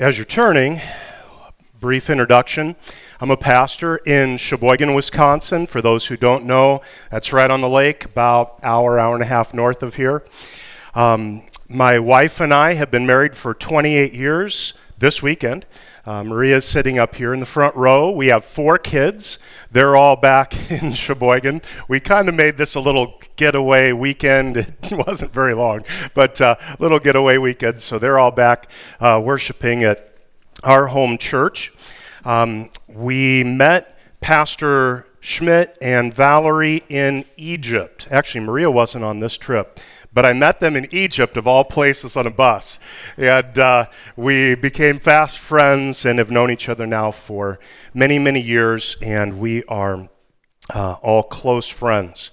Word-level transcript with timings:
As 0.00 0.16
you're 0.16 0.24
turning, 0.24 0.80
brief 1.80 2.08
introduction. 2.08 2.76
I'm 3.20 3.32
a 3.32 3.36
pastor 3.36 3.96
in 3.96 4.36
Sheboygan, 4.36 4.94
Wisconsin. 4.94 5.66
For 5.66 5.82
those 5.82 6.06
who 6.06 6.16
don't 6.16 6.44
know, 6.44 6.82
that's 7.10 7.32
right 7.32 7.50
on 7.50 7.62
the 7.62 7.68
lake, 7.68 8.04
about 8.04 8.60
hour, 8.62 9.00
hour 9.00 9.14
and 9.14 9.24
a 9.24 9.26
half 9.26 9.52
north 9.52 9.82
of 9.82 9.96
here. 9.96 10.22
Um, 10.94 11.42
my 11.68 11.98
wife 11.98 12.40
and 12.40 12.54
I 12.54 12.74
have 12.74 12.92
been 12.92 13.06
married 13.06 13.34
for 13.34 13.54
28 13.54 14.12
years 14.12 14.72
this 14.98 15.22
weekend. 15.22 15.66
Uh, 16.04 16.24
Maria's 16.24 16.64
sitting 16.64 16.98
up 16.98 17.16
here 17.16 17.34
in 17.34 17.40
the 17.40 17.46
front 17.46 17.76
row. 17.76 18.10
We 18.10 18.28
have 18.28 18.44
four 18.44 18.78
kids. 18.78 19.38
They're 19.70 19.96
all 19.96 20.16
back 20.16 20.70
in 20.70 20.92
Sheboygan. 20.94 21.62
We 21.88 22.00
kind 22.00 22.28
of 22.28 22.34
made 22.34 22.56
this 22.56 22.74
a 22.74 22.80
little 22.80 23.20
getaway 23.36 23.92
weekend. 23.92 24.74
It 24.90 25.06
wasn't 25.06 25.34
very 25.34 25.52
long, 25.52 25.84
but 26.14 26.40
a 26.40 26.46
uh, 26.46 26.76
little 26.78 26.98
getaway 26.98 27.36
weekend. 27.36 27.80
So 27.80 27.98
they're 27.98 28.18
all 28.18 28.30
back 28.30 28.70
uh, 29.00 29.20
worshiping 29.22 29.84
at 29.84 30.14
our 30.64 30.86
home 30.86 31.18
church. 31.18 31.74
Um, 32.24 32.70
we 32.88 33.44
met 33.44 33.98
Pastor 34.22 35.06
Schmidt 35.20 35.76
and 35.82 36.14
Valerie 36.14 36.84
in 36.88 37.26
Egypt. 37.36 38.08
Actually, 38.10 38.46
Maria 38.46 38.70
wasn't 38.70 39.04
on 39.04 39.20
this 39.20 39.36
trip 39.36 39.78
but 40.12 40.24
I 40.24 40.32
met 40.32 40.60
them 40.60 40.76
in 40.76 40.86
Egypt, 40.90 41.36
of 41.36 41.46
all 41.46 41.64
places, 41.64 42.16
on 42.16 42.26
a 42.26 42.30
bus. 42.30 42.78
And 43.16 43.58
uh, 43.58 43.86
we 44.16 44.54
became 44.54 44.98
fast 44.98 45.38
friends 45.38 46.04
and 46.04 46.18
have 46.18 46.30
known 46.30 46.50
each 46.50 46.68
other 46.68 46.86
now 46.86 47.10
for 47.10 47.58
many, 47.94 48.18
many 48.18 48.40
years, 48.40 48.96
and 49.02 49.38
we 49.38 49.64
are 49.64 50.08
uh, 50.74 50.92
all 51.02 51.22
close 51.22 51.68
friends. 51.68 52.30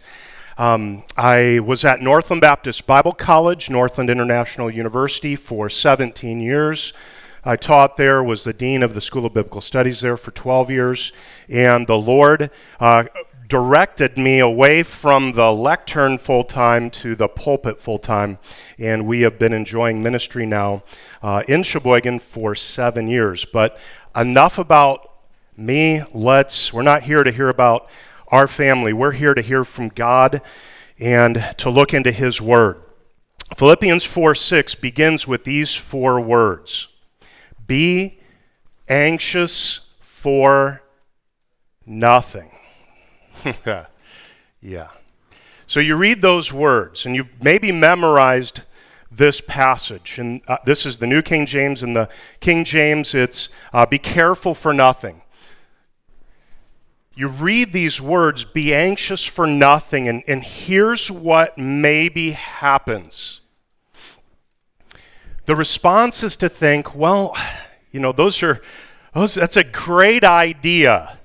Um, 0.58 1.04
I 1.18 1.60
was 1.60 1.84
at 1.84 2.02
Northland 2.02 2.42
Baptist 2.42 2.88
Bible 2.88 3.12
College, 3.12 3.70
Northland 3.70 4.10
International 4.10 4.72
University, 4.72 5.36
for 5.36 5.70
17 5.70 6.40
years. 6.40 6.94
I 7.44 7.58
taught 7.58 7.98
there, 7.98 8.23
was 8.23 8.44
the 8.44 8.54
dean 8.54 8.82
of 8.82 8.95
the 8.95 9.02
School 9.02 9.26
of 9.26 9.34
Biblical 9.34 9.62
Studies 9.62 10.00
there 10.00 10.17
for 10.17 10.32
12 10.32 10.72
years, 10.72 11.12
and 11.50 11.86
the 11.86 11.98
Lord 11.98 12.50
uh, 12.80 13.04
directed 13.48 14.18
me 14.18 14.40
away 14.40 14.84
from 14.84 15.34
the 15.34 15.52
lectern 15.52 16.18
full 16.18 16.44
time 16.44 16.90
to 16.90 17.16
the 17.16 17.28
pulpit 17.28 17.80
full 17.80 18.00
time. 18.00 18.40
And 18.78 19.06
we 19.06 19.22
have 19.22 19.38
been 19.38 19.54
enjoying 19.54 20.02
ministry 20.02 20.46
now 20.46 20.84
uh, 21.22 21.44
in 21.48 21.64
Sheboygan 21.64 22.20
for 22.20 22.56
seven 22.56 23.08
years. 23.08 23.46
But 23.46 23.78
enough 24.16 24.58
about 24.58 25.12
me. 25.58 26.02
Let's, 26.14 26.73
we're 26.73 26.82
not 26.82 27.04
here 27.04 27.23
to 27.23 27.32
hear 27.32 27.50
about 27.50 27.90
our 28.30 28.48
family. 28.48 28.94
We're 28.94 29.12
here 29.12 29.34
to 29.34 29.42
hear 29.42 29.64
from 29.64 29.90
God 29.90 30.42
and 31.00 31.44
to 31.58 31.70
look 31.70 31.94
into 31.94 32.12
His 32.12 32.42
Word. 32.42 32.82
Philippians 33.56 34.04
4 34.04 34.36
6 34.36 34.76
begins 34.76 35.28
with 35.28 35.44
these 35.44 35.76
four 35.76 36.20
words 36.20 36.88
Be 37.68 38.20
anxious 38.90 39.82
for 40.00 40.82
nothing. 41.86 42.55
yeah. 44.62 44.90
So 45.68 45.80
you 45.80 45.96
read 45.96 46.22
those 46.22 46.54
words, 46.54 47.06
and 47.06 47.16
you've 47.16 47.42
maybe 47.42 47.72
memorized 47.72 48.62
this 49.12 49.42
passage. 49.42 50.20
And 50.20 50.42
uh, 50.48 50.58
this 50.66 50.86
is 50.86 50.98
the 50.98 51.08
New 51.08 51.22
King 51.22 51.46
James. 51.46 51.84
and 51.84 51.96
the 51.96 52.10
King 52.40 52.64
James, 52.64 53.14
it's 53.14 53.50
uh, 53.73 53.86
be 53.86 53.98
careful 53.98 54.54
for 54.54 54.73
nothing. 54.73 55.22
You 57.16 57.30
read 57.30 57.72
these 57.72 58.02
words, 58.02 58.44
be 58.44 58.73
anxious 58.73 59.26
for 59.26 59.48
nothing, 59.48 60.10
and, 60.10 60.22
and 60.28 60.44
here's 60.44 61.10
what 61.10 61.58
maybe 61.58 62.32
happens. 62.32 63.40
The 65.46 65.56
response 65.56 66.23
is 66.23 66.36
to 66.38 66.50
think, 66.50 66.94
well, 66.94 67.36
you 67.92 68.00
know, 68.00 68.12
those 68.12 68.44
are, 68.44 68.62
those, 69.14 69.36
that's 69.36 69.58
a 69.58 69.64
great 69.64 70.23
idea. 70.23 71.18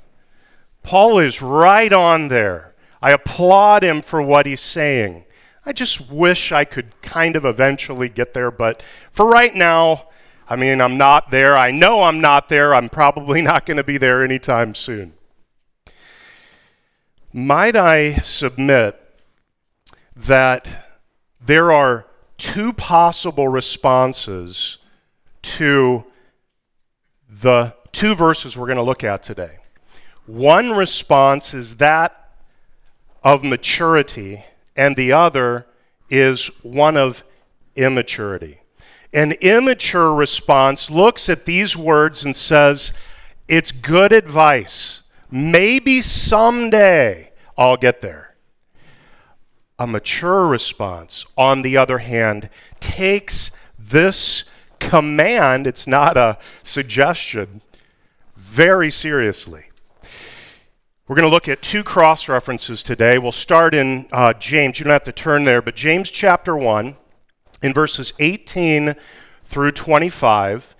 Paul 0.82 1.18
is 1.18 1.42
right 1.42 1.92
on 1.92 2.28
there. 2.28 2.74
I 3.02 3.12
applaud 3.12 3.82
him 3.82 4.02
for 4.02 4.20
what 4.20 4.46
he's 4.46 4.60
saying. 4.60 5.24
I 5.64 5.72
just 5.72 6.10
wish 6.10 6.52
I 6.52 6.64
could 6.64 7.00
kind 7.02 7.36
of 7.36 7.44
eventually 7.44 8.08
get 8.08 8.34
there, 8.34 8.50
but 8.50 8.82
for 9.10 9.26
right 9.26 9.54
now, 9.54 10.08
I 10.48 10.56
mean, 10.56 10.80
I'm 10.80 10.98
not 10.98 11.30
there. 11.30 11.56
I 11.56 11.70
know 11.70 12.02
I'm 12.02 12.20
not 12.20 12.48
there. 12.48 12.74
I'm 12.74 12.88
probably 12.88 13.40
not 13.50 13.66
going 13.66 13.76
to 13.76 13.84
be 13.84 13.98
there 13.98 14.24
anytime 14.24 14.74
soon. 14.74 15.14
Might 17.32 17.76
I 17.76 18.14
submit 18.16 19.00
that 20.16 20.68
there 21.40 21.70
are 21.70 22.06
two 22.36 22.72
possible 22.72 23.46
responses 23.46 24.78
to 25.42 26.04
the 27.28 27.74
two 27.92 28.16
verses 28.16 28.58
we're 28.58 28.66
going 28.66 28.76
to 28.76 28.82
look 28.82 29.04
at 29.04 29.22
today? 29.22 29.59
One 30.30 30.70
response 30.70 31.54
is 31.54 31.78
that 31.78 32.36
of 33.24 33.42
maturity, 33.42 34.44
and 34.76 34.94
the 34.94 35.10
other 35.10 35.66
is 36.08 36.46
one 36.62 36.96
of 36.96 37.24
immaturity. 37.74 38.60
An 39.12 39.32
immature 39.40 40.14
response 40.14 40.88
looks 40.88 41.28
at 41.28 41.46
these 41.46 41.76
words 41.76 42.24
and 42.24 42.36
says, 42.36 42.92
It's 43.48 43.72
good 43.72 44.12
advice. 44.12 45.02
Maybe 45.32 46.00
someday 46.00 47.32
I'll 47.58 47.76
get 47.76 48.00
there. 48.00 48.36
A 49.80 49.86
mature 49.88 50.46
response, 50.46 51.26
on 51.36 51.62
the 51.62 51.76
other 51.76 51.98
hand, 51.98 52.50
takes 52.78 53.50
this 53.76 54.44
command, 54.78 55.66
it's 55.66 55.88
not 55.88 56.16
a 56.16 56.38
suggestion, 56.62 57.62
very 58.36 58.92
seriously. 58.92 59.69
We're 61.10 61.16
going 61.16 61.28
to 61.28 61.34
look 61.34 61.48
at 61.48 61.60
two 61.60 61.82
cross 61.82 62.28
references 62.28 62.84
today. 62.84 63.18
We'll 63.18 63.32
start 63.32 63.74
in 63.74 64.06
uh, 64.12 64.32
James. 64.34 64.78
You 64.78 64.84
don't 64.84 64.92
have 64.92 65.02
to 65.06 65.12
turn 65.12 65.42
there, 65.42 65.60
but 65.60 65.74
James 65.74 66.08
chapter 66.08 66.56
1, 66.56 66.96
in 67.62 67.74
verses 67.74 68.12
18 68.20 68.94
through 69.42 69.72
25, 69.72 70.76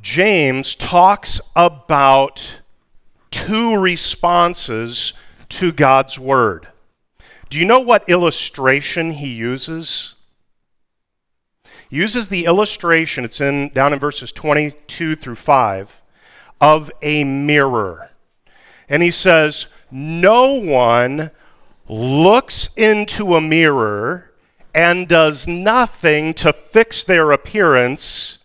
James 0.00 0.76
talks 0.76 1.40
about 1.56 2.60
two 3.32 3.76
responses 3.76 5.12
to 5.48 5.72
God's 5.72 6.20
word. 6.20 6.68
Do 7.50 7.58
you 7.58 7.66
know 7.66 7.80
what 7.80 8.08
illustration 8.08 9.10
he 9.10 9.34
uses? 9.34 10.14
Uses 11.90 12.28
the 12.28 12.44
illustration, 12.44 13.24
it's 13.24 13.40
in 13.40 13.70
down 13.70 13.92
in 13.92 13.98
verses 13.98 14.30
22 14.30 15.16
through 15.16 15.34
5, 15.34 16.00
of 16.60 16.92
a 17.02 17.24
mirror. 17.24 18.11
And 18.92 19.02
he 19.02 19.10
says, 19.10 19.68
No 19.90 20.52
one 20.52 21.30
looks 21.88 22.68
into 22.76 23.34
a 23.34 23.40
mirror 23.40 24.30
and 24.74 25.08
does 25.08 25.48
nothing 25.48 26.34
to 26.34 26.52
fix 26.52 27.02
their 27.02 27.30
appearance 27.30 28.38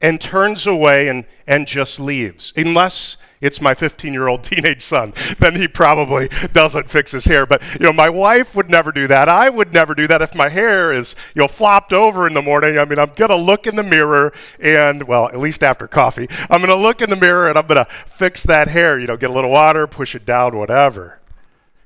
and 0.00 0.20
turns 0.20 0.66
away 0.66 1.08
and, 1.08 1.26
and 1.46 1.66
just 1.66 2.00
leaves. 2.00 2.52
Unless 2.56 3.18
it's 3.40 3.60
my 3.60 3.74
15 3.74 4.12
year 4.12 4.28
old 4.28 4.42
teenage 4.44 4.82
son, 4.82 5.12
then 5.38 5.56
he 5.56 5.68
probably 5.68 6.28
doesn't 6.52 6.90
fix 6.90 7.12
his 7.12 7.24
hair. 7.26 7.46
But, 7.46 7.62
you 7.74 7.86
know, 7.86 7.92
my 7.92 8.08
wife 8.08 8.54
would 8.54 8.70
never 8.70 8.92
do 8.92 9.06
that. 9.08 9.28
I 9.28 9.50
would 9.50 9.72
never 9.72 9.94
do 9.94 10.06
that 10.08 10.22
if 10.22 10.34
my 10.34 10.48
hair 10.48 10.92
is, 10.92 11.14
you 11.34 11.42
know, 11.42 11.48
flopped 11.48 11.92
over 11.92 12.26
in 12.26 12.34
the 12.34 12.42
morning. 12.42 12.78
I 12.78 12.84
mean, 12.84 12.98
I'm 12.98 13.12
going 13.14 13.30
to 13.30 13.36
look 13.36 13.66
in 13.66 13.76
the 13.76 13.82
mirror 13.82 14.32
and, 14.58 15.04
well, 15.04 15.28
at 15.28 15.38
least 15.38 15.62
after 15.62 15.86
coffee, 15.86 16.28
I'm 16.48 16.60
going 16.60 16.76
to 16.76 16.82
look 16.82 17.02
in 17.02 17.10
the 17.10 17.16
mirror 17.16 17.48
and 17.48 17.58
I'm 17.58 17.66
going 17.66 17.84
to 17.84 17.90
fix 17.90 18.44
that 18.44 18.68
hair, 18.68 18.98
you 18.98 19.06
know, 19.06 19.16
get 19.16 19.30
a 19.30 19.34
little 19.34 19.50
water, 19.50 19.86
push 19.86 20.14
it 20.14 20.24
down, 20.24 20.56
whatever. 20.56 21.18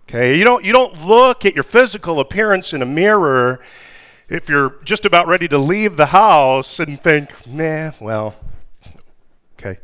Okay, 0.09 0.37
you 0.37 0.45
don't, 0.45 0.63
you 0.63 0.73
don't 0.73 1.07
look 1.07 1.47
at 1.47 1.55
your 1.55 1.65
physical 1.65 2.21
appearance 2.21 2.75
in 2.75 2.83
a 2.83 2.87
mirror 2.87 3.61
if 4.29 4.49
you're 4.49 4.77
just 4.85 5.05
about 5.05 5.27
ready 5.27 5.49
to 5.49 5.59
leave 5.59 5.97
the 5.97 6.07
house 6.07 6.81
and 6.81 7.01
think, 7.01 7.47
nah, 7.47 7.93
well, 8.01 8.35
okay. 9.59 9.79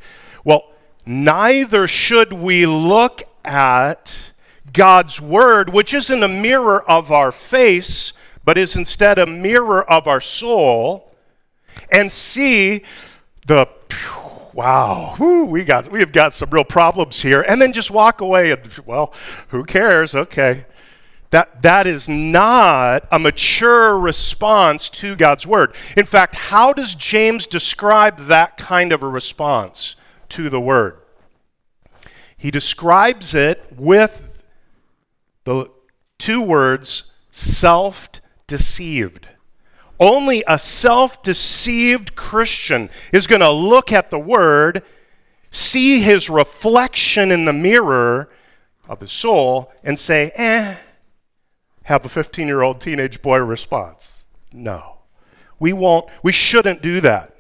Well, 0.44 0.72
neither 1.04 1.87
should 1.87 2.32
we 2.32 2.66
look 2.66 3.22
at 3.44 4.32
God's 4.72 5.20
Word, 5.20 5.72
which 5.72 5.92
isn't 5.92 6.22
a 6.22 6.28
mirror 6.28 6.82
of 6.88 7.10
our 7.10 7.32
face, 7.32 8.12
but 8.44 8.56
is 8.56 8.76
instead 8.76 9.19
a 9.19 9.26
mirror 9.26 9.88
of 9.90 10.06
our 10.06 10.20
soul, 10.20 11.12
and 11.92 12.10
see 12.10 12.82
the 13.46 13.69
wow, 14.52 15.14
whew, 15.16 15.44
we 15.44 15.64
got 15.64 15.90
we 15.90 16.00
have 16.00 16.12
got 16.12 16.32
some 16.32 16.50
real 16.50 16.64
problems 16.64 17.22
here, 17.22 17.42
and 17.42 17.60
then 17.60 17.72
just 17.72 17.90
walk 17.90 18.20
away 18.20 18.52
and 18.52 18.66
well, 18.87 19.12
who 19.48 19.64
cares? 19.64 20.14
Okay. 20.14 20.66
That, 21.30 21.62
that 21.62 21.86
is 21.86 22.08
not 22.08 23.06
a 23.12 23.18
mature 23.18 23.98
response 23.98 24.90
to 24.90 25.14
God's 25.14 25.46
word. 25.46 25.74
In 25.96 26.06
fact, 26.06 26.34
how 26.34 26.72
does 26.72 26.94
James 26.94 27.46
describe 27.46 28.18
that 28.26 28.56
kind 28.56 28.92
of 28.92 29.02
a 29.02 29.08
response 29.08 29.94
to 30.30 30.50
the 30.50 30.60
word? 30.60 30.98
He 32.36 32.50
describes 32.50 33.34
it 33.34 33.64
with 33.76 34.46
the 35.44 35.70
two 36.18 36.42
words 36.42 37.12
self 37.30 38.08
deceived 38.46 39.28
Only 40.00 40.42
a 40.48 40.58
self 40.58 41.22
deceived 41.22 42.16
Christian 42.16 42.90
is 43.12 43.26
going 43.26 43.42
to 43.42 43.50
look 43.50 43.92
at 43.92 44.10
the 44.10 44.18
Word, 44.18 44.82
see 45.50 46.00
his 46.00 46.30
reflection 46.30 47.30
in 47.30 47.44
the 47.44 47.52
mirror 47.52 48.30
of 48.88 48.98
the 48.98 49.06
soul, 49.06 49.70
and 49.84 49.98
say, 49.98 50.32
eh, 50.34 50.76
have 51.90 52.04
a 52.04 52.08
15 52.08 52.46
year 52.46 52.62
old 52.62 52.81
teenage 52.81 53.20
boy 53.20 53.38
response. 53.38 54.25
No. 54.52 54.98
We 55.58 55.72
won't, 55.72 56.08
we 56.22 56.31
shouldn't 56.31 56.82
do 56.82 57.00
that. 57.00 57.34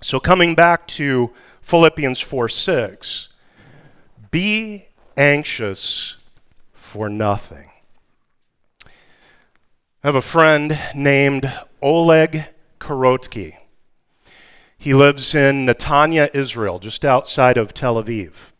So, 0.00 0.20
coming 0.20 0.54
back 0.54 0.86
to 0.88 1.32
Philippians 1.62 2.20
4 2.20 2.48
6, 2.48 3.28
be 4.30 4.86
anxious 5.16 6.16
for 6.72 7.08
nothing. 7.08 7.70
I 8.86 10.08
have 10.08 10.14
a 10.14 10.22
friend 10.22 10.78
named 10.94 11.52
Oleg 11.82 12.44
Korotsky. 12.78 13.56
He 14.78 14.94
lives 14.94 15.34
in 15.34 15.66
Netanya, 15.66 16.32
Israel, 16.32 16.78
just 16.78 17.04
outside 17.04 17.56
of 17.56 17.74
Tel 17.74 18.00
Aviv. 18.00 18.52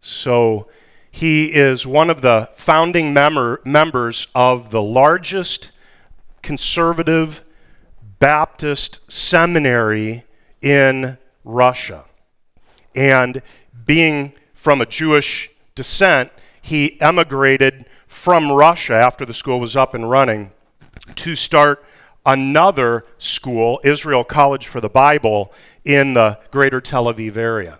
So 0.00 0.68
he 1.12 1.52
is 1.52 1.86
one 1.86 2.08
of 2.08 2.22
the 2.22 2.48
founding 2.54 3.12
member, 3.12 3.60
members 3.64 4.26
of 4.34 4.70
the 4.70 4.82
largest 4.82 5.70
conservative 6.42 7.44
Baptist 8.18 9.00
seminary 9.12 10.24
in 10.62 11.18
Russia. 11.44 12.06
And 12.94 13.42
being 13.84 14.32
from 14.54 14.80
a 14.80 14.86
Jewish 14.86 15.50
descent, 15.74 16.32
he 16.62 17.00
emigrated 17.00 17.84
from 18.06 18.50
Russia 18.50 18.94
after 18.94 19.26
the 19.26 19.34
school 19.34 19.60
was 19.60 19.76
up 19.76 19.94
and 19.94 20.08
running 20.08 20.52
to 21.16 21.34
start 21.34 21.84
another 22.24 23.04
school, 23.18 23.80
Israel 23.84 24.24
College 24.24 24.66
for 24.66 24.80
the 24.80 24.88
Bible, 24.88 25.52
in 25.84 26.14
the 26.14 26.38
greater 26.50 26.80
Tel 26.80 27.04
Aviv 27.04 27.36
area. 27.36 27.78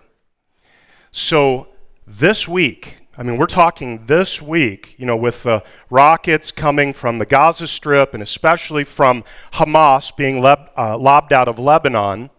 So 1.11 1.69
this 2.05 2.47
week, 2.47 3.02
I 3.15 3.21
mean, 3.21 3.37
we're 3.37 3.45
talking 3.45 4.07
this 4.07 4.41
week, 4.41 4.95
you 4.97 5.05
know, 5.05 5.15
with 5.15 5.43
the 5.43 5.63
rockets 5.91 6.51
coming 6.51 6.93
from 6.93 7.19
the 7.19 7.27
Gaza 7.27 7.67
Strip 7.67 8.15
and 8.15 8.23
especially 8.23 8.83
from 8.83 9.23
Hamas 9.53 10.15
being 10.15 10.43
uh, 10.43 10.97
lobbed 10.97 11.31
out 11.31 11.47
of 11.47 11.59
Lebanon. 11.59 12.31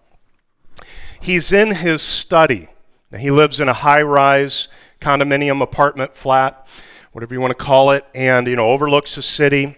He's 1.21 1.53
in 1.53 1.77
his 1.77 2.03
study. 2.03 2.69
Now, 3.13 3.19
he 3.19 3.31
lives 3.31 3.61
in 3.61 3.69
a 3.69 3.73
high 3.73 4.03
rise 4.03 4.67
condominium 5.01 5.63
apartment 5.63 6.13
flat, 6.13 6.67
whatever 7.13 7.35
you 7.35 7.41
want 7.41 7.57
to 7.57 7.65
call 7.65 7.93
it, 7.93 8.05
and, 8.13 8.49
you 8.49 8.57
know, 8.57 8.71
overlooks 8.71 9.15
the 9.15 9.23
city. 9.23 9.77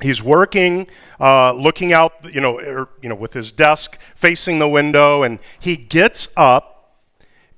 He's 0.00 0.22
working, 0.22 0.86
uh, 1.18 1.52
looking 1.52 1.92
out, 1.92 2.32
you 2.32 2.40
know, 2.40 2.60
er, 2.60 2.88
you 3.02 3.08
know, 3.08 3.16
with 3.16 3.32
his 3.32 3.50
desk 3.50 3.98
facing 4.14 4.60
the 4.60 4.68
window, 4.68 5.24
and 5.24 5.40
he 5.58 5.76
gets 5.76 6.28
up 6.36 7.00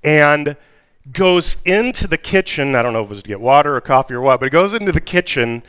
and 0.03 0.57
goes 1.12 1.56
into 1.65 2.06
the 2.06 2.19
kitchen. 2.19 2.75
I 2.75 2.83
don't 2.83 2.93
know 2.93 3.03
if 3.03 3.06
it 3.06 3.11
was 3.11 3.23
to 3.23 3.29
get 3.29 3.41
water 3.41 3.77
or 3.77 3.81
coffee 3.81 4.15
or 4.15 4.21
what, 4.21 4.41
but 4.41 4.47
he 4.47 4.51
goes 4.51 4.75
into 4.75 4.93
the 4.93 5.01
kitchen 5.01 5.62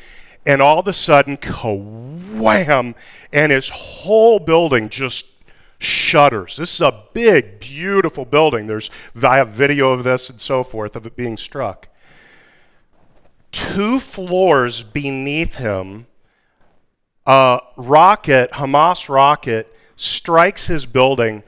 and 0.45 0.61
all 0.61 0.79
of 0.79 0.87
a 0.87 0.93
sudden, 0.93 1.37
wham, 1.37 2.95
and 3.33 3.51
his 3.51 3.69
whole 3.69 4.39
building 4.39 4.89
just 4.89 5.31
shudders. 5.79 6.55
This 6.55 6.73
is 6.73 6.81
a 6.81 7.03
big, 7.13 7.59
beautiful 7.59 8.25
building. 8.25 8.67
There's, 8.67 8.89
I 9.21 9.37
have 9.37 9.49
video 9.49 9.91
of 9.91 10.03
this 10.03 10.29
and 10.29 10.39
so 10.39 10.63
forth 10.63 10.95
of 10.95 11.05
it 11.05 11.15
being 11.15 11.37
struck. 11.37 11.89
Two 13.51 13.99
floors 13.99 14.83
beneath 14.83 15.55
him, 15.55 16.07
a 17.25 17.59
rocket, 17.75 18.51
Hamas 18.51 19.09
rocket, 19.09 19.73
strikes 19.95 20.67
his 20.67 20.85
building 20.85 21.41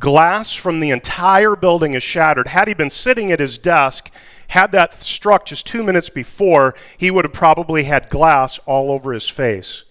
Glass 0.00 0.54
from 0.54 0.80
the 0.80 0.90
entire 0.90 1.54
building 1.54 1.94
is 1.94 2.02
shattered. 2.02 2.48
Had 2.48 2.66
he 2.66 2.74
been 2.74 2.90
sitting 2.90 3.30
at 3.30 3.38
his 3.38 3.58
desk, 3.58 4.10
had 4.48 4.72
that 4.72 5.02
struck 5.02 5.44
just 5.44 5.66
two 5.66 5.84
minutes 5.84 6.10
before, 6.10 6.74
he 6.98 7.10
would 7.10 7.24
have 7.24 7.32
probably 7.34 7.84
had 7.84 8.08
glass 8.08 8.58
all 8.66 8.90
over 8.90 9.12
his 9.12 9.28
face. 9.28 9.84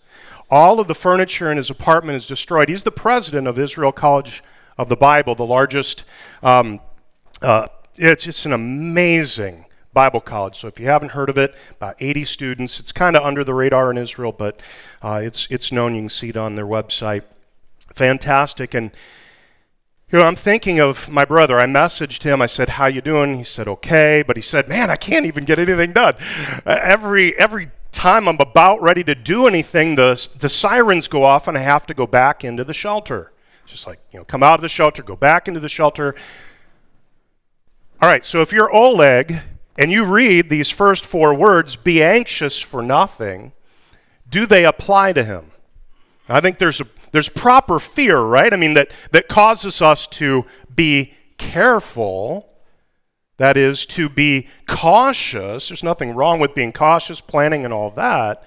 All 0.50 0.80
of 0.80 0.88
the 0.88 0.96
furniture 0.96 1.52
in 1.52 1.58
his 1.58 1.70
apartment 1.70 2.18
is 2.18 2.28
destroyed. 2.28 2.70
He's 2.70 2.84
the 2.84 2.92
president 2.92 3.48
of 3.48 3.58
Israel 3.58 3.92
College 3.92 4.44
of 4.78 4.90
the 4.90 4.98
Bible, 4.98 5.36
the 5.36 5.46
largest. 5.46 6.04
Um, 6.42 6.82
uh, 7.42 7.68
it's 7.96 8.24
just 8.24 8.46
an 8.46 8.54
amazing 8.54 9.66
Bible 9.94 10.22
college. 10.22 10.58
So 10.58 10.68
if 10.68 10.80
you 10.80 10.88
haven't 10.88 11.12
heard 11.12 11.30
of 11.30 11.38
it, 11.38 11.56
about 11.72 11.96
80 12.00 12.26
students. 12.26 12.80
It's 12.80 12.92
kind 12.92 13.16
of 13.16 13.24
under 13.24 13.44
the 13.44 13.54
radar 13.54 13.92
in 13.92 13.98
Israel, 13.98 14.32
but 14.32 14.60
uh, 15.02 15.22
it's 15.24 15.48
it's 15.50 15.72
known. 15.72 15.96
You 15.96 16.02
can 16.02 16.10
see 16.10 16.30
it 16.30 16.38
on 16.38 16.56
their 16.56 16.66
website. 16.66 17.24
Fantastic. 17.94 18.74
And 18.74 18.92
you 20.12 20.18
know, 20.18 20.26
I'm 20.26 20.36
thinking 20.36 20.80
of 20.80 21.08
my 21.10 21.24
brother. 21.24 21.60
I 21.60 21.66
messaged 21.66 22.24
him. 22.24 22.42
I 22.42 22.48
said, 22.48 22.70
"How 22.72 22.88
you 22.88 23.02
doing?" 23.02 23.38
He 23.38 23.44
said, 23.44 23.68
"Okay," 23.68 24.24
but 24.26 24.36
he 24.36 24.42
said, 24.42 24.68
"Man, 24.68 24.90
I 24.90 24.96
can't 24.96 25.26
even 25.26 25.46
get 25.46 25.60
anything 25.60 25.94
done. 25.94 26.16
Uh, 26.66 26.80
every 26.82 27.38
every 27.38 27.70
time 27.92 28.28
I'm 28.28 28.40
about 28.40 28.82
ready 28.82 29.04
to 29.04 29.14
do 29.14 29.46
anything, 29.46 29.96
the 29.96 30.28
the 30.38 30.50
sirens 30.50 31.08
go 31.08 31.24
off, 31.24 31.48
and 31.48 31.58
I 31.58 31.62
have 31.62 31.86
to 31.88 31.94
go 31.94 32.08
back 32.08 32.44
into 32.44 32.64
the 32.64 32.74
shelter. 32.74 33.32
It's 33.64 33.74
just 33.74 33.86
like 33.86 34.00
you 34.12 34.20
know, 34.20 34.26
come 34.26 34.42
out 34.42 34.56
of 34.56 34.62
the 34.62 34.70
shelter, 34.70 35.04
go 35.04 35.16
back 35.16 35.48
into 35.48 35.60
the 35.60 35.70
shelter. 35.70 36.16
All 38.02 38.10
right. 38.10 38.26
So 38.26 38.42
if 38.42 38.52
you're 38.52 38.74
Oleg 38.74 39.42
and 39.78 39.92
you 39.92 40.06
read 40.06 40.50
these 40.50 40.72
first 40.72 41.06
four 41.06 41.36
words, 41.36 41.76
"Be 41.76 42.02
anxious 42.02 42.60
for 42.60 42.82
nothing," 42.82 43.52
do 44.28 44.48
they 44.48 44.66
apply 44.66 45.14
to 45.14 45.24
him? 45.24 45.52
I 46.28 46.40
think 46.42 46.58
there's 46.58 46.82
a 46.82 46.86
there's 47.12 47.30
proper 47.30 47.80
fear, 47.80 48.20
right? 48.20 48.54
I 48.54 48.58
mean, 48.58 48.74
that, 48.76 48.92
that 49.12 49.28
causes 49.28 49.82
us 49.82 50.08
to 50.08 50.46
be 50.74 51.14
careful. 51.38 52.54
That 53.38 53.58
is, 53.58 53.86
to 53.88 54.10
be 54.10 54.48
cautious. 54.68 55.70
There's 55.70 55.84
nothing 55.84 56.14
wrong 56.14 56.40
with 56.40 56.54
being 56.54 56.74
cautious, 56.74 57.22
planning, 57.22 57.66
and 57.66 57.74
all 57.74 57.90
that. 57.92 58.44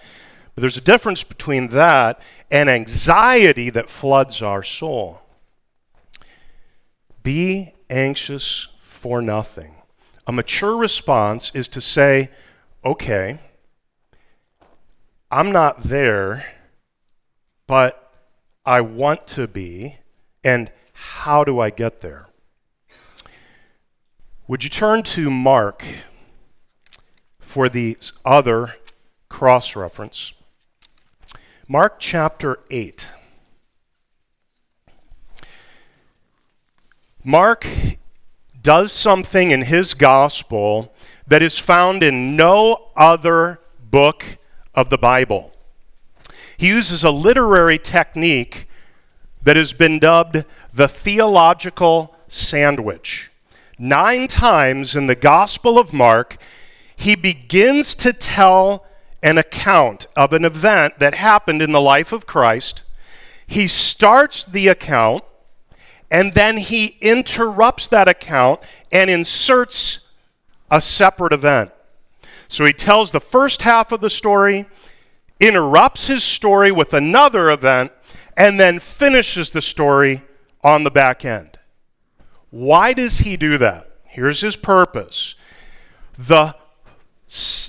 But 0.55 0.61
there's 0.61 0.76
a 0.76 0.82
difference 0.82 1.25
between 1.25 1.69
that 1.69 2.20
and 2.50 2.69
anxiety 2.69 3.70
that 3.70 3.88
floods 3.88 4.43
our 4.43 4.62
soul. 4.62 5.23
Be 7.23 7.73
anxious 7.88 8.69
for 8.79 9.23
nothing. 9.23 9.75
A 10.26 10.32
mature 10.32 10.76
response 10.76 11.50
is 11.55 11.69
to 11.70 11.81
say, 11.81 12.31
okay, 12.85 13.38
I'm 15.31 15.50
not 15.50 15.82
there, 15.82 16.44
but 17.67 18.01
I 18.64 18.81
want 18.81 19.26
to 19.29 19.49
be, 19.49 19.97
and 20.45 20.71
how 20.92 21.42
do 21.42 21.59
I 21.59 21.71
get 21.71 22.00
there? 22.00 22.28
Would 24.47 24.62
you 24.62 24.71
turn 24.71 25.02
to 25.04 25.31
Mark 25.31 25.85
for 27.40 27.69
the 27.69 27.97
other 28.25 28.76
cross 29.28 29.75
reference? 29.75 30.33
Mark 31.69 31.97
chapter 31.99 32.61
8. 32.71 33.11
Mark 37.25 37.66
does 38.62 38.92
something 38.92 39.50
in 39.50 39.62
his 39.62 39.95
gospel 39.95 40.92
that 41.26 41.42
is 41.42 41.59
found 41.59 42.02
in 42.02 42.37
no 42.37 42.90
other 42.97 43.61
book 43.81 44.25
of 44.75 44.90
the 44.90 44.99
Bible. 44.99 45.51
He 46.62 46.69
uses 46.69 47.02
a 47.02 47.11
literary 47.11 47.76
technique 47.76 48.69
that 49.42 49.57
has 49.57 49.73
been 49.73 49.99
dubbed 49.99 50.45
the 50.73 50.87
theological 50.87 52.14
sandwich. 52.28 53.33
Nine 53.81 54.28
times 54.28 54.95
in 54.95 55.09
the 55.09 55.16
Gospel 55.16 55.76
of 55.76 55.92
Mark, 55.92 56.37
he 56.95 57.16
begins 57.16 57.97
to 57.97 58.12
tell 58.12 58.87
an 59.25 59.38
account 59.38 60.07
of 60.14 60.33
an 60.33 60.45
event 60.45 61.00
that 61.00 61.16
happened 61.16 61.62
in 61.62 61.73
the 61.73 61.81
life 61.81 62.12
of 62.12 62.26
Christ. 62.26 62.85
He 63.45 63.66
starts 63.66 64.45
the 64.45 64.69
account 64.69 65.25
and 66.12 66.33
then 66.35 66.59
he 66.59 66.97
interrupts 67.00 67.88
that 67.88 68.07
account 68.07 68.61
and 68.92 69.11
inserts 69.11 69.99
a 70.71 70.81
separate 70.81 71.33
event. 71.33 71.73
So 72.47 72.64
he 72.64 72.73
tells 72.73 73.11
the 73.11 73.19
first 73.19 73.62
half 73.62 73.90
of 73.90 74.00
the 74.00 74.11
story, 74.11 74.66
interrupts 75.42 76.06
his 76.06 76.25
story 76.25 76.72
with 76.72 76.94
another 76.94 77.50
event, 77.50 77.92
and 78.37 78.58
then 78.58 78.78
finishes 78.78 79.50
the 79.50 79.61
story 79.61 80.22
on 80.62 80.84
the 80.84 80.90
back 80.90 81.25
end. 81.25 81.58
Why 82.50 82.92
does 82.92 83.18
he 83.18 83.37
do 83.37 83.58
that? 83.58 83.90
Here's 84.04 84.40
his 84.40 84.56
purpose. 84.56 85.34
The, 86.16 86.54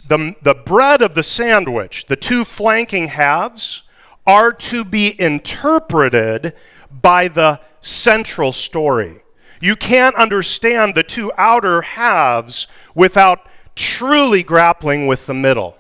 the, 0.08 0.36
the 0.42 0.54
bread 0.54 1.02
of 1.02 1.16
the 1.16 1.24
sandwich, 1.24 2.06
the 2.06 2.16
two 2.16 2.46
flanking 2.46 3.08
halves, 3.08 3.84
are 4.28 4.54
to 4.54 4.86
be 4.86 5.20
interpreted 5.20 6.54
by 7.02 7.28
the 7.28 7.60
central 7.82 8.52
story. 8.52 9.24
You 9.60 9.76
can't 9.76 10.16
understand 10.16 10.94
the 10.94 11.04
two 11.04 11.32
outer 11.38 11.82
halves 11.82 12.68
without 12.94 13.48
truly 13.76 14.44
grappling 14.44 15.08
with 15.08 15.26
the 15.26 15.34
middle. 15.34 15.78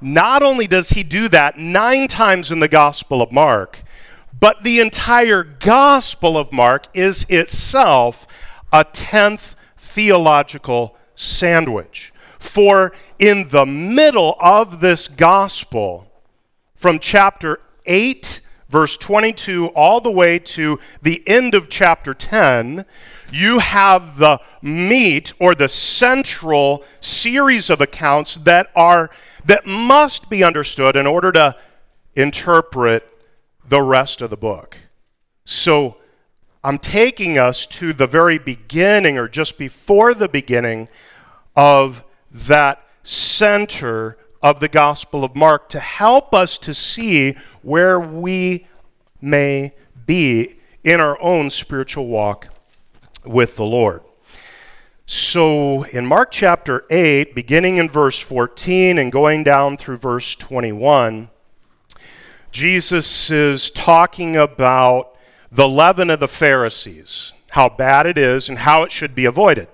Not 0.00 0.42
only 0.42 0.66
does 0.66 0.90
he 0.90 1.02
do 1.02 1.28
that 1.28 1.58
nine 1.58 2.08
times 2.08 2.50
in 2.50 2.60
the 2.60 2.68
Gospel 2.68 3.20
of 3.22 3.32
Mark, 3.32 3.82
but 4.38 4.62
the 4.62 4.80
entire 4.80 5.44
Gospel 5.44 6.38
of 6.38 6.52
Mark 6.52 6.86
is 6.94 7.26
itself 7.28 8.26
a 8.72 8.84
tenth 8.84 9.54
theological 9.76 10.96
sandwich. 11.14 12.12
For 12.38 12.92
in 13.18 13.50
the 13.50 13.66
middle 13.66 14.36
of 14.40 14.80
this 14.80 15.08
Gospel, 15.08 16.06
from 16.74 16.98
chapter 16.98 17.60
8, 17.84 18.40
verse 18.70 18.96
22, 18.96 19.66
all 19.68 20.00
the 20.00 20.10
way 20.10 20.38
to 20.38 20.78
the 21.02 21.22
end 21.26 21.54
of 21.54 21.68
chapter 21.68 22.14
10, 22.14 22.86
you 23.32 23.58
have 23.58 24.16
the 24.16 24.40
meat 24.62 25.34
or 25.38 25.54
the 25.54 25.68
central 25.68 26.82
series 27.00 27.68
of 27.68 27.80
accounts 27.80 28.36
that 28.36 28.70
are 28.74 29.10
that 29.44 29.66
must 29.66 30.30
be 30.30 30.44
understood 30.44 30.96
in 30.96 31.06
order 31.06 31.32
to 31.32 31.56
interpret 32.14 33.06
the 33.68 33.82
rest 33.82 34.20
of 34.20 34.30
the 34.30 34.36
book. 34.36 34.76
So 35.44 35.96
I'm 36.62 36.78
taking 36.78 37.38
us 37.38 37.66
to 37.66 37.92
the 37.92 38.06
very 38.06 38.38
beginning 38.38 39.16
or 39.16 39.28
just 39.28 39.58
before 39.58 40.14
the 40.14 40.28
beginning 40.28 40.88
of 41.56 42.04
that 42.30 42.84
center 43.02 44.18
of 44.42 44.60
the 44.60 44.68
Gospel 44.68 45.24
of 45.24 45.34
Mark 45.34 45.68
to 45.70 45.80
help 45.80 46.34
us 46.34 46.58
to 46.58 46.74
see 46.74 47.34
where 47.62 47.98
we 47.98 48.66
may 49.20 49.72
be 50.06 50.56
in 50.82 51.00
our 51.00 51.20
own 51.20 51.50
spiritual 51.50 52.06
walk 52.06 52.48
with 53.24 53.56
the 53.56 53.64
Lord. 53.64 54.02
So, 55.12 55.82
in 55.86 56.06
Mark 56.06 56.30
chapter 56.30 56.84
8, 56.88 57.34
beginning 57.34 57.78
in 57.78 57.88
verse 57.88 58.20
14 58.20 58.96
and 58.96 59.10
going 59.10 59.42
down 59.42 59.76
through 59.76 59.96
verse 59.96 60.36
21, 60.36 61.30
Jesus 62.52 63.28
is 63.28 63.72
talking 63.72 64.36
about 64.36 65.16
the 65.50 65.66
leaven 65.66 66.10
of 66.10 66.20
the 66.20 66.28
Pharisees, 66.28 67.32
how 67.50 67.68
bad 67.68 68.06
it 68.06 68.16
is, 68.16 68.48
and 68.48 68.58
how 68.58 68.84
it 68.84 68.92
should 68.92 69.16
be 69.16 69.24
avoided. 69.24 69.66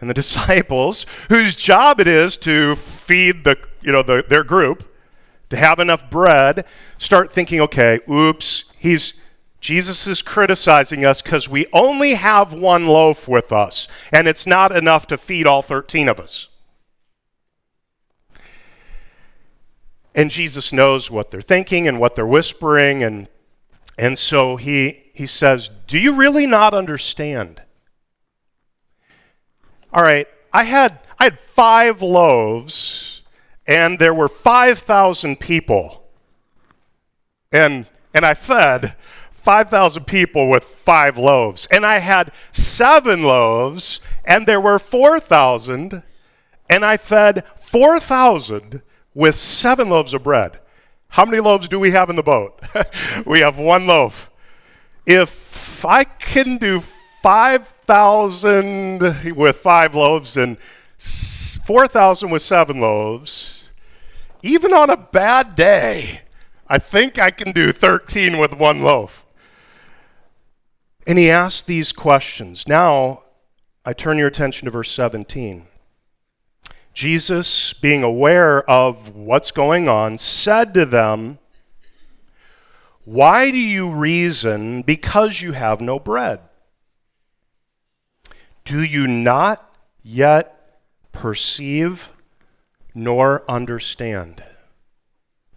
And 0.00 0.10
the 0.10 0.14
disciples, 0.22 1.06
whose 1.28 1.54
job 1.54 2.00
it 2.00 2.08
is 2.08 2.36
to 2.38 2.74
feed 2.74 3.44
the, 3.44 3.56
you 3.82 3.92
know, 3.92 4.02
the, 4.02 4.24
their 4.28 4.42
group, 4.42 4.82
to 5.50 5.56
have 5.56 5.78
enough 5.78 6.10
bread, 6.10 6.64
start 6.98 7.32
thinking, 7.32 7.60
okay, 7.60 8.00
oops, 8.10 8.64
he's 8.76 9.14
Jesus 9.64 10.06
is 10.06 10.20
criticizing 10.20 11.06
us 11.06 11.22
because 11.22 11.48
we 11.48 11.64
only 11.72 12.12
have 12.12 12.52
one 12.52 12.86
loaf 12.86 13.26
with 13.26 13.50
us, 13.50 13.88
and 14.12 14.28
it's 14.28 14.46
not 14.46 14.76
enough 14.76 15.06
to 15.06 15.16
feed 15.16 15.46
all 15.46 15.62
13 15.62 16.06
of 16.06 16.20
us. 16.20 16.48
And 20.14 20.30
Jesus 20.30 20.70
knows 20.70 21.10
what 21.10 21.30
they're 21.30 21.40
thinking 21.40 21.88
and 21.88 21.98
what 21.98 22.14
they're 22.14 22.26
whispering, 22.26 23.02
and, 23.02 23.26
and 23.98 24.18
so 24.18 24.56
he, 24.56 25.04
he 25.14 25.26
says, 25.26 25.70
Do 25.86 25.98
you 25.98 26.12
really 26.12 26.46
not 26.46 26.74
understand? 26.74 27.62
All 29.94 30.02
right, 30.02 30.28
I 30.52 30.64
had, 30.64 30.98
I 31.18 31.24
had 31.24 31.40
five 31.40 32.02
loaves, 32.02 33.22
and 33.66 33.98
there 33.98 34.12
were 34.12 34.28
5,000 34.28 35.40
people. 35.40 36.04
And, 37.50 37.86
and 38.12 38.26
I 38.26 38.34
fed 38.34 38.94
5,000 39.44 40.06
people 40.06 40.48
with 40.48 40.64
five 40.64 41.18
loaves. 41.18 41.68
And 41.70 41.84
I 41.84 41.98
had 41.98 42.32
seven 42.50 43.22
loaves, 43.22 44.00
and 44.24 44.46
there 44.46 44.60
were 44.60 44.78
4,000, 44.78 46.02
and 46.70 46.84
I 46.84 46.96
fed 46.96 47.44
4,000 47.60 48.80
with 49.12 49.34
seven 49.34 49.90
loaves 49.90 50.14
of 50.14 50.22
bread. 50.22 50.60
How 51.08 51.26
many 51.26 51.40
loaves 51.40 51.68
do 51.68 51.78
we 51.78 51.90
have 51.90 52.08
in 52.08 52.16
the 52.16 52.22
boat? 52.22 52.58
we 53.26 53.40
have 53.40 53.58
one 53.58 53.86
loaf. 53.86 54.30
If 55.06 55.84
I 55.84 56.04
can 56.04 56.56
do 56.56 56.80
5,000 56.80 59.34
with 59.36 59.56
five 59.56 59.94
loaves 59.94 60.38
and 60.38 60.56
4,000 60.98 62.30
with 62.30 62.40
seven 62.40 62.80
loaves, 62.80 63.68
even 64.42 64.72
on 64.72 64.88
a 64.88 64.96
bad 64.96 65.54
day, 65.54 66.22
I 66.66 66.78
think 66.78 67.18
I 67.18 67.30
can 67.30 67.52
do 67.52 67.72
13 67.72 68.38
with 68.38 68.54
one 68.54 68.80
loaf. 68.80 69.23
And 71.06 71.18
he 71.18 71.30
asked 71.30 71.66
these 71.66 71.92
questions. 71.92 72.66
Now, 72.66 73.24
I 73.84 73.92
turn 73.92 74.16
your 74.16 74.28
attention 74.28 74.64
to 74.64 74.70
verse 74.70 74.90
17. 74.90 75.66
Jesus, 76.94 77.72
being 77.72 78.02
aware 78.02 78.68
of 78.70 79.14
what's 79.14 79.50
going 79.50 79.88
on, 79.88 80.16
said 80.16 80.72
to 80.74 80.86
them, 80.86 81.38
Why 83.04 83.50
do 83.50 83.58
you 83.58 83.90
reason 83.90 84.82
because 84.82 85.42
you 85.42 85.52
have 85.52 85.80
no 85.80 85.98
bread? 85.98 86.40
Do 88.64 88.82
you 88.82 89.06
not 89.06 89.76
yet 90.02 90.80
perceive 91.12 92.10
nor 92.94 93.44
understand? 93.50 94.42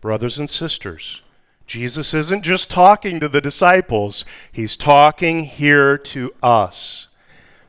Brothers 0.02 0.38
and 0.38 0.50
sisters, 0.50 1.22
Jesus 1.68 2.14
isn't 2.14 2.44
just 2.44 2.72
talking 2.72 3.20
to 3.20 3.28
the 3.28 3.42
disciples, 3.42 4.24
he's 4.54 4.78
talking 4.78 5.44
here 5.44 5.98
to 5.98 6.34
us. 6.42 7.10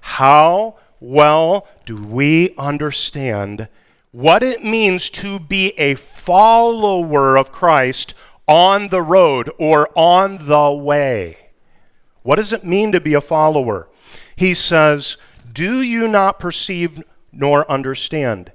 How 0.01 0.77
well 1.01 1.67
do 1.85 2.03
we 2.05 2.55
understand 2.57 3.69
what 4.13 4.45
it 4.45 4.65
means 4.65 5.11
to 5.11 5.41
be 5.41 5.73
a 5.79 5.97
follower 5.97 7.37
of 7.37 7.51
Christ 7.51 8.15
on 8.47 8.89
the 8.89 9.03
road 9.03 9.51
or 9.59 9.89
on 9.99 10.47
the 10.47 10.71
way? 10.71 11.51
What 12.23 12.37
does 12.37 12.53
it 12.53 12.65
mean 12.65 12.93
to 12.93 13.01
be 13.01 13.15
a 13.15 13.21
follower? 13.21 13.89
He 14.37 14.55
says, 14.55 15.17
Do 15.53 15.83
you 15.83 16.07
not 16.07 16.39
perceive 16.39 17.03
nor 17.33 17.69
understand? 17.71 18.53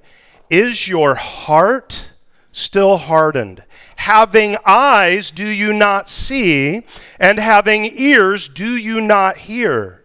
Is 0.50 0.88
your 0.88 1.15
heart 1.15 2.13
still 2.53 2.97
hardened? 2.97 3.63
Having 3.97 4.57
eyes, 4.65 5.31
do 5.31 5.47
you 5.47 5.73
not 5.73 6.09
see? 6.09 6.83
And 7.19 7.39
having 7.39 7.85
ears, 7.85 8.47
do 8.47 8.75
you 8.75 9.01
not 9.01 9.38
hear? 9.38 10.03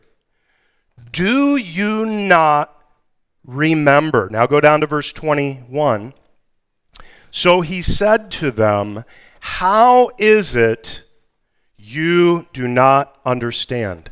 Do 1.11 1.57
you 1.57 2.07
not 2.07 2.83
remember? 3.45 4.29
Now 4.31 4.47
go 4.47 4.61
down 4.61 4.81
to 4.81 4.87
verse 4.87 5.13
21. 5.13 6.13
So 7.31 7.61
he 7.61 7.83
said 7.83 8.31
to 8.33 8.51
them, 8.51 9.05
How 9.41 10.11
is 10.19 10.55
it 10.55 11.05
you 11.77 12.47
do 12.53 12.69
not 12.69 13.17
understand? 13.25 14.11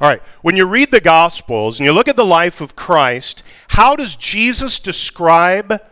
All 0.00 0.08
right, 0.08 0.22
when 0.42 0.56
you 0.56 0.64
read 0.64 0.92
the 0.92 1.00
Gospels 1.00 1.78
and 1.78 1.84
you 1.84 1.92
look 1.92 2.06
at 2.06 2.14
the 2.14 2.24
life 2.24 2.60
of 2.60 2.76
Christ, 2.76 3.42
how 3.68 3.96
does 3.96 4.14
Jesus 4.14 4.78
describe 4.78 5.82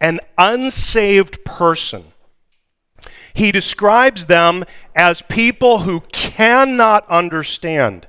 an 0.00 0.20
unsaved 0.38 1.44
person? 1.44 2.04
He 3.34 3.50
describes 3.50 4.26
them 4.26 4.64
as 4.94 5.20
people 5.20 5.80
who 5.80 6.00
cannot 6.12 7.06
understand. 7.08 8.06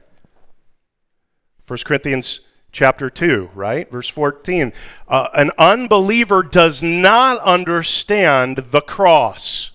1 1.68 1.80
Corinthians 1.84 2.42
chapter 2.72 3.10
2, 3.10 3.50
right? 3.56 3.90
Verse 3.92 4.08
14. 4.08 4.72
Uh, 5.08 5.28
an 5.34 5.50
unbeliever 5.58 6.44
does 6.44 6.84
not 6.84 7.40
understand 7.40 8.58
the 8.70 8.82
cross, 8.82 9.72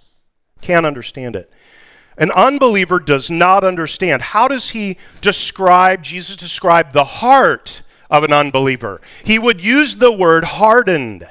can't 0.61 0.87
understand 0.87 1.35
it. 1.35 1.53
An 2.17 2.31
unbeliever 2.33 3.01
does 3.01 3.31
not 3.31 3.65
understand. 3.65 4.23
How 4.23 4.47
does 4.47 4.71
he 4.71 4.99
describe, 5.21 6.03
Jesus 6.03 6.37
describe 6.37 6.93
the 6.93 7.05
heart 7.05 7.83
of 8.11 8.23
an 8.23 8.33
unbeliever? 8.33 9.01
He 9.25 9.39
would 9.39 9.65
use 9.65 9.97
the 9.97 10.13
word 10.13 10.45
hardened. 10.45 11.27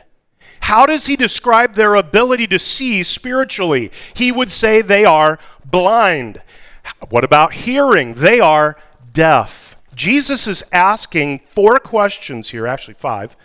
How 0.61 0.85
does 0.85 1.07
he 1.07 1.15
describe 1.15 1.75
their 1.75 1.95
ability 1.95 2.47
to 2.47 2.59
see 2.59 3.03
spiritually? 3.03 3.91
He 4.13 4.31
would 4.31 4.51
say 4.51 4.81
they 4.81 5.05
are 5.05 5.39
blind. 5.65 6.41
What 7.09 7.23
about 7.23 7.53
hearing? 7.53 8.15
They 8.15 8.39
are 8.39 8.77
deaf. 9.13 9.77
Jesus 9.95 10.47
is 10.47 10.63
asking 10.71 11.39
four 11.39 11.77
questions 11.77 12.49
here, 12.49 12.65
actually 12.65 12.93
five, 12.93 13.35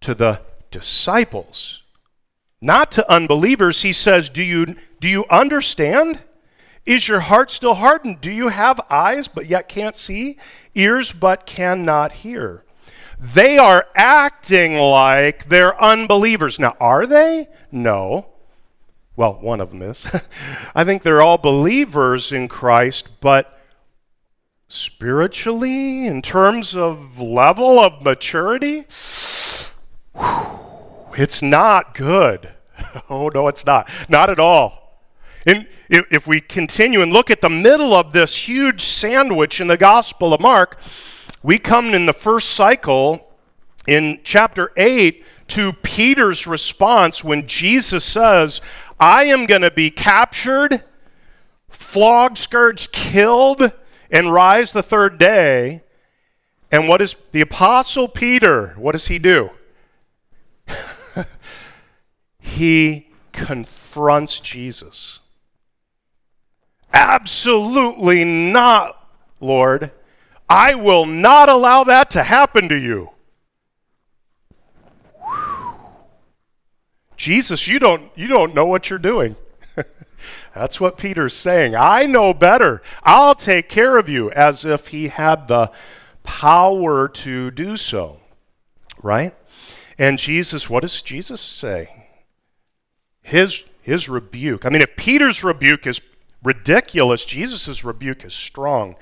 to 0.00 0.14
the 0.14 0.40
disciples, 0.70 1.82
not 2.60 2.90
to 2.92 3.10
unbelievers. 3.10 3.82
He 3.82 3.92
says, 3.92 4.28
Do 4.28 4.42
you, 4.42 4.76
do 5.00 5.08
you 5.08 5.24
understand? 5.30 6.22
Is 6.84 7.08
your 7.08 7.20
heart 7.20 7.50
still 7.50 7.74
hardened? 7.74 8.20
Do 8.20 8.30
you 8.30 8.48
have 8.48 8.80
eyes 8.88 9.28
but 9.28 9.46
yet 9.46 9.68
can't 9.68 9.96
see? 9.96 10.38
Ears 10.74 11.12
but 11.12 11.44
cannot 11.44 12.12
hear? 12.12 12.64
They 13.20 13.58
are 13.58 13.86
acting 13.94 14.78
like 14.78 15.46
they're 15.46 15.80
unbelievers. 15.82 16.58
Now, 16.58 16.76
are 16.78 17.06
they? 17.06 17.48
No. 17.72 18.26
Well, 19.16 19.38
one 19.40 19.60
of 19.60 19.70
them 19.70 19.82
is. 19.82 20.06
I 20.74 20.84
think 20.84 21.02
they're 21.02 21.20
all 21.20 21.38
believers 21.38 22.30
in 22.30 22.46
Christ, 22.46 23.20
but 23.20 23.58
spiritually, 24.68 26.06
in 26.06 26.22
terms 26.22 26.76
of 26.76 27.18
level 27.18 27.80
of 27.80 28.02
maturity, 28.02 28.84
it's 30.14 31.42
not 31.42 31.94
good. 31.94 32.52
oh, 33.10 33.28
no, 33.34 33.48
it's 33.48 33.66
not. 33.66 33.90
Not 34.08 34.30
at 34.30 34.38
all. 34.38 35.02
And 35.46 35.66
if 35.88 36.26
we 36.26 36.40
continue 36.40 37.00
and 37.02 37.12
look 37.12 37.30
at 37.30 37.40
the 37.40 37.48
middle 37.48 37.94
of 37.94 38.12
this 38.12 38.48
huge 38.48 38.82
sandwich 38.82 39.60
in 39.60 39.66
the 39.66 39.76
Gospel 39.76 40.34
of 40.34 40.40
Mark, 40.40 40.78
we 41.42 41.58
come 41.58 41.94
in 41.94 42.06
the 42.06 42.12
first 42.12 42.50
cycle 42.50 43.32
in 43.86 44.20
chapter 44.24 44.72
8 44.76 45.24
to 45.48 45.72
Peter's 45.72 46.46
response 46.46 47.24
when 47.24 47.46
Jesus 47.46 48.04
says, 48.04 48.60
I 49.00 49.24
am 49.24 49.46
going 49.46 49.62
to 49.62 49.70
be 49.70 49.90
captured, 49.90 50.82
flogged, 51.68 52.38
scourged, 52.38 52.92
killed, 52.92 53.72
and 54.10 54.32
rise 54.32 54.72
the 54.72 54.82
third 54.82 55.18
day. 55.18 55.82
And 56.70 56.88
what 56.88 57.00
is 57.00 57.16
the 57.32 57.40
Apostle 57.40 58.08
Peter? 58.08 58.74
What 58.76 58.92
does 58.92 59.06
he 59.06 59.18
do? 59.18 59.50
he 62.40 63.08
confronts 63.32 64.40
Jesus. 64.40 65.20
Absolutely 66.92 68.24
not, 68.24 69.08
Lord. 69.40 69.92
I 70.48 70.74
will 70.74 71.04
not 71.06 71.48
allow 71.48 71.84
that 71.84 72.10
to 72.12 72.22
happen 72.22 72.68
to 72.68 72.76
you. 72.76 73.10
Jesus, 77.16 77.66
you 77.66 77.78
don't, 77.78 78.10
you 78.14 78.28
don't 78.28 78.54
know 78.54 78.66
what 78.66 78.88
you're 78.88 78.98
doing. 78.98 79.36
That's 80.54 80.80
what 80.80 80.96
Peter's 80.96 81.34
saying. 81.34 81.74
I 81.74 82.06
know 82.06 82.32
better. 82.32 82.80
I'll 83.02 83.34
take 83.34 83.68
care 83.68 83.98
of 83.98 84.08
you, 84.08 84.30
as 84.30 84.64
if 84.64 84.88
he 84.88 85.08
had 85.08 85.48
the 85.48 85.70
power 86.22 87.08
to 87.08 87.50
do 87.50 87.76
so. 87.76 88.20
Right? 89.02 89.34
And 89.98 90.18
Jesus, 90.18 90.70
what 90.70 90.80
does 90.80 91.02
Jesus 91.02 91.40
say? 91.40 92.06
His, 93.20 93.64
his 93.82 94.08
rebuke. 94.08 94.64
I 94.64 94.70
mean, 94.70 94.80
if 94.80 94.96
Peter's 94.96 95.42
rebuke 95.42 95.86
is 95.86 96.00
ridiculous, 96.42 97.24
Jesus' 97.24 97.84
rebuke 97.84 98.24
is 98.24 98.32
strong. 98.32 98.94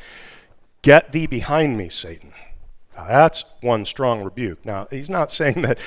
Get 0.87 1.11
thee 1.11 1.27
behind 1.27 1.77
me, 1.77 1.89
Satan. 1.89 2.33
Now, 2.97 3.09
that's 3.09 3.45
one 3.61 3.85
strong 3.85 4.23
rebuke. 4.23 4.65
Now, 4.65 4.87
he's 4.89 5.11
not 5.11 5.33
saying 5.33 5.63
that, 5.63 5.81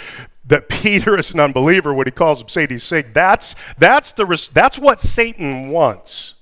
that 0.46 0.68
Peter 0.68 1.18
is 1.18 1.32
an 1.32 1.40
unbeliever 1.40 1.94
when 1.94 2.06
he 2.06 2.12
calls 2.12 2.42
him 2.42 2.50
Satan. 2.50 2.76
He's 2.76 2.84
saying 2.84 3.12
that's, 3.14 3.56
that's, 3.78 4.12
the, 4.12 4.50
that's 4.54 4.78
what 4.78 5.00
Satan 5.00 5.70
wants. 5.70 6.34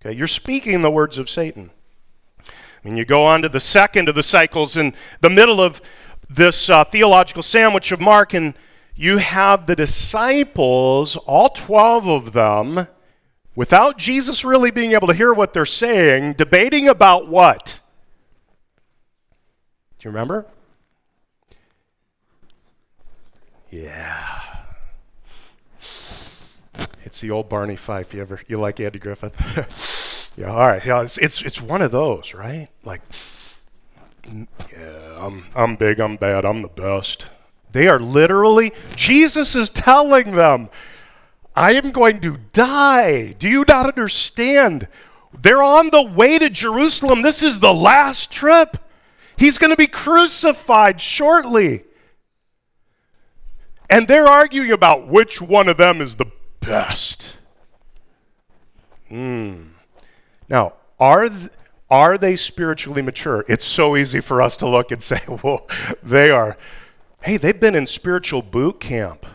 Okay, 0.00 0.16
you're 0.16 0.26
speaking 0.26 0.80
the 0.80 0.90
words 0.90 1.18
of 1.18 1.28
Satan. 1.28 1.72
And 2.84 2.96
you 2.96 3.04
go 3.04 3.26
on 3.26 3.42
to 3.42 3.50
the 3.50 3.60
second 3.60 4.08
of 4.08 4.14
the 4.14 4.22
cycles 4.22 4.76
in 4.76 4.94
the 5.20 5.28
middle 5.28 5.60
of 5.60 5.82
this 6.26 6.70
uh, 6.70 6.84
theological 6.84 7.42
sandwich 7.42 7.92
of 7.92 8.00
Mark, 8.00 8.32
and 8.32 8.54
you 8.94 9.18
have 9.18 9.66
the 9.66 9.76
disciples, 9.76 11.16
all 11.16 11.50
12 11.50 12.08
of 12.08 12.32
them, 12.32 12.88
without 13.56 13.98
Jesus 13.98 14.44
really 14.44 14.70
being 14.70 14.92
able 14.92 15.06
to 15.06 15.14
hear 15.14 15.32
what 15.32 15.52
they're 15.52 15.66
saying, 15.66 16.34
debating 16.34 16.88
about 16.88 17.28
what? 17.28 17.80
Do 19.98 20.08
you 20.08 20.10
remember? 20.10 20.46
Yeah. 23.70 24.40
It's 27.04 27.20
the 27.20 27.30
old 27.30 27.48
Barney 27.48 27.76
Fife. 27.76 28.14
You 28.14 28.22
ever 28.22 28.40
you 28.46 28.58
like 28.58 28.80
Andy 28.80 28.98
Griffith? 28.98 30.32
yeah, 30.36 30.50
all 30.50 30.66
right. 30.66 30.84
Yeah, 30.84 31.02
it's, 31.02 31.18
it's 31.18 31.42
it's 31.42 31.60
one 31.60 31.82
of 31.82 31.90
those, 31.90 32.34
right? 32.34 32.68
Like 32.84 33.02
yeah, 34.72 35.18
I'm 35.18 35.44
I'm 35.54 35.76
big, 35.76 36.00
I'm 36.00 36.16
bad, 36.16 36.44
I'm 36.44 36.62
the 36.62 36.68
best. 36.68 37.28
They 37.72 37.88
are 37.88 38.00
literally 38.00 38.72
Jesus 38.96 39.54
is 39.54 39.70
telling 39.70 40.32
them, 40.32 40.70
I 41.56 41.72
am 41.72 41.92
going 41.92 42.20
to 42.20 42.38
die. 42.52 43.32
Do 43.38 43.48
you 43.48 43.64
not 43.66 43.86
understand? 43.86 44.88
They're 45.32 45.62
on 45.62 45.90
the 45.90 46.02
way 46.02 46.38
to 46.38 46.50
Jerusalem. 46.50 47.22
This 47.22 47.42
is 47.42 47.60
the 47.60 47.72
last 47.72 48.32
trip. 48.32 48.76
He's 49.36 49.58
going 49.58 49.70
to 49.70 49.76
be 49.76 49.86
crucified 49.86 51.00
shortly. 51.00 51.84
And 53.88 54.08
they're 54.08 54.26
arguing 54.26 54.72
about 54.72 55.06
which 55.06 55.40
one 55.40 55.68
of 55.68 55.76
them 55.76 56.00
is 56.00 56.16
the 56.16 56.30
best. 56.60 57.38
Mm. 59.10 59.68
Now, 60.48 60.74
are, 60.98 61.28
th- 61.28 61.50
are 61.90 62.18
they 62.18 62.34
spiritually 62.34 63.02
mature? 63.02 63.44
It's 63.48 63.64
so 63.64 63.96
easy 63.96 64.20
for 64.20 64.42
us 64.42 64.56
to 64.58 64.68
look 64.68 64.90
and 64.90 65.02
say, 65.02 65.20
well, 65.42 65.68
they 66.02 66.30
are. 66.30 66.56
Hey, 67.22 67.36
they've 67.36 67.58
been 67.58 67.74
in 67.74 67.86
spiritual 67.86 68.42
boot 68.42 68.80
camp 68.80 69.26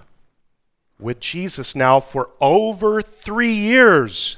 with 0.99 1.19
Jesus 1.19 1.75
now 1.75 1.99
for 1.99 2.29
over 2.41 3.01
three 3.01 3.53
years. 3.53 4.38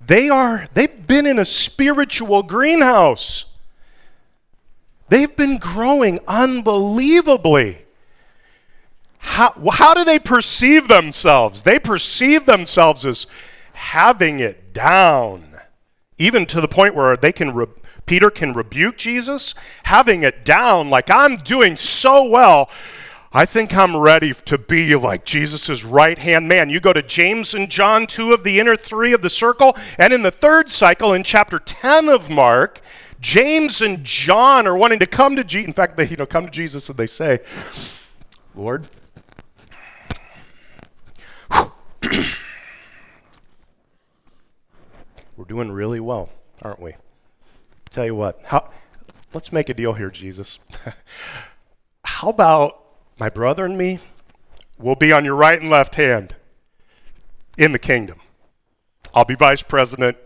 They 0.00 0.28
are, 0.28 0.66
they've 0.74 1.06
been 1.06 1.26
in 1.26 1.38
a 1.38 1.44
spiritual 1.44 2.42
greenhouse. 2.42 3.44
They've 5.08 5.34
been 5.34 5.58
growing 5.58 6.20
unbelievably. 6.26 7.84
How, 9.18 9.54
how 9.72 9.94
do 9.94 10.04
they 10.04 10.18
perceive 10.18 10.88
themselves? 10.88 11.62
They 11.62 11.78
perceive 11.78 12.46
themselves 12.46 13.04
as 13.04 13.26
having 13.72 14.40
it 14.40 14.72
down, 14.72 15.56
even 16.18 16.46
to 16.46 16.60
the 16.60 16.68
point 16.68 16.94
where 16.94 17.16
they 17.16 17.32
can 17.32 17.54
re- 17.54 17.66
Peter 18.06 18.30
can 18.30 18.54
rebuke 18.54 18.96
Jesus, 18.96 19.54
having 19.84 20.22
it 20.22 20.44
down 20.44 20.88
like 20.88 21.10
I'm 21.10 21.36
doing 21.36 21.76
so 21.76 22.26
well. 22.26 22.70
I 23.30 23.44
think 23.44 23.76
I'm 23.76 23.94
ready 23.94 24.32
to 24.32 24.56
be 24.56 24.94
like 24.96 25.26
Jesus' 25.26 25.84
right 25.84 26.18
hand 26.18 26.48
man. 26.48 26.70
You 26.70 26.80
go 26.80 26.94
to 26.94 27.02
James 27.02 27.52
and 27.52 27.70
John, 27.70 28.06
two 28.06 28.32
of 28.32 28.42
the 28.42 28.58
inner 28.58 28.74
three 28.74 29.12
of 29.12 29.20
the 29.20 29.28
circle, 29.28 29.76
and 29.98 30.14
in 30.14 30.22
the 30.22 30.30
third 30.30 30.70
cycle, 30.70 31.12
in 31.12 31.22
chapter 31.22 31.58
10 31.58 32.08
of 32.08 32.30
Mark, 32.30 32.80
James 33.20 33.82
and 33.82 34.02
John 34.02 34.66
are 34.66 34.76
wanting 34.76 34.98
to 35.00 35.06
come 35.06 35.36
to 35.36 35.44
Jesus. 35.44 35.68
In 35.68 35.74
fact, 35.74 35.98
they 35.98 36.06
you 36.06 36.16
know 36.16 36.24
come 36.24 36.46
to 36.46 36.50
Jesus 36.50 36.88
and 36.88 36.96
they 36.96 37.06
say, 37.06 37.40
"Lord, 38.54 38.88
we're 45.36 45.44
doing 45.46 45.70
really 45.70 46.00
well, 46.00 46.30
aren't 46.62 46.80
we? 46.80 46.94
Tell 47.90 48.06
you 48.06 48.14
what, 48.14 48.40
how, 48.42 48.70
let's 49.34 49.52
make 49.52 49.68
a 49.68 49.74
deal 49.74 49.92
here, 49.94 50.10
Jesus. 50.10 50.60
how 52.04 52.30
about 52.30 52.87
my 53.18 53.28
brother 53.28 53.64
and 53.64 53.76
me? 53.76 53.98
We'll 54.78 54.94
be 54.94 55.12
on 55.12 55.24
your 55.24 55.34
right 55.34 55.60
and 55.60 55.70
left 55.70 55.96
hand 55.96 56.36
in 57.56 57.72
the 57.72 57.78
kingdom. 57.78 58.20
I'll 59.12 59.24
be 59.24 59.34
vice 59.34 59.62
president. 59.62 60.16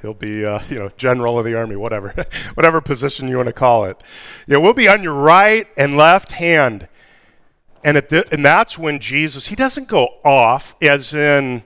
He'll 0.00 0.14
be, 0.14 0.44
uh, 0.44 0.60
you 0.68 0.78
know, 0.78 0.90
general 0.96 1.38
of 1.38 1.44
the 1.44 1.54
army, 1.54 1.76
whatever, 1.76 2.14
whatever 2.54 2.80
position 2.80 3.28
you 3.28 3.36
want 3.36 3.48
to 3.48 3.52
call 3.52 3.84
it. 3.84 4.02
Yeah, 4.46 4.58
we'll 4.58 4.74
be 4.74 4.88
on 4.88 5.02
your 5.02 5.14
right 5.14 5.66
and 5.76 5.96
left 5.96 6.32
hand. 6.32 6.88
And, 7.82 7.98
at 7.98 8.08
the, 8.08 8.26
and 8.32 8.44
that's 8.44 8.78
when 8.78 8.98
Jesus, 8.98 9.48
he 9.48 9.54
doesn't 9.54 9.88
go 9.88 10.08
off 10.24 10.74
as 10.80 11.12
in 11.12 11.62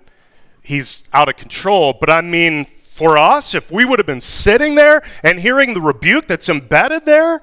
he's 0.63 1.05
out 1.13 1.29
of 1.29 1.37
control, 1.37 1.97
but 1.99 2.11
I 2.11 2.21
mean, 2.21 2.65
for 2.65 3.17
us, 3.17 3.55
if 3.55 3.71
we 3.71 3.85
would 3.85 4.01
have 4.01 4.07
been 4.07 4.21
sitting 4.21 4.75
there 4.75 5.03
and 5.23 5.39
hearing 5.39 5.75
the 5.75 5.81
rebuke 5.81 6.27
that's 6.27 6.49
embedded 6.49 7.07
there, 7.07 7.41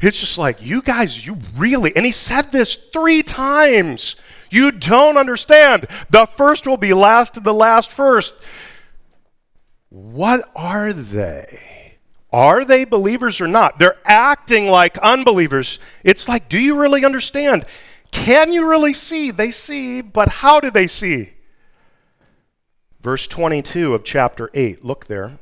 it's 0.00 0.20
just 0.20 0.38
like, 0.38 0.64
you 0.64 0.82
guys, 0.82 1.26
you 1.26 1.38
really, 1.56 1.94
and 1.96 2.06
he 2.06 2.12
said 2.12 2.52
this 2.52 2.74
three 2.74 3.22
times. 3.22 4.16
You 4.50 4.70
don't 4.70 5.16
understand. 5.16 5.86
The 6.10 6.26
first 6.26 6.66
will 6.66 6.76
be 6.76 6.94
last 6.94 7.36
and 7.36 7.44
the 7.44 7.54
last 7.54 7.90
first. 7.90 8.34
What 9.90 10.50
are 10.54 10.92
they? 10.92 11.96
Are 12.32 12.64
they 12.64 12.84
believers 12.84 13.40
or 13.40 13.48
not? 13.48 13.78
They're 13.78 13.98
acting 14.04 14.68
like 14.68 14.98
unbelievers. 14.98 15.78
It's 16.04 16.28
like, 16.28 16.48
do 16.48 16.60
you 16.60 16.78
really 16.78 17.04
understand? 17.04 17.64
Can 18.10 18.52
you 18.52 18.68
really 18.68 18.94
see? 18.94 19.30
They 19.30 19.50
see, 19.50 20.00
but 20.00 20.28
how 20.28 20.60
do 20.60 20.70
they 20.70 20.86
see? 20.86 21.32
Verse 23.00 23.26
22 23.26 23.94
of 23.94 24.04
chapter 24.04 24.50
8. 24.54 24.84
Look 24.84 25.06
there. 25.06 25.38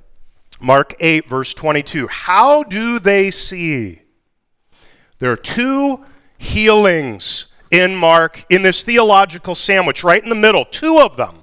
Mark 0.61 0.95
8, 1.01 1.29
verse 1.29 1.55
22. 1.55 2.07
How 2.09 2.63
do 2.63 2.99
they 2.99 3.31
see? 3.31 4.03
There 5.19 5.33
are 5.33 5.37
two 5.37 6.05
healings 6.39 7.47
in 7.71 7.97
Mark 7.97 8.45
in 8.51 8.63
this 8.63 8.85
theological 8.85 9.55
sandwich, 9.55 10.05
right 10.05 10.23
in 10.23 10.29
the 10.29 10.35
middle, 10.35 10.65
two 10.65 10.99
of 11.01 11.17
them. 11.17 11.43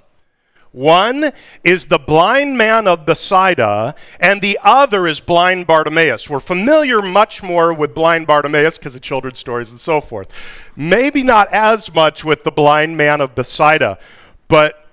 One 0.71 1.31
is 1.63 1.85
the 1.85 1.99
blind 1.99 2.57
man 2.57 2.87
of 2.87 3.05
Bethsaida, 3.05 3.93
and 4.19 4.41
the 4.41 4.57
other 4.63 5.05
is 5.05 5.19
blind 5.19 5.67
Bartimaeus. 5.67 6.31
We're 6.31 6.39
familiar 6.39 6.99
much 6.99 7.43
more 7.43 7.71
with 7.71 7.93
blind 7.93 8.25
Bartimaeus 8.25 8.79
because 8.79 8.95
of 8.95 9.01
children's 9.01 9.37
stories 9.37 9.69
and 9.69 9.79
so 9.79 10.01
forth. 10.01 10.71
Maybe 10.75 11.21
not 11.21 11.47
as 11.53 11.93
much 11.93 12.25
with 12.25 12.43
the 12.43 12.51
blind 12.51 12.97
man 12.97 13.21
of 13.21 13.35
Bethsaida, 13.35 13.99
but 14.47 14.87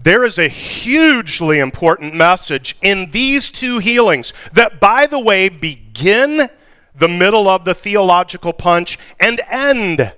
there 0.00 0.24
is 0.24 0.38
a 0.38 0.46
hugely 0.46 1.58
important 1.58 2.14
message 2.14 2.76
in 2.80 3.10
these 3.10 3.50
two 3.50 3.80
healings 3.80 4.32
that, 4.52 4.78
by 4.78 5.06
the 5.06 5.18
way, 5.18 5.48
begin 5.48 6.48
the 6.98 7.08
middle 7.08 7.48
of 7.48 7.64
the 7.64 7.74
theological 7.74 8.52
punch 8.52 8.98
and 9.20 9.40
end 9.50 10.14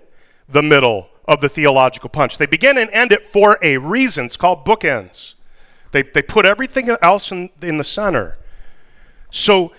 the 0.49 0.63
middle 0.63 1.09
of 1.27 1.41
the 1.41 1.49
theological 1.49 2.11
punch. 2.11 2.39
They 2.39 2.47
begin 2.47 2.79
and 2.79 2.91
end 2.91 3.13
it 3.13 3.27
for 3.27 3.59
a 3.63 3.79
reason. 3.79 4.27
It's 4.27 4.37
called 4.37 4.65
bookends. 4.65 5.35
They, 5.93 6.03
they 6.03 6.23
put 6.23 6.47
everything 6.47 6.89
else 7.03 7.33
in, 7.33 7.51
in 7.63 7.79
the 7.79 7.85
center. 7.85 8.39
So, 9.31 9.73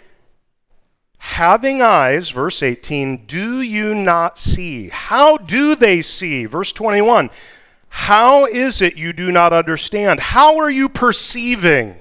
having 1.18 1.82
eyes, 1.82 2.32
verse 2.32 2.64
18, 2.64 3.26
do 3.26 3.62
you 3.62 3.96
not 3.96 4.38
see? 4.38 4.90
How 4.90 5.38
do 5.38 5.76
they 5.76 6.02
see? 6.02 6.46
Verse 6.46 6.74
21, 6.74 7.30
how 7.90 8.46
is 8.46 8.82
it 8.82 8.98
you 8.98 9.14
do 9.14 9.32
not 9.32 9.54
understand? 9.54 10.20
How 10.20 10.58
are 10.58 10.70
you 10.70 10.88
perceiving? 10.90 12.01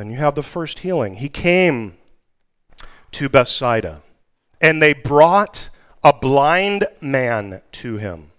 Then 0.00 0.08
you 0.08 0.16
have 0.16 0.34
the 0.34 0.42
first 0.42 0.78
healing. 0.78 1.16
He 1.16 1.28
came 1.28 1.98
to 3.10 3.28
Bethsaida, 3.28 4.00
and 4.58 4.80
they 4.80 4.94
brought 4.94 5.68
a 6.02 6.10
blind 6.10 6.86
man 7.02 7.60
to 7.72 7.98
him 7.98 8.30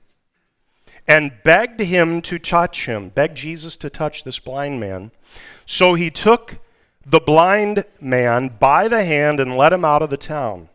and 1.07 1.31
begged 1.43 1.79
him 1.79 2.19
to 2.23 2.39
touch 2.39 2.87
him, 2.87 3.09
begged 3.09 3.37
Jesus 3.37 3.77
to 3.77 3.91
touch 3.91 4.23
this 4.23 4.39
blind 4.39 4.79
man. 4.79 5.11
So 5.67 5.93
he 5.93 6.09
took 6.09 6.57
the 7.05 7.19
blind 7.19 7.85
man 7.99 8.55
by 8.59 8.87
the 8.87 9.03
hand 9.03 9.39
and 9.39 9.55
led 9.55 9.71
him 9.71 9.85
out 9.85 10.01
of 10.01 10.09
the 10.09 10.17
town. 10.17 10.67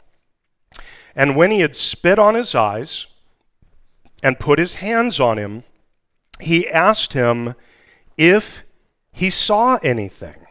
And 1.17 1.35
when 1.35 1.51
he 1.51 1.63
had 1.63 1.75
spit 1.75 2.21
on 2.21 2.37
his 2.37 2.55
eyes 2.55 3.09
and 4.23 4.39
put 4.39 4.61
his 4.61 4.77
hands 4.77 5.19
on 5.19 5.37
him, 5.37 5.65
he 6.41 6.69
asked 6.69 7.13
him 7.13 7.57
if 8.17 8.63
he 9.11 9.31
saw 9.31 9.81
anything. 9.83 10.46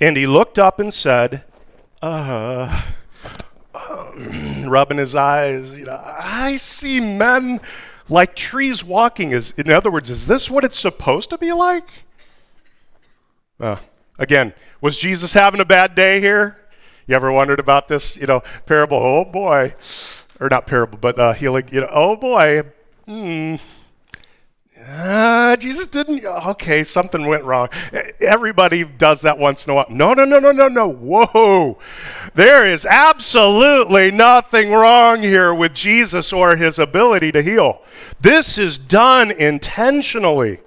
And 0.00 0.16
he 0.16 0.26
looked 0.26 0.58
up 0.58 0.78
and 0.78 0.94
said, 0.94 1.42
uh, 2.00 2.82
um, 3.74 4.64
rubbing 4.68 4.98
his 4.98 5.14
eyes, 5.14 5.72
you 5.72 5.86
know, 5.86 6.00
I 6.04 6.56
see 6.56 7.00
men 7.00 7.60
like 8.08 8.36
trees 8.36 8.84
walking. 8.84 9.32
Is 9.32 9.52
in 9.52 9.70
other 9.70 9.90
words, 9.90 10.10
is 10.10 10.26
this 10.26 10.50
what 10.50 10.64
it's 10.64 10.78
supposed 10.78 11.30
to 11.30 11.38
be 11.38 11.52
like? 11.52 11.88
Uh, 13.58 13.76
again, 14.18 14.54
was 14.80 14.96
Jesus 14.96 15.32
having 15.32 15.60
a 15.60 15.64
bad 15.64 15.94
day 15.94 16.20
here? 16.20 16.58
You 17.06 17.16
ever 17.16 17.32
wondered 17.32 17.58
about 17.58 17.88
this, 17.88 18.16
you 18.16 18.26
know, 18.26 18.42
parable? 18.66 18.98
Oh 18.98 19.24
boy, 19.24 19.74
or 20.40 20.48
not 20.48 20.66
parable, 20.66 20.98
but 20.98 21.18
uh, 21.18 21.32
healing. 21.32 21.68
You 21.72 21.80
know, 21.80 21.88
oh 21.90 22.16
boy, 22.16 22.62
hmm. 23.06 23.56
Uh, 24.90 25.54
Jesus 25.56 25.86
didn't. 25.86 26.24
Okay, 26.24 26.82
something 26.82 27.26
went 27.26 27.44
wrong. 27.44 27.68
Everybody 28.20 28.84
does 28.84 29.20
that 29.20 29.36
once 29.36 29.66
in 29.66 29.72
a 29.72 29.74
while. 29.74 29.86
No, 29.90 30.14
no, 30.14 30.24
no, 30.24 30.38
no, 30.38 30.50
no, 30.50 30.68
no. 30.68 30.88
Whoa. 30.88 31.78
There 32.34 32.66
is 32.66 32.86
absolutely 32.86 34.10
nothing 34.10 34.70
wrong 34.70 35.20
here 35.22 35.52
with 35.52 35.74
Jesus 35.74 36.32
or 36.32 36.56
his 36.56 36.78
ability 36.78 37.32
to 37.32 37.42
heal. 37.42 37.82
This 38.20 38.56
is 38.56 38.78
done 38.78 39.30
intentionally. 39.30 40.60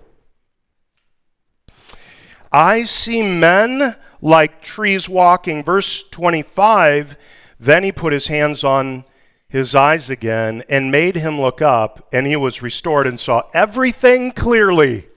I 2.51 2.83
see 2.83 3.23
men 3.23 3.95
like 4.21 4.61
trees 4.61 5.09
walking. 5.09 5.63
Verse 5.63 6.07
25 6.09 7.17
Then 7.59 7.83
he 7.83 7.91
put 7.91 8.13
his 8.13 8.27
hands 8.27 8.63
on 8.63 9.05
his 9.51 9.75
eyes 9.75 10.09
again 10.09 10.63
and 10.69 10.89
made 10.89 11.17
him 11.17 11.39
look 11.39 11.61
up, 11.61 12.07
and 12.13 12.25
he 12.25 12.37
was 12.37 12.61
restored 12.61 13.05
and 13.05 13.19
saw 13.19 13.43
everything 13.53 14.31
clearly. 14.31 15.09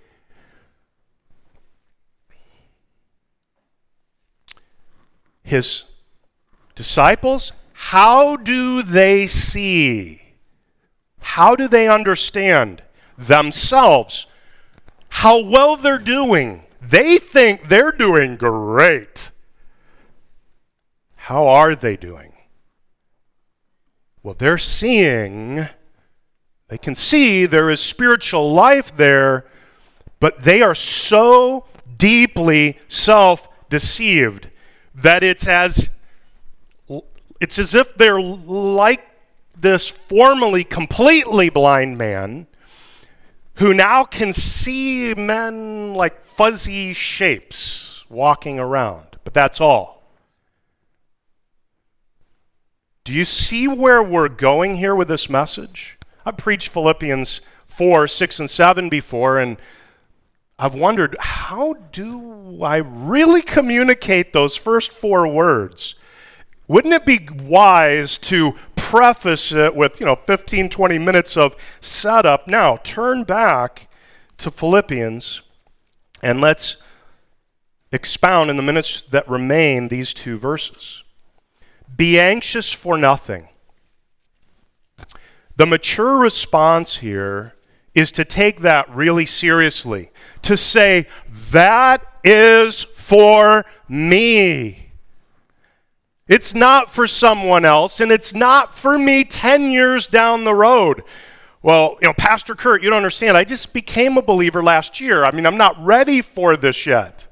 His 5.45 5.85
disciples, 6.75 7.53
how 7.75 8.35
do 8.35 8.83
they 8.83 9.29
see? 9.29 10.23
How 11.21 11.55
do 11.55 11.69
they 11.69 11.89
understand 11.89 12.83
themselves? 13.17 14.27
How 15.11 15.45
well 15.45 15.77
they're 15.77 15.99
doing? 15.99 16.65
They 16.83 17.19
think 17.19 17.69
they're 17.69 17.93
doing 17.93 18.35
great. 18.35 19.31
How 21.19 21.47
are 21.47 21.77
they 21.77 21.97
doing? 21.97 22.34
Well, 24.25 24.35
they're 24.39 24.57
seeing, 24.57 25.69
they 26.69 26.79
can 26.79 26.95
see 26.95 27.45
there 27.45 27.69
is 27.69 27.81
spiritual 27.81 28.55
life 28.55 28.97
there, 28.97 29.45
but 30.19 30.45
they 30.45 30.63
are 30.63 30.75
so 30.75 31.67
deeply 31.99 32.79
self 32.89 33.47
deceived 33.69 34.49
that 34.95 35.23
it's 35.23 35.47
as 35.47 35.91
it's 37.39 37.59
as 37.59 37.75
if 37.75 37.95
they're 37.97 38.19
like 38.19 39.07
this 39.61 39.91
formerly 39.91 40.65
completely 40.65 41.51
blind 41.51 41.99
man 41.99 42.47
who 43.57 43.75
now 43.75 44.05
can 44.05 44.33
see 44.33 45.13
men 45.13 45.93
like 45.93 46.25
fuzzy 46.25 46.95
shapes 46.95 48.07
walking 48.09 48.59
around. 48.59 49.19
But 49.23 49.35
that's 49.35 49.61
all. 49.61 49.94
Do 53.05 53.13
you 53.13 53.27
see 53.27 53.69
where 53.69 54.03
we're 54.03 54.31
going 54.31 54.77
here 54.77 54.95
with 54.95 55.09
this 55.09 55.29
message? 55.29 55.99
I've 56.25 56.39
preached 56.39 56.71
Philippians 56.71 57.43
4, 57.67 58.09
6, 58.09 58.41
and 58.41 58.49
7 58.49 58.89
before, 58.89 59.39
and 59.39 59.59
I've 60.59 60.75
wondered 60.75 61.15
how 61.21 61.75
do 61.93 62.63
I 62.65 62.79
really 62.79 63.43
communicate 63.43 64.33
those 64.33 64.57
first 64.57 64.91
four 64.91 65.29
words? 65.29 65.97
Wouldn't 66.67 66.95
it 66.95 67.05
be 67.05 67.29
wise 67.43 68.17
to 68.19 68.53
preface 68.75 69.53
it 69.53 69.77
with, 69.77 70.01
you 70.01 70.07
know, 70.07 70.17
15, 70.17 70.71
20 70.71 70.99
minutes 70.99 71.37
of 71.37 71.57
setup? 71.83 72.49
Now, 72.49 72.79
turn 72.79 73.25
back 73.25 73.89
to 74.39 74.51
Philippians 74.51 75.43
and 76.23 76.41
let's 76.41 76.79
expound 77.93 78.49
in 78.49 78.57
the 78.57 78.63
minutes 78.63 79.03
that 79.03 79.29
remain 79.29 79.89
these 79.89 80.15
two 80.15 80.39
verses. 80.39 81.04
Be 81.97 82.19
anxious 82.19 82.73
for 82.73 82.97
nothing. 82.97 83.49
The 85.57 85.67
mature 85.67 86.19
response 86.19 86.97
here 86.97 87.55
is 87.95 88.11
to 88.13 88.25
take 88.25 88.61
that 88.61 88.93
really 88.93 89.27
seriously, 89.27 90.11
to 90.43 90.57
say, 90.57 91.07
that 91.53 92.05
is 92.25 92.83
for 92.83 93.65
me. 93.89 94.91
It's 96.27 96.55
not 96.55 96.91
for 96.91 97.07
someone 97.07 97.65
else, 97.65 98.01
and 98.01 98.11
it's 98.11 98.35
not 98.35 98.75
for 98.75 98.99
me 98.99 99.25
10 99.25 99.71
years 99.71 100.07
down 100.07 100.45
the 100.45 100.55
road. 100.55 101.05
Well, 101.63 101.99
you 102.01 102.09
know, 102.09 102.15
Pastor 102.15 102.55
Kurt, 102.55 102.83
you 102.83 102.91
don't 102.91 102.97
understand. 102.97 103.37
I 103.37 103.45
just 103.45 103.73
became 103.73 104.17
a 104.17 104.23
believer 104.23 104.63
last 104.63 105.01
year. 105.01 105.25
I 105.25 105.31
mean, 105.31 105.47
I'm 105.47 105.57
not 105.57 105.83
ready 105.83 106.21
for 106.21 106.57
this 106.57 106.87
yet. 106.87 107.27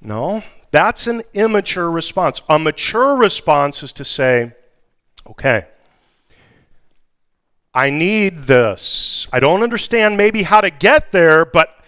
No, 0.00 0.42
that's 0.72 1.06
an 1.06 1.22
immature 1.34 1.90
response. 1.90 2.42
A 2.48 2.58
mature 2.58 3.14
response 3.14 3.82
is 3.82 3.92
to 3.92 4.04
say, 4.04 4.52
okay, 5.26 5.66
I 7.74 7.90
need 7.90 8.40
this. 8.40 9.28
I 9.32 9.38
don't 9.38 9.62
understand 9.62 10.16
maybe 10.16 10.42
how 10.42 10.60
to 10.60 10.70
get 10.70 11.12
there, 11.12 11.44
but 11.44 11.78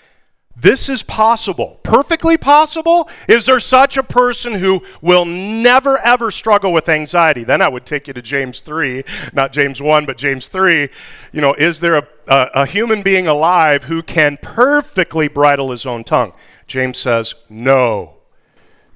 this 0.57 0.89
is 0.89 1.03
possible. 1.03 1.81
Perfectly 1.83 2.37
possible? 2.37 3.09
Is 3.27 3.47
there 3.47 3.59
such 3.59 3.97
a 3.97 4.03
person 4.03 4.53
who 4.53 4.83
will 5.01 5.25
never 5.25 5.99
ever 5.99 6.31
struggle 6.31 6.73
with 6.73 6.89
anxiety? 6.89 7.43
Then 7.43 7.63
I 7.63 7.69
would 7.69 7.87
take 7.87 8.07
you 8.07 8.13
to 8.15 8.23
James 8.23 8.61
3, 8.61 9.03
not 9.33 9.53
James 9.53 9.81
1, 9.81 10.07
but 10.07 10.17
James 10.19 10.49
3. 10.49 10.89
You 11.33 11.41
know, 11.41 11.55
is 11.55 11.81
there 11.81 11.97
a, 11.97 12.09
a, 12.29 12.51
a 12.55 12.67
human 12.67 13.03
being 13.03 13.27
alive 13.27 13.85
who 13.85 14.03
can 14.03 14.39
perfectly 14.43 15.27
bridle 15.27 15.71
his 15.71 15.87
own 15.87 16.05
tongue? 16.05 16.35
James 16.67 16.99
says, 16.99 17.35
no. 17.49 18.15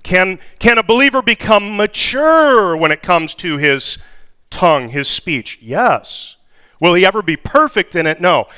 Can, 0.08 0.38
can 0.58 0.78
a 0.78 0.82
believer 0.82 1.20
become 1.20 1.76
mature 1.76 2.74
when 2.74 2.90
it 2.90 3.02
comes 3.02 3.34
to 3.34 3.58
his 3.58 3.98
tongue, 4.48 4.88
his 4.88 5.06
speech? 5.06 5.58
Yes. 5.60 6.36
Will 6.80 6.94
he 6.94 7.04
ever 7.04 7.20
be 7.20 7.36
perfect 7.36 7.94
in 7.94 8.06
it? 8.06 8.18
No. 8.18 8.48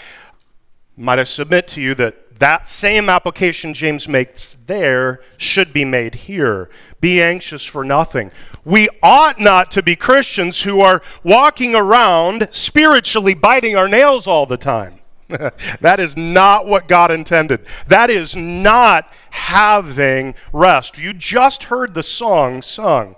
Might 0.96 1.18
I 1.18 1.24
submit 1.24 1.66
to 1.68 1.80
you 1.80 1.96
that 1.96 2.38
that 2.38 2.68
same 2.68 3.08
application 3.08 3.74
James 3.74 4.06
makes 4.06 4.58
there 4.66 5.22
should 5.38 5.72
be 5.72 5.84
made 5.84 6.14
here. 6.14 6.70
Be 7.00 7.20
anxious 7.20 7.64
for 7.64 7.82
nothing. 7.82 8.30
We 8.64 8.88
ought 9.02 9.40
not 9.40 9.72
to 9.72 9.82
be 9.82 9.96
Christians 9.96 10.62
who 10.62 10.80
are 10.80 11.02
walking 11.24 11.74
around 11.74 12.46
spiritually 12.52 13.34
biting 13.34 13.74
our 13.74 13.88
nails 13.88 14.28
all 14.28 14.46
the 14.46 14.56
time. 14.56 14.99
that 15.80 16.00
is 16.00 16.16
not 16.16 16.66
what 16.66 16.88
God 16.88 17.10
intended. 17.10 17.64
That 17.88 18.10
is 18.10 18.36
not 18.36 19.12
having 19.30 20.34
rest. 20.52 20.98
You 20.98 21.12
just 21.12 21.64
heard 21.64 21.94
the 21.94 22.02
song 22.02 22.62
sung. 22.62 23.16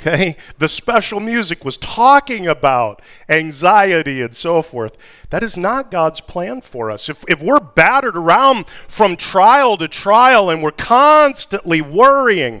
Okay? 0.00 0.36
The 0.58 0.68
special 0.68 1.18
music 1.20 1.64
was 1.64 1.76
talking 1.76 2.46
about 2.46 3.00
anxiety 3.28 4.20
and 4.20 4.34
so 4.34 4.60
forth. 4.60 4.96
That 5.30 5.42
is 5.42 5.56
not 5.56 5.90
God's 5.90 6.20
plan 6.20 6.60
for 6.60 6.90
us. 6.90 7.08
If, 7.08 7.24
if 7.28 7.42
we're 7.42 7.60
battered 7.60 8.16
around 8.16 8.68
from 8.68 9.16
trial 9.16 9.76
to 9.78 9.88
trial 9.88 10.50
and 10.50 10.62
we're 10.62 10.72
constantly 10.72 11.80
worrying, 11.80 12.60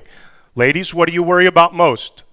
ladies, 0.54 0.94
what 0.94 1.08
do 1.08 1.14
you 1.14 1.22
worry 1.22 1.46
about 1.46 1.74
most? 1.74 2.23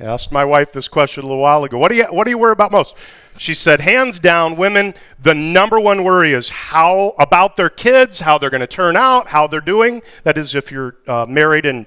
I 0.00 0.04
asked 0.04 0.32
my 0.32 0.44
wife 0.44 0.72
this 0.72 0.88
question 0.88 1.24
a 1.24 1.26
little 1.26 1.42
while 1.42 1.64
ago. 1.64 1.78
What 1.78 1.90
do 1.90 1.96
you 1.96 2.04
what 2.06 2.24
do 2.24 2.30
you 2.30 2.38
worry 2.38 2.52
about 2.52 2.72
most? 2.72 2.96
She 3.38 3.54
said, 3.54 3.80
hands 3.80 4.20
down, 4.20 4.56
women, 4.56 4.94
the 5.20 5.34
number 5.34 5.80
one 5.80 6.04
worry 6.04 6.32
is 6.32 6.48
how 6.48 7.14
about 7.18 7.56
their 7.56 7.70
kids, 7.70 8.20
how 8.20 8.36
they're 8.36 8.50
going 8.50 8.60
to 8.60 8.66
turn 8.66 8.96
out, 8.96 9.28
how 9.28 9.46
they're 9.46 9.60
doing. 9.60 10.02
That 10.24 10.36
is, 10.36 10.54
if 10.54 10.70
you're 10.70 10.96
uh, 11.06 11.26
married 11.26 11.64
and 11.64 11.86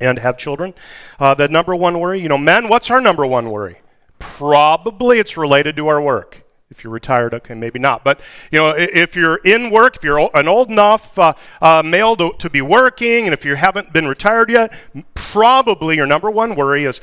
and 0.00 0.18
have 0.18 0.36
children. 0.36 0.74
Uh, 1.18 1.34
the 1.34 1.48
number 1.48 1.74
one 1.74 1.98
worry, 2.00 2.20
you 2.20 2.28
know, 2.28 2.38
men, 2.38 2.68
what's 2.68 2.90
our 2.90 3.00
number 3.00 3.26
one 3.26 3.50
worry? 3.50 3.80
Probably 4.18 5.18
it's 5.18 5.36
related 5.36 5.76
to 5.76 5.88
our 5.88 6.00
work. 6.00 6.42
If 6.68 6.82
you're 6.82 6.92
retired, 6.92 7.32
okay, 7.32 7.54
maybe 7.54 7.78
not. 7.78 8.02
But 8.02 8.20
you 8.50 8.58
know, 8.58 8.74
if 8.76 9.14
you're 9.14 9.36
in 9.36 9.70
work, 9.70 9.96
if 9.96 10.04
you're 10.04 10.30
an 10.34 10.48
old 10.48 10.68
enough 10.68 11.16
uh, 11.18 11.34
uh, 11.62 11.82
male 11.84 12.16
to, 12.16 12.32
to 12.38 12.50
be 12.50 12.60
working, 12.60 13.24
and 13.24 13.32
if 13.32 13.44
you 13.44 13.54
haven't 13.54 13.92
been 13.92 14.08
retired 14.08 14.50
yet, 14.50 14.76
probably 15.14 15.96
your 15.96 16.06
number 16.06 16.30
one 16.30 16.56
worry 16.56 16.84
is 16.84 17.00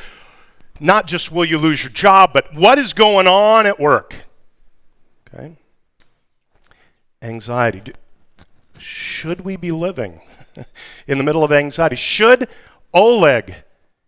not 0.80 1.08
just 1.08 1.32
will 1.32 1.46
you 1.46 1.58
lose 1.58 1.84
your 1.84 1.92
job, 1.92 2.32
but 2.34 2.54
what 2.54 2.78
is 2.78 2.94
going 2.94 3.28
on 3.28 3.66
at 3.66 3.80
work? 3.80 4.16
Okay? 5.28 5.56
Anxiety. 7.22 7.94
Should 8.78 9.42
we 9.42 9.56
be 9.56 9.72
living 9.72 10.22
in 11.08 11.18
the 11.18 11.24
middle 11.24 11.44
of 11.44 11.52
anxiety? 11.52 11.96
Should 11.96 12.48
Oleg, 12.94 13.56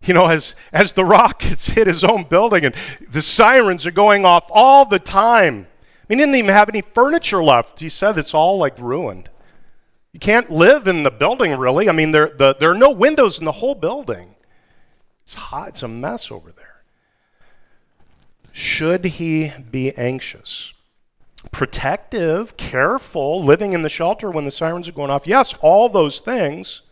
you 0.03 0.13
know, 0.13 0.27
as, 0.27 0.53
as 0.71 0.93
the 0.93 1.05
rockets 1.05 1.69
hit 1.69 1.87
his 1.87 2.03
own 2.03 2.23
building 2.23 2.65
and 2.65 2.75
the 3.09 3.21
sirens 3.21 3.85
are 3.85 3.91
going 3.91 4.25
off 4.25 4.45
all 4.49 4.85
the 4.85 4.99
time, 4.99 5.67
I 6.07 6.13
mean, 6.13 6.19
he 6.19 6.25
didn't 6.25 6.35
even 6.35 6.51
have 6.51 6.69
any 6.69 6.81
furniture 6.81 7.43
left. 7.43 7.79
He 7.79 7.89
said 7.89 8.17
it's 8.17 8.33
all 8.33 8.57
like 8.57 8.77
ruined. 8.77 9.29
You 10.13 10.19
can't 10.19 10.51
live 10.51 10.87
in 10.87 11.03
the 11.03 11.11
building, 11.11 11.57
really. 11.57 11.89
I 11.89 11.91
mean, 11.91 12.11
there, 12.11 12.29
the, 12.29 12.55
there 12.59 12.69
are 12.71 12.77
no 12.77 12.91
windows 12.91 13.39
in 13.39 13.45
the 13.45 13.51
whole 13.53 13.75
building. 13.75 14.34
It's 15.25 15.33
hot, 15.33 15.69
it's 15.69 15.81
a 15.81 15.87
mess 15.87 16.29
over 16.29 16.51
there. 16.51 16.83
Should 18.51 19.05
he 19.05 19.51
be 19.71 19.91
anxious? 19.97 20.71
Protective, 21.51 22.55
careful, 22.57 23.43
living 23.43 23.73
in 23.73 23.81
the 23.81 23.89
shelter 23.89 24.29
when 24.29 24.45
the 24.45 24.51
sirens 24.51 24.87
are 24.87 24.91
going 24.91 25.09
off. 25.09 25.25
Yes, 25.25 25.55
all 25.61 25.89
those 25.89 26.19
things. 26.19 26.83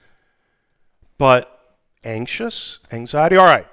But 1.19 1.77
anxious, 2.03 2.79
anxiety, 2.91 3.37
all 3.37 3.45
right. 3.45 3.67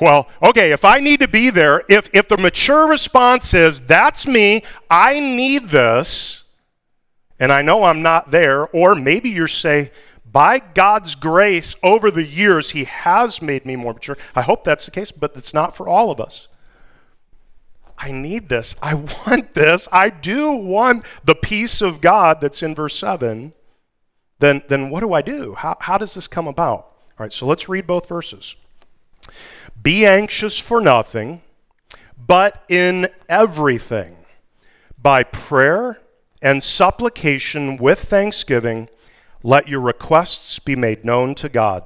Well, 0.00 0.28
okay, 0.42 0.72
if 0.72 0.84
I 0.84 0.98
need 0.98 1.20
to 1.20 1.28
be 1.28 1.50
there, 1.50 1.84
if, 1.88 2.10
if 2.12 2.26
the 2.26 2.36
mature 2.36 2.88
response 2.88 3.54
is, 3.54 3.80
that's 3.82 4.26
me, 4.26 4.62
I 4.90 5.20
need 5.20 5.68
this, 5.68 6.42
and 7.38 7.52
I 7.52 7.62
know 7.62 7.84
I'm 7.84 8.02
not 8.02 8.32
there, 8.32 8.66
or 8.66 8.96
maybe 8.96 9.30
you're 9.30 9.46
say, 9.46 9.92
by 10.36 10.58
God's 10.58 11.14
grace, 11.14 11.74
over 11.82 12.10
the 12.10 12.22
years, 12.22 12.72
He 12.72 12.84
has 12.84 13.40
made 13.40 13.64
me 13.64 13.74
more 13.74 13.94
mature. 13.94 14.18
I 14.34 14.42
hope 14.42 14.64
that's 14.64 14.84
the 14.84 14.90
case, 14.90 15.10
but 15.10 15.34
it's 15.34 15.54
not 15.54 15.74
for 15.74 15.88
all 15.88 16.10
of 16.10 16.20
us. 16.20 16.48
I 17.96 18.12
need 18.12 18.50
this. 18.50 18.76
I 18.82 18.92
want 19.26 19.54
this. 19.54 19.88
I 19.90 20.10
do 20.10 20.50
want 20.50 21.06
the 21.24 21.34
peace 21.34 21.80
of 21.80 22.02
God 22.02 22.42
that's 22.42 22.62
in 22.62 22.74
verse 22.74 22.98
7. 22.98 23.54
Then, 24.38 24.62
then 24.68 24.90
what 24.90 25.00
do 25.00 25.14
I 25.14 25.22
do? 25.22 25.54
How, 25.54 25.78
how 25.80 25.96
does 25.96 26.12
this 26.12 26.28
come 26.28 26.46
about? 26.46 26.80
All 26.80 27.14
right, 27.20 27.32
so 27.32 27.46
let's 27.46 27.66
read 27.66 27.86
both 27.86 28.06
verses. 28.06 28.56
Be 29.80 30.04
anxious 30.04 30.58
for 30.58 30.82
nothing, 30.82 31.40
but 32.18 32.62
in 32.68 33.08
everything, 33.30 34.18
by 35.00 35.22
prayer 35.22 35.98
and 36.42 36.62
supplication 36.62 37.78
with 37.78 38.00
thanksgiving, 38.00 38.90
let 39.42 39.68
your 39.68 39.80
requests 39.80 40.58
be 40.58 40.76
made 40.76 41.04
known 41.04 41.34
to 41.36 41.48
God. 41.48 41.84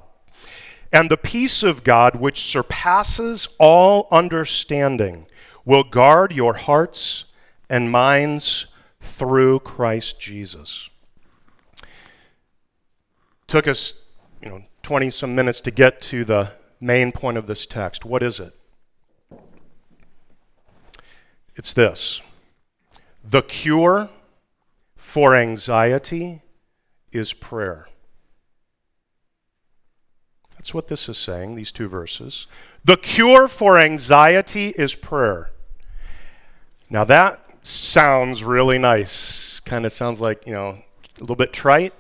And 0.93 1.11
the 1.11 1.17
peace 1.17 1.63
of 1.63 1.85
God, 1.85 2.17
which 2.17 2.41
surpasses 2.41 3.49
all 3.59 4.09
understanding, 4.11 5.27
will 5.65 5.85
guard 5.85 6.33
your 6.33 6.55
hearts 6.55 7.27
and 7.69 7.91
minds 7.91 8.67
through 9.01 9.61
Christ 9.61 10.21
Jesus. 10.21 10.91
Took 13.47 13.69
us, 13.69 13.95
you 14.43 14.49
know, 14.49 14.63
20 14.83 15.11
some 15.11 15.35
minutes 15.35 15.61
to 15.63 15.71
get 15.71 16.01
to 16.03 16.25
the 16.25 16.53
main 16.81 17.13
point 17.13 17.37
of 17.37 17.47
this 17.47 17.67
text. 17.67 18.05
What 18.05 18.23
is 18.23 18.41
it? 18.41 18.55
It's 21.57 21.73
this 21.75 22.23
the 23.23 23.43
cure 23.43 24.09
for 24.97 25.37
anxiety 25.37 26.43
is 27.13 27.33
prayer. 27.33 27.89
That's 30.53 30.75
what 30.75 30.89
this 30.89 31.09
is 31.09 31.17
saying, 31.17 31.55
these 31.55 31.73
two 31.73 31.89
verses. 31.89 32.47
The 32.85 32.97
cure 32.97 33.49
for 33.49 33.79
anxiety 33.79 34.75
is 34.77 34.95
prayer. 34.95 35.51
Now 36.91 37.05
that 37.05 37.43
sounds 37.63 38.45
really 38.45 38.77
nice. 38.77 39.61
Kind 39.61 39.87
of 39.87 39.93
sounds 39.93 40.21
like, 40.21 40.47
you 40.47 40.53
know, 40.53 40.79
a 41.17 41.21
little 41.21 41.37
bit 41.37 41.53
trite, 41.53 41.95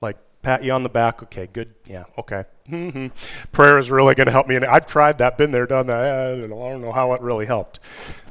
like 0.00 0.16
pat 0.42 0.62
you 0.62 0.72
on 0.72 0.84
the 0.84 0.88
back. 0.88 1.24
Okay, 1.24 1.48
good. 1.52 1.74
Yeah, 1.86 2.04
okay. 2.16 2.44
Mm-hmm. 2.68 3.08
Prayer 3.52 3.78
is 3.78 3.90
really 3.90 4.14
going 4.14 4.26
to 4.26 4.32
help 4.32 4.46
me. 4.46 4.56
And 4.56 4.64
I've 4.64 4.86
tried 4.86 5.18
that, 5.18 5.36
been 5.36 5.50
there, 5.50 5.66
done 5.66 5.88
that. 5.88 6.04
I 6.04 6.46
don't 6.46 6.80
know 6.80 6.92
how 6.92 7.14
it 7.14 7.20
really 7.20 7.46
helped. 7.46 7.80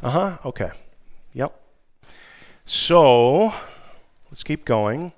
Uh 0.01 0.09
huh. 0.09 0.37
Okay. 0.45 0.71
Yep. 1.33 1.59
So 2.65 3.53
let's 4.29 4.43
keep 4.43 4.63
going. 4.63 5.11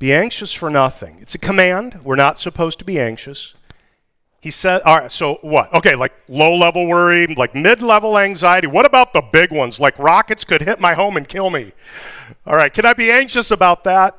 Be 0.00 0.14
anxious 0.14 0.54
for 0.54 0.70
nothing. 0.70 1.18
It's 1.20 1.34
a 1.34 1.38
command. 1.38 2.00
We're 2.02 2.16
not 2.16 2.38
supposed 2.38 2.78
to 2.78 2.86
be 2.86 2.98
anxious. 2.98 3.52
He 4.40 4.50
said, 4.50 4.80
all 4.86 4.96
right, 4.96 5.12
so 5.12 5.34
what? 5.42 5.70
Okay, 5.74 5.94
like 5.94 6.14
low 6.26 6.56
level 6.56 6.86
worry, 6.86 7.26
like 7.26 7.54
mid 7.54 7.82
level 7.82 8.18
anxiety. 8.18 8.66
What 8.66 8.86
about 8.86 9.12
the 9.12 9.20
big 9.20 9.52
ones? 9.52 9.78
Like 9.78 9.98
rockets 9.98 10.42
could 10.44 10.62
hit 10.62 10.80
my 10.80 10.94
home 10.94 11.18
and 11.18 11.28
kill 11.28 11.50
me. 11.50 11.72
All 12.46 12.56
right, 12.56 12.72
can 12.72 12.86
I 12.86 12.94
be 12.94 13.10
anxious 13.10 13.50
about 13.50 13.84
that? 13.84 14.16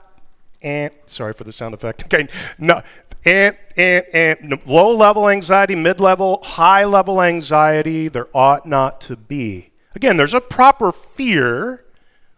And 0.61 0.91
sorry 1.07 1.33
for 1.33 1.45
the 1.45 1.51
sound 1.51 1.73
effect. 1.73 2.03
Okay, 2.13 2.27
no, 2.59 2.83
and 3.25 3.57
and 3.75 4.05
and 4.13 4.67
low 4.67 4.95
level 4.95 5.27
anxiety, 5.29 5.73
mid 5.73 5.99
level, 5.99 6.41
high 6.43 6.85
level 6.85 7.23
anxiety. 7.23 8.07
There 8.07 8.27
ought 8.35 8.67
not 8.67 9.01
to 9.01 9.15
be. 9.15 9.71
Again, 9.95 10.17
there's 10.17 10.35
a 10.35 10.41
proper 10.41 10.91
fear 10.91 11.85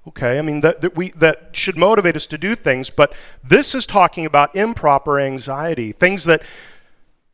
Okay, 0.05 0.37
I 0.37 0.41
mean 0.41 0.61
that, 0.61 0.81
that 0.81 0.97
we 0.97 1.11
that 1.11 1.55
should 1.55 1.77
motivate 1.77 2.17
us 2.17 2.27
to 2.27 2.37
do 2.37 2.55
things, 2.55 2.89
but 2.89 3.13
this 3.41 3.73
is 3.73 3.85
talking 3.85 4.25
about 4.25 4.53
improper 4.53 5.17
anxiety, 5.17 5.93
things 5.93 6.25
that 6.25 6.43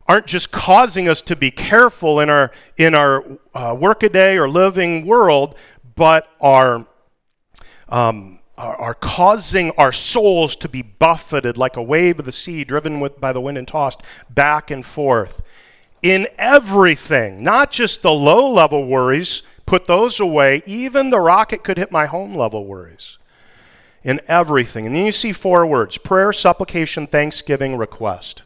aren't 0.08 0.28
just 0.28 0.52
causing 0.52 1.10
us 1.10 1.22
to 1.24 1.36
be 1.36 1.50
careful 1.50 2.20
in 2.20 2.30
our 2.30 2.52
in 2.78 2.94
our 2.94 3.24
uh, 3.56 3.76
workaday 3.80 4.38
or 4.38 4.48
living 4.48 5.08
world, 5.08 5.56
but 5.96 6.28
are, 6.40 6.86
um, 7.90 8.40
are 8.56 8.76
are 8.76 8.94
causing 8.94 9.72
our 9.72 9.92
souls 9.92 10.56
to 10.58 10.70
be 10.70 10.84
buffeted 10.84 11.58
like 11.58 11.76
a 11.76 11.82
wave 11.82 12.20
of 12.20 12.26
the 12.26 12.32
sea, 12.32 12.64
driven 12.64 13.00
with 13.00 13.20
by 13.20 13.34
the 13.34 13.42
wind 13.42 13.58
and 13.58 13.68
tossed 13.68 14.02
back 14.30 14.70
and 14.70 14.86
forth. 14.86 15.42
In 16.04 16.28
everything, 16.38 17.44
not 17.44 17.72
just 17.72 18.04
the 18.04 18.12
low 18.12 18.52
level 18.52 18.86
worries 18.86 19.42
Put 19.70 19.86
those 19.86 20.20
away. 20.20 20.64
Even 20.66 21.12
the 21.12 21.20
rocket 21.20 21.64
could 21.64 21.78
hit 21.78 21.92
my 21.92 22.08
home 22.08 22.34
level 22.34 22.66
worries. 22.66 23.20
In 24.04 24.20
everything. 24.28 24.88
And 24.88 24.96
then 24.96 25.06
you 25.06 25.12
see 25.12 25.32
four 25.32 25.64
words 25.64 26.00
prayer, 26.00 26.34
supplication, 26.34 27.06
thanksgiving, 27.06 27.78
request. 27.78 28.42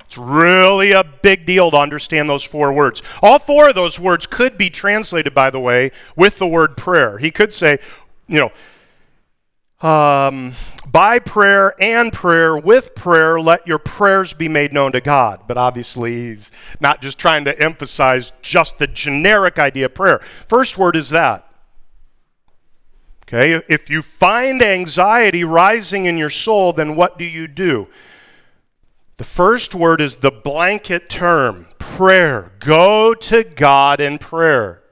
It's 0.00 0.18
really 0.18 0.90
a 0.90 1.04
big 1.04 1.46
deal 1.46 1.70
to 1.70 1.76
understand 1.76 2.28
those 2.28 2.42
four 2.42 2.72
words. 2.72 3.02
All 3.22 3.38
four 3.38 3.68
of 3.68 3.76
those 3.76 4.00
words 4.00 4.26
could 4.26 4.58
be 4.58 4.68
translated, 4.68 5.32
by 5.32 5.50
the 5.50 5.60
way, 5.60 5.92
with 6.16 6.40
the 6.40 6.46
word 6.48 6.76
prayer. 6.76 7.18
He 7.18 7.30
could 7.30 7.52
say, 7.52 7.78
you 8.26 8.40
know, 8.40 8.50
um, 9.80 10.54
by 10.90 11.18
prayer 11.18 11.74
and 11.80 12.12
prayer, 12.12 12.56
with 12.56 12.94
prayer, 12.94 13.40
let 13.40 13.66
your 13.66 13.78
prayers 13.78 14.32
be 14.32 14.48
made 14.48 14.72
known 14.72 14.92
to 14.92 15.00
God. 15.00 15.42
But 15.46 15.56
obviously, 15.56 16.28
he's 16.28 16.50
not 16.80 17.00
just 17.00 17.18
trying 17.18 17.44
to 17.44 17.60
emphasize 17.60 18.32
just 18.42 18.78
the 18.78 18.86
generic 18.86 19.58
idea 19.58 19.86
of 19.86 19.94
prayer. 19.94 20.18
First 20.18 20.78
word 20.78 20.96
is 20.96 21.10
that. 21.10 21.44
Okay, 23.22 23.62
if 23.68 23.90
you 23.90 24.00
find 24.00 24.62
anxiety 24.62 25.44
rising 25.44 26.06
in 26.06 26.16
your 26.16 26.30
soul, 26.30 26.72
then 26.72 26.96
what 26.96 27.18
do 27.18 27.24
you 27.24 27.46
do? 27.46 27.88
The 29.18 29.24
first 29.24 29.74
word 29.74 30.00
is 30.00 30.16
the 30.16 30.30
blanket 30.30 31.10
term 31.10 31.66
prayer. 31.78 32.52
Go 32.58 33.12
to 33.12 33.44
God 33.44 34.00
in 34.00 34.16
prayer. 34.16 34.82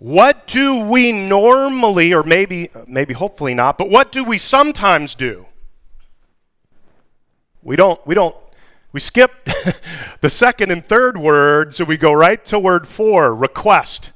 What 0.00 0.46
do 0.46 0.80
we 0.80 1.12
normally, 1.12 2.14
or 2.14 2.22
maybe, 2.22 2.70
maybe 2.88 3.12
hopefully 3.12 3.52
not, 3.52 3.76
but 3.76 3.90
what 3.90 4.10
do 4.10 4.24
we 4.24 4.38
sometimes 4.38 5.14
do? 5.14 5.44
We 7.62 7.76
don't, 7.76 8.04
we 8.06 8.14
don't, 8.14 8.34
we 8.92 9.00
skip 9.00 9.44
the 10.22 10.30
second 10.30 10.70
and 10.70 10.82
third 10.82 11.18
word, 11.18 11.74
so 11.74 11.84
we 11.84 11.98
go 11.98 12.14
right 12.14 12.42
to 12.46 12.58
word 12.58 12.88
four, 12.88 13.34
request. 13.34 14.12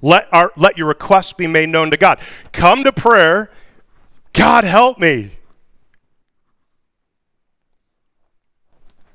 Let, 0.00 0.32
our, 0.32 0.52
let 0.56 0.78
your 0.78 0.86
requests 0.86 1.32
be 1.32 1.48
made 1.48 1.70
known 1.70 1.90
to 1.90 1.96
God. 1.96 2.20
Come 2.52 2.84
to 2.84 2.92
prayer, 2.92 3.50
God 4.32 4.62
help 4.62 5.00
me. 5.00 5.32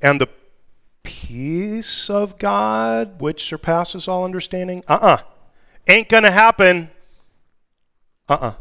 And 0.02 0.20
the 0.20 0.28
peace 1.04 2.10
of 2.10 2.38
God, 2.38 3.22
which 3.22 3.46
surpasses 3.46 4.10
all 4.10 4.26
understanding? 4.26 4.84
Uh 4.90 5.00
uh 5.02 5.18
Ain't 5.88 6.10
going 6.10 6.24
to 6.24 6.32
happen. 6.32 6.90
Uh 8.30 8.34
uh 8.34 8.54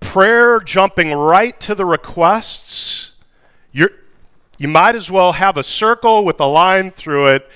Prayer 0.00 0.60
jumping 0.60 1.12
right 1.12 1.58
to 1.60 1.74
the 1.74 1.84
requests. 1.84 3.12
You're, 3.72 3.90
you 4.58 4.68
might 4.68 4.94
as 4.94 5.10
well 5.10 5.32
have 5.32 5.56
a 5.56 5.62
circle 5.62 6.24
with 6.24 6.38
a 6.40 6.46
line 6.46 6.90
through 6.90 7.28
it. 7.28 7.50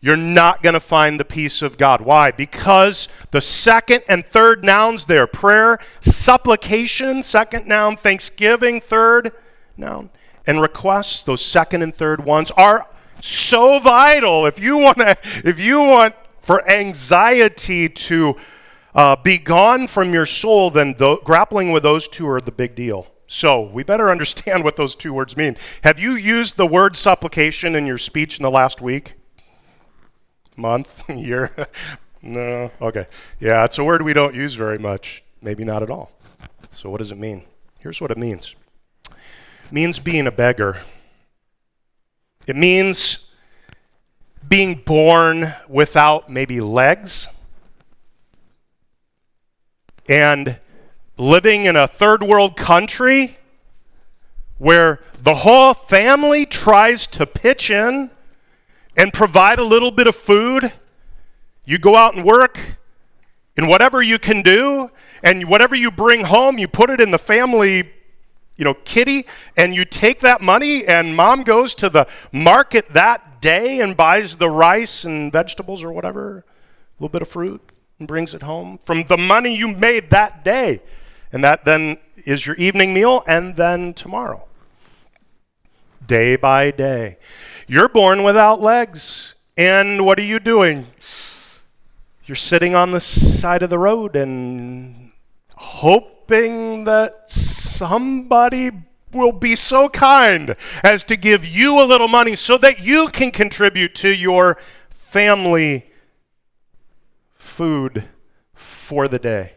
You're 0.00 0.16
not 0.16 0.62
going 0.62 0.72
to 0.72 0.80
find 0.80 1.20
the 1.20 1.24
peace 1.24 1.60
of 1.60 1.76
God. 1.76 2.00
Why? 2.00 2.30
Because 2.30 3.08
the 3.32 3.40
second 3.40 4.02
and 4.08 4.24
third 4.24 4.64
nouns 4.64 5.06
there 5.06 5.26
prayer, 5.26 5.78
supplication, 6.00 7.22
second 7.22 7.66
noun, 7.68 7.96
thanksgiving, 7.96 8.80
third 8.80 9.32
noun, 9.76 10.10
and 10.46 10.60
requests, 10.60 11.22
those 11.22 11.44
second 11.44 11.82
and 11.82 11.94
third 11.94 12.24
ones, 12.24 12.50
are 12.52 12.88
so 13.20 13.78
vital. 13.78 14.46
If 14.46 14.58
you 14.58 14.78
want 14.78 14.98
to, 14.98 15.16
if 15.44 15.60
you 15.60 15.80
want 15.80 16.14
for 16.40 16.68
anxiety 16.68 17.88
to 17.88 18.36
uh, 18.94 19.16
be 19.16 19.38
gone 19.38 19.86
from 19.86 20.12
your 20.12 20.26
soul, 20.26 20.70
then 20.70 20.94
th- 20.94 21.20
grappling 21.24 21.72
with 21.72 21.82
those 21.82 22.08
two 22.08 22.28
are 22.28 22.40
the 22.40 22.52
big 22.52 22.74
deal. 22.74 23.06
So 23.26 23.60
we 23.60 23.84
better 23.84 24.10
understand 24.10 24.64
what 24.64 24.76
those 24.76 24.96
two 24.96 25.12
words 25.12 25.36
mean. 25.36 25.56
Have 25.84 26.00
you 26.00 26.12
used 26.12 26.56
the 26.56 26.66
word 26.66 26.96
supplication 26.96 27.76
in 27.76 27.86
your 27.86 27.98
speech 27.98 28.38
in 28.38 28.42
the 28.42 28.50
last 28.50 28.80
week? 28.80 29.14
Month? 30.56 31.08
Year? 31.14 31.54
no. 32.22 32.72
Okay. 32.80 33.06
Yeah, 33.38 33.64
it's 33.64 33.78
a 33.78 33.84
word 33.84 34.02
we 34.02 34.12
don't 34.12 34.34
use 34.34 34.54
very 34.54 34.78
much. 34.78 35.22
Maybe 35.40 35.64
not 35.64 35.82
at 35.82 35.90
all. 35.90 36.10
So 36.74 36.90
what 36.90 36.98
does 36.98 37.12
it 37.12 37.18
mean? 37.18 37.44
Here's 37.78 38.00
what 38.00 38.10
it 38.10 38.18
means. 38.18 38.54
It 39.06 39.72
means 39.72 39.98
being 40.00 40.26
a 40.26 40.32
beggar. 40.32 40.82
It 42.46 42.56
means 42.56 43.29
being 44.50 44.74
born 44.74 45.54
without 45.68 46.28
maybe 46.28 46.60
legs 46.60 47.28
and 50.08 50.58
living 51.16 51.66
in 51.66 51.76
a 51.76 51.86
third 51.86 52.20
world 52.20 52.56
country 52.56 53.38
where 54.58 54.98
the 55.22 55.36
whole 55.36 55.72
family 55.72 56.44
tries 56.44 57.06
to 57.06 57.24
pitch 57.24 57.70
in 57.70 58.10
and 58.96 59.12
provide 59.12 59.60
a 59.60 59.64
little 59.64 59.92
bit 59.92 60.08
of 60.08 60.16
food. 60.16 60.72
You 61.64 61.78
go 61.78 61.94
out 61.94 62.16
and 62.16 62.24
work 62.24 62.58
in 63.56 63.68
whatever 63.68 64.02
you 64.02 64.18
can 64.18 64.42
do, 64.42 64.90
and 65.22 65.48
whatever 65.48 65.76
you 65.76 65.92
bring 65.92 66.24
home, 66.24 66.58
you 66.58 66.66
put 66.66 66.90
it 66.90 67.00
in 67.00 67.12
the 67.12 67.18
family, 67.18 67.88
you 68.56 68.64
know, 68.64 68.74
kitty, 68.84 69.26
and 69.56 69.74
you 69.74 69.84
take 69.84 70.20
that 70.20 70.40
money, 70.40 70.86
and 70.86 71.14
mom 71.14 71.44
goes 71.44 71.74
to 71.76 71.88
the 71.88 72.08
market 72.32 72.92
that 72.94 73.29
day 73.40 73.80
and 73.80 73.96
buys 73.96 74.36
the 74.36 74.50
rice 74.50 75.04
and 75.04 75.32
vegetables 75.32 75.82
or 75.82 75.92
whatever, 75.92 76.38
a 76.38 76.44
little 76.98 77.12
bit 77.12 77.22
of 77.22 77.28
fruit, 77.28 77.62
and 77.98 78.06
brings 78.06 78.34
it 78.34 78.42
home 78.42 78.78
from 78.78 79.04
the 79.04 79.16
money 79.16 79.56
you 79.56 79.68
made 79.68 80.10
that 80.10 80.44
day. 80.44 80.80
And 81.32 81.44
that 81.44 81.64
then 81.64 81.98
is 82.26 82.46
your 82.46 82.56
evening 82.56 82.92
meal, 82.92 83.22
and 83.26 83.56
then 83.56 83.94
tomorrow. 83.94 84.46
Day 86.06 86.36
by 86.36 86.70
day. 86.70 87.18
You're 87.66 87.88
born 87.88 88.24
without 88.24 88.60
legs. 88.60 89.36
And 89.56 90.04
what 90.04 90.18
are 90.18 90.24
you 90.24 90.40
doing? 90.40 90.86
You're 92.24 92.36
sitting 92.36 92.74
on 92.74 92.90
the 92.92 93.00
side 93.00 93.62
of 93.62 93.70
the 93.70 93.78
road 93.78 94.16
and 94.16 95.12
hoping 95.56 96.84
that 96.84 97.30
somebody 97.30 98.70
will 99.12 99.32
be 99.32 99.56
so 99.56 99.88
kind 99.88 100.54
as 100.82 101.04
to 101.04 101.16
give 101.16 101.46
you 101.46 101.80
a 101.80 101.86
little 101.86 102.08
money 102.08 102.36
so 102.36 102.58
that 102.58 102.80
you 102.80 103.08
can 103.08 103.30
contribute 103.30 103.94
to 103.96 104.08
your 104.08 104.58
family 104.90 105.86
food 107.36 108.08
for 108.54 109.08
the 109.08 109.18
day. 109.18 109.54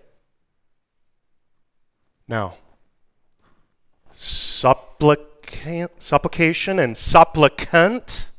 Now, 2.27 2.55
supplication 4.13 6.79
and 6.79 6.97
supplicant, 6.97 8.31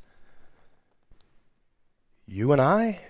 you 2.27 2.53
and 2.53 2.61
I, 2.61 3.00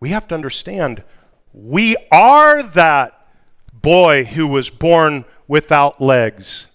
we 0.00 0.08
have 0.10 0.26
to 0.28 0.34
understand 0.34 1.04
we 1.52 1.96
are 2.10 2.62
that 2.62 3.26
boy 3.72 4.24
who 4.24 4.46
was 4.46 4.70
born 4.70 5.24
without 5.46 6.00
legs. 6.00 6.68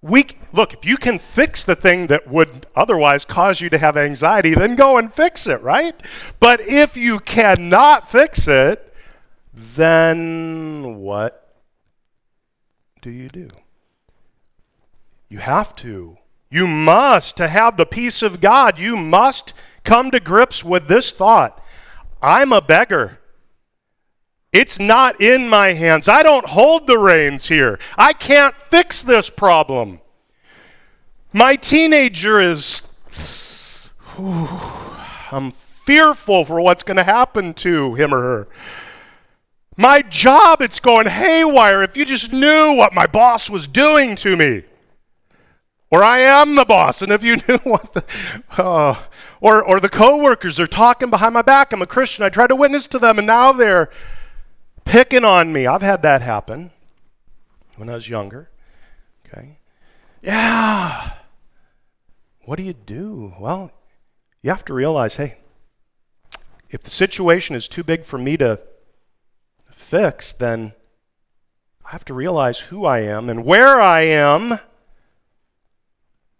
We, 0.00 0.26
look, 0.52 0.74
if 0.74 0.84
you 0.84 0.96
can 0.96 1.18
fix 1.18 1.64
the 1.64 1.74
thing 1.74 2.06
that 2.06 2.28
would 2.28 2.66
otherwise 2.76 3.24
cause 3.24 3.60
you 3.60 3.68
to 3.70 3.78
have 3.78 3.96
anxiety, 3.96 4.54
then 4.54 4.76
go 4.76 4.96
and 4.96 5.12
fix 5.12 5.46
it, 5.46 5.60
right? 5.60 5.94
But 6.38 6.60
if 6.60 6.96
you 6.96 7.18
cannot 7.18 8.08
fix 8.08 8.46
it, 8.46 8.94
then 9.52 10.98
what 10.98 11.52
do 13.02 13.10
you 13.10 13.28
do? 13.28 13.48
You 15.28 15.38
have 15.38 15.74
to. 15.76 16.18
You 16.50 16.66
must, 16.66 17.36
to 17.36 17.48
have 17.48 17.76
the 17.76 17.84
peace 17.84 18.22
of 18.22 18.40
God, 18.40 18.78
you 18.78 18.96
must 18.96 19.52
come 19.84 20.10
to 20.12 20.20
grips 20.20 20.64
with 20.64 20.88
this 20.88 21.12
thought 21.12 21.62
I'm 22.20 22.52
a 22.52 22.60
beggar. 22.60 23.17
It's 24.52 24.78
not 24.78 25.20
in 25.20 25.48
my 25.48 25.74
hands. 25.74 26.08
I 26.08 26.22
don't 26.22 26.46
hold 26.46 26.86
the 26.86 26.98
reins 26.98 27.48
here. 27.48 27.78
I 27.96 28.12
can't 28.12 28.54
fix 28.56 29.02
this 29.02 29.28
problem. 29.28 30.00
My 31.32 31.56
teenager 31.56 32.40
is. 32.40 32.82
Whew, 34.16 34.48
I'm 35.30 35.50
fearful 35.50 36.44
for 36.44 36.60
what's 36.60 36.82
going 36.82 36.96
to 36.96 37.04
happen 37.04 37.52
to 37.54 37.94
him 37.94 38.14
or 38.14 38.22
her. 38.22 38.48
My 39.76 40.02
job, 40.02 40.62
it's 40.62 40.80
going 40.80 41.06
haywire. 41.06 41.82
If 41.82 41.96
you 41.96 42.04
just 42.04 42.32
knew 42.32 42.74
what 42.74 42.94
my 42.94 43.06
boss 43.06 43.48
was 43.48 43.68
doing 43.68 44.16
to 44.16 44.36
me. 44.36 44.64
Or 45.90 46.02
I 46.02 46.18
am 46.18 46.54
the 46.56 46.64
boss, 46.64 47.00
and 47.00 47.12
if 47.12 47.22
you 47.22 47.36
knew 47.48 47.58
what 47.58 47.92
the. 47.92 48.04
Uh, 48.56 48.96
or, 49.40 49.62
or 49.62 49.78
the 49.78 49.88
coworkers 49.88 50.58
are 50.58 50.66
talking 50.66 51.10
behind 51.10 51.34
my 51.34 51.42
back. 51.42 51.72
I'm 51.72 51.82
a 51.82 51.86
Christian. 51.86 52.24
I 52.24 52.28
try 52.28 52.46
to 52.46 52.56
witness 52.56 52.86
to 52.88 52.98
them, 52.98 53.18
and 53.18 53.26
now 53.26 53.52
they're 53.52 53.90
picking 54.88 55.24
on 55.24 55.52
me. 55.52 55.66
I've 55.66 55.82
had 55.82 56.02
that 56.02 56.22
happen 56.22 56.70
when 57.76 57.88
I 57.88 57.94
was 57.94 58.08
younger. 58.08 58.48
Okay. 59.26 59.58
Yeah. 60.22 61.12
What 62.44 62.56
do 62.56 62.62
you 62.62 62.72
do? 62.72 63.34
Well, 63.38 63.70
you 64.42 64.50
have 64.50 64.64
to 64.64 64.74
realize 64.74 65.16
hey, 65.16 65.36
if 66.70 66.82
the 66.82 66.90
situation 66.90 67.54
is 67.54 67.68
too 67.68 67.84
big 67.84 68.04
for 68.04 68.18
me 68.18 68.36
to 68.38 68.60
fix, 69.70 70.32
then 70.32 70.72
I 71.84 71.90
have 71.90 72.04
to 72.06 72.14
realize 72.14 72.60
who 72.60 72.84
I 72.84 73.00
am 73.00 73.28
and 73.28 73.44
where 73.44 73.80
I 73.80 74.02
am, 74.02 74.58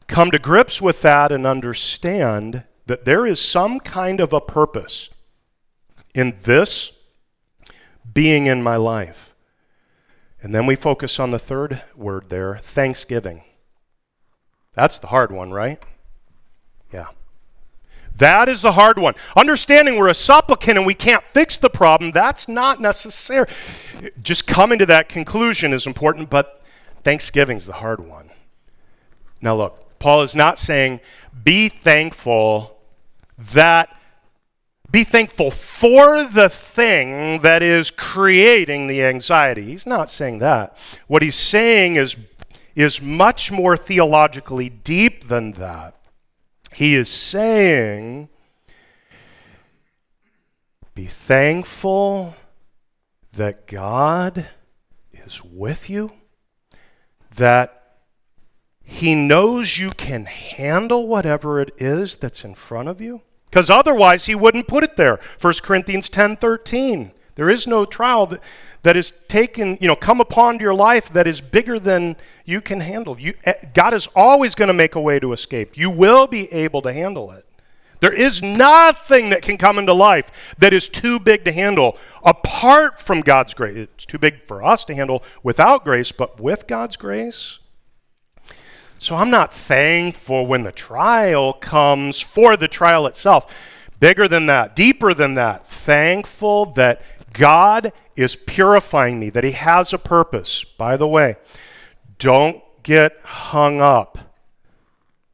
come 0.06 0.30
to 0.30 0.38
grips 0.38 0.80
with 0.82 1.02
that, 1.02 1.32
and 1.32 1.46
understand 1.46 2.64
that 2.86 3.04
there 3.04 3.26
is 3.26 3.40
some 3.40 3.80
kind 3.80 4.20
of 4.20 4.32
a 4.32 4.40
purpose 4.40 5.10
in 6.14 6.38
this 6.42 6.97
being 8.12 8.46
in 8.46 8.62
my 8.62 8.76
life. 8.76 9.34
And 10.40 10.54
then 10.54 10.66
we 10.66 10.76
focus 10.76 11.18
on 11.18 11.30
the 11.30 11.38
third 11.38 11.82
word 11.96 12.28
there 12.28 12.58
thanksgiving. 12.58 13.42
That's 14.74 14.98
the 14.98 15.08
hard 15.08 15.32
one, 15.32 15.50
right? 15.50 15.82
Yeah. 16.92 17.08
That 18.16 18.48
is 18.48 18.62
the 18.62 18.72
hard 18.72 18.98
one. 18.98 19.14
Understanding 19.36 19.96
we're 19.96 20.08
a 20.08 20.14
supplicant 20.14 20.78
and 20.78 20.86
we 20.86 20.94
can't 20.94 21.24
fix 21.32 21.56
the 21.56 21.70
problem, 21.70 22.12
that's 22.12 22.48
not 22.48 22.80
necessary. 22.80 23.48
Just 24.22 24.46
coming 24.46 24.78
to 24.78 24.86
that 24.86 25.08
conclusion 25.08 25.72
is 25.72 25.86
important, 25.86 26.30
but 26.30 26.62
thanksgiving's 27.02 27.66
the 27.66 27.74
hard 27.74 28.00
one. 28.00 28.30
Now, 29.40 29.56
look, 29.56 29.98
Paul 29.98 30.22
is 30.22 30.34
not 30.34 30.58
saying 30.58 31.00
be 31.44 31.68
thankful 31.68 32.78
that 33.36 33.97
be 34.90 35.04
thankful 35.04 35.50
for 35.50 36.24
the 36.24 36.48
thing 36.48 37.40
that 37.42 37.62
is 37.62 37.90
creating 37.90 38.86
the 38.86 39.04
anxiety. 39.04 39.62
He's 39.62 39.86
not 39.86 40.10
saying 40.10 40.38
that. 40.38 40.76
What 41.06 41.22
he's 41.22 41.36
saying 41.36 41.96
is, 41.96 42.16
is 42.74 43.02
much 43.02 43.52
more 43.52 43.76
theologically 43.76 44.70
deep 44.70 45.24
than 45.24 45.52
that. 45.52 45.94
He 46.72 46.94
is 46.94 47.10
saying, 47.10 48.28
be 50.94 51.06
thankful 51.06 52.34
that 53.36 53.66
God 53.66 54.48
is 55.12 55.44
with 55.44 55.88
you, 55.88 56.12
that 57.36 58.00
He 58.82 59.14
knows 59.14 59.78
you 59.78 59.90
can 59.90 60.24
handle 60.24 61.06
whatever 61.06 61.60
it 61.60 61.70
is 61.76 62.16
that's 62.16 62.42
in 62.42 62.54
front 62.54 62.88
of 62.88 63.00
you. 63.00 63.22
Because 63.50 63.70
otherwise, 63.70 64.26
he 64.26 64.34
wouldn't 64.34 64.68
put 64.68 64.84
it 64.84 64.96
there. 64.96 65.18
1 65.40 65.54
Corinthians 65.62 66.08
10 66.08 66.36
13. 66.36 67.12
There 67.34 67.48
is 67.48 67.66
no 67.66 67.84
trial 67.84 68.26
that, 68.26 68.40
that 68.82 68.96
is 68.96 69.12
taken, 69.28 69.78
you 69.80 69.86
know, 69.86 69.96
come 69.96 70.20
upon 70.20 70.58
your 70.58 70.74
life 70.74 71.12
that 71.12 71.26
is 71.26 71.40
bigger 71.40 71.78
than 71.78 72.16
you 72.44 72.60
can 72.60 72.80
handle. 72.80 73.18
You, 73.18 73.34
eh, 73.44 73.54
God 73.74 73.94
is 73.94 74.08
always 74.16 74.54
going 74.54 74.66
to 74.66 74.74
make 74.74 74.96
a 74.96 75.00
way 75.00 75.20
to 75.20 75.32
escape. 75.32 75.76
You 75.76 75.90
will 75.90 76.26
be 76.26 76.52
able 76.52 76.82
to 76.82 76.92
handle 76.92 77.30
it. 77.30 77.44
There 78.00 78.12
is 78.12 78.42
nothing 78.42 79.30
that 79.30 79.42
can 79.42 79.56
come 79.56 79.78
into 79.78 79.92
life 79.92 80.54
that 80.58 80.72
is 80.72 80.88
too 80.88 81.18
big 81.18 81.44
to 81.44 81.52
handle 81.52 81.96
apart 82.24 83.00
from 83.00 83.20
God's 83.20 83.54
grace. 83.54 83.76
It's 83.76 84.06
too 84.06 84.18
big 84.18 84.44
for 84.44 84.62
us 84.62 84.84
to 84.86 84.94
handle 84.94 85.22
without 85.42 85.84
grace, 85.84 86.12
but 86.12 86.40
with 86.40 86.66
God's 86.66 86.96
grace. 86.96 87.58
So 88.98 89.14
I'm 89.14 89.30
not 89.30 89.54
thankful 89.54 90.46
when 90.46 90.64
the 90.64 90.72
trial 90.72 91.52
comes 91.52 92.20
for 92.20 92.56
the 92.56 92.68
trial 92.68 93.06
itself. 93.06 93.54
Bigger 94.00 94.28
than 94.28 94.46
that, 94.46 94.76
deeper 94.76 95.14
than 95.14 95.34
that. 95.34 95.64
Thankful 95.64 96.66
that 96.72 97.00
God 97.32 97.92
is 98.16 98.34
purifying 98.34 99.20
me, 99.20 99.30
that 99.30 99.44
He 99.44 99.52
has 99.52 99.92
a 99.92 99.98
purpose. 99.98 100.64
By 100.64 100.96
the 100.96 101.06
way, 101.06 101.36
don't 102.18 102.62
get 102.82 103.16
hung 103.20 103.80
up 103.80 104.18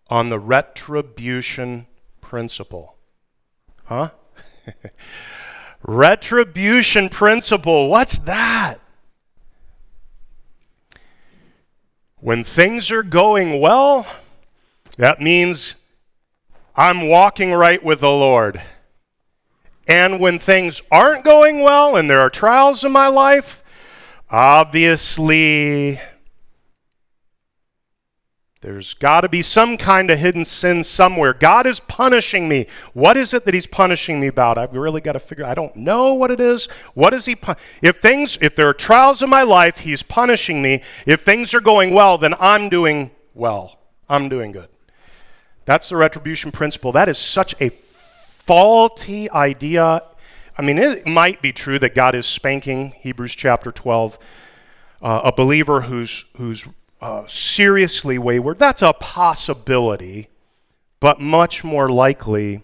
on 0.09 0.29
the 0.29 0.39
retribution 0.39 1.87
principle. 2.21 2.97
Huh? 3.85 4.11
retribution 5.83 7.09
principle. 7.09 7.89
What's 7.89 8.19
that? 8.21 8.81
When 12.25 12.43
things 12.43 12.91
are 12.91 13.03
going 13.03 13.61
well, 13.61 14.07
that 14.97 15.21
means 15.21 15.77
I'm 16.75 17.07
walking 17.07 17.53
right 17.53 17.85
with 17.85 18.01
the 18.01 18.11
Lord. 18.11 18.63
And 19.87 20.19
when 20.19 20.39
things 20.39 20.81
aren't 20.91 21.23
going 21.23 21.61
well 21.61 21.97
and 21.97 22.09
there 22.09 22.21
are 22.21 22.31
trials 22.31 22.83
in 22.83 22.93
my 22.93 23.09
life, 23.09 23.63
obviously 24.31 26.01
there's 28.65 28.95
got 28.95 29.21
to 29.21 29.29
be 29.29 29.43
some 29.43 29.77
kind 29.77 30.11
of 30.11 30.19
hidden 30.19 30.47
sin 30.47 30.83
somewhere. 30.85 31.35
God 31.35 31.67
is 31.67 31.81
punishing 31.81 32.49
me. 32.49 32.67
What 32.95 33.15
is 33.15 33.35
it 33.35 33.45
that 33.45 33.53
he's 33.53 33.67
punishing 33.67 34.19
me 34.19 34.27
about? 34.27 34.57
I've 34.57 34.73
really 34.73 35.03
got 35.03 35.13
to 35.13 35.21
figure 35.21 35.45
I 35.45 35.55
don't 35.55 35.77
know 35.77 36.15
what 36.15 36.31
it 36.31 36.41
is. 36.41 36.65
What 36.95 37.13
is 37.13 37.27
he 37.27 37.37
pu- 37.37 37.57
If 37.83 37.99
things 37.99 38.39
if 38.41 38.57
there 38.57 38.67
are 38.67 38.73
trials 38.73 39.23
in 39.23 39.29
my 39.29 39.43
life, 39.43 39.81
he's 39.81 40.03
punishing 40.03 40.63
me. 40.63 40.81
If 41.07 41.21
things 41.21 41.53
are 41.53 41.61
going 41.61 41.93
well, 41.93 42.17
then 42.17 42.35
I'm 42.41 42.71
doing 42.71 43.11
well. 43.35 43.81
I'm 44.09 44.31
doing 44.31 44.53
good. 44.53 44.71
That's 45.67 45.91
the 45.91 45.97
retribution 45.97 46.51
principle. 46.51 46.91
That 46.91 47.11
is 47.11 47.19
such 47.19 47.55
a 47.61 47.69
faulty 47.69 49.31
idea. 49.31 50.05
I 50.57 50.63
mean, 50.63 50.79
it 50.79 51.07
might 51.07 51.43
be 51.43 51.53
true 51.53 51.79
that 51.81 51.95
God 51.95 52.15
is 52.15 52.25
spanking, 52.25 52.95
Hebrews 52.97 53.35
chapter 53.35 53.71
12, 53.71 54.19
uh, 55.03 55.21
a 55.25 55.33
believer 55.33 55.83
who's, 55.83 56.25
who's 56.39 56.67
uh, 57.05 57.27
seriously 57.27 58.17
wayward. 58.17 58.59
That's 58.59 58.81
a 58.81 58.95
possibility, 58.95 60.29
but 61.01 61.21
much 61.21 61.63
more 61.63 61.91
likely, 61.91 62.63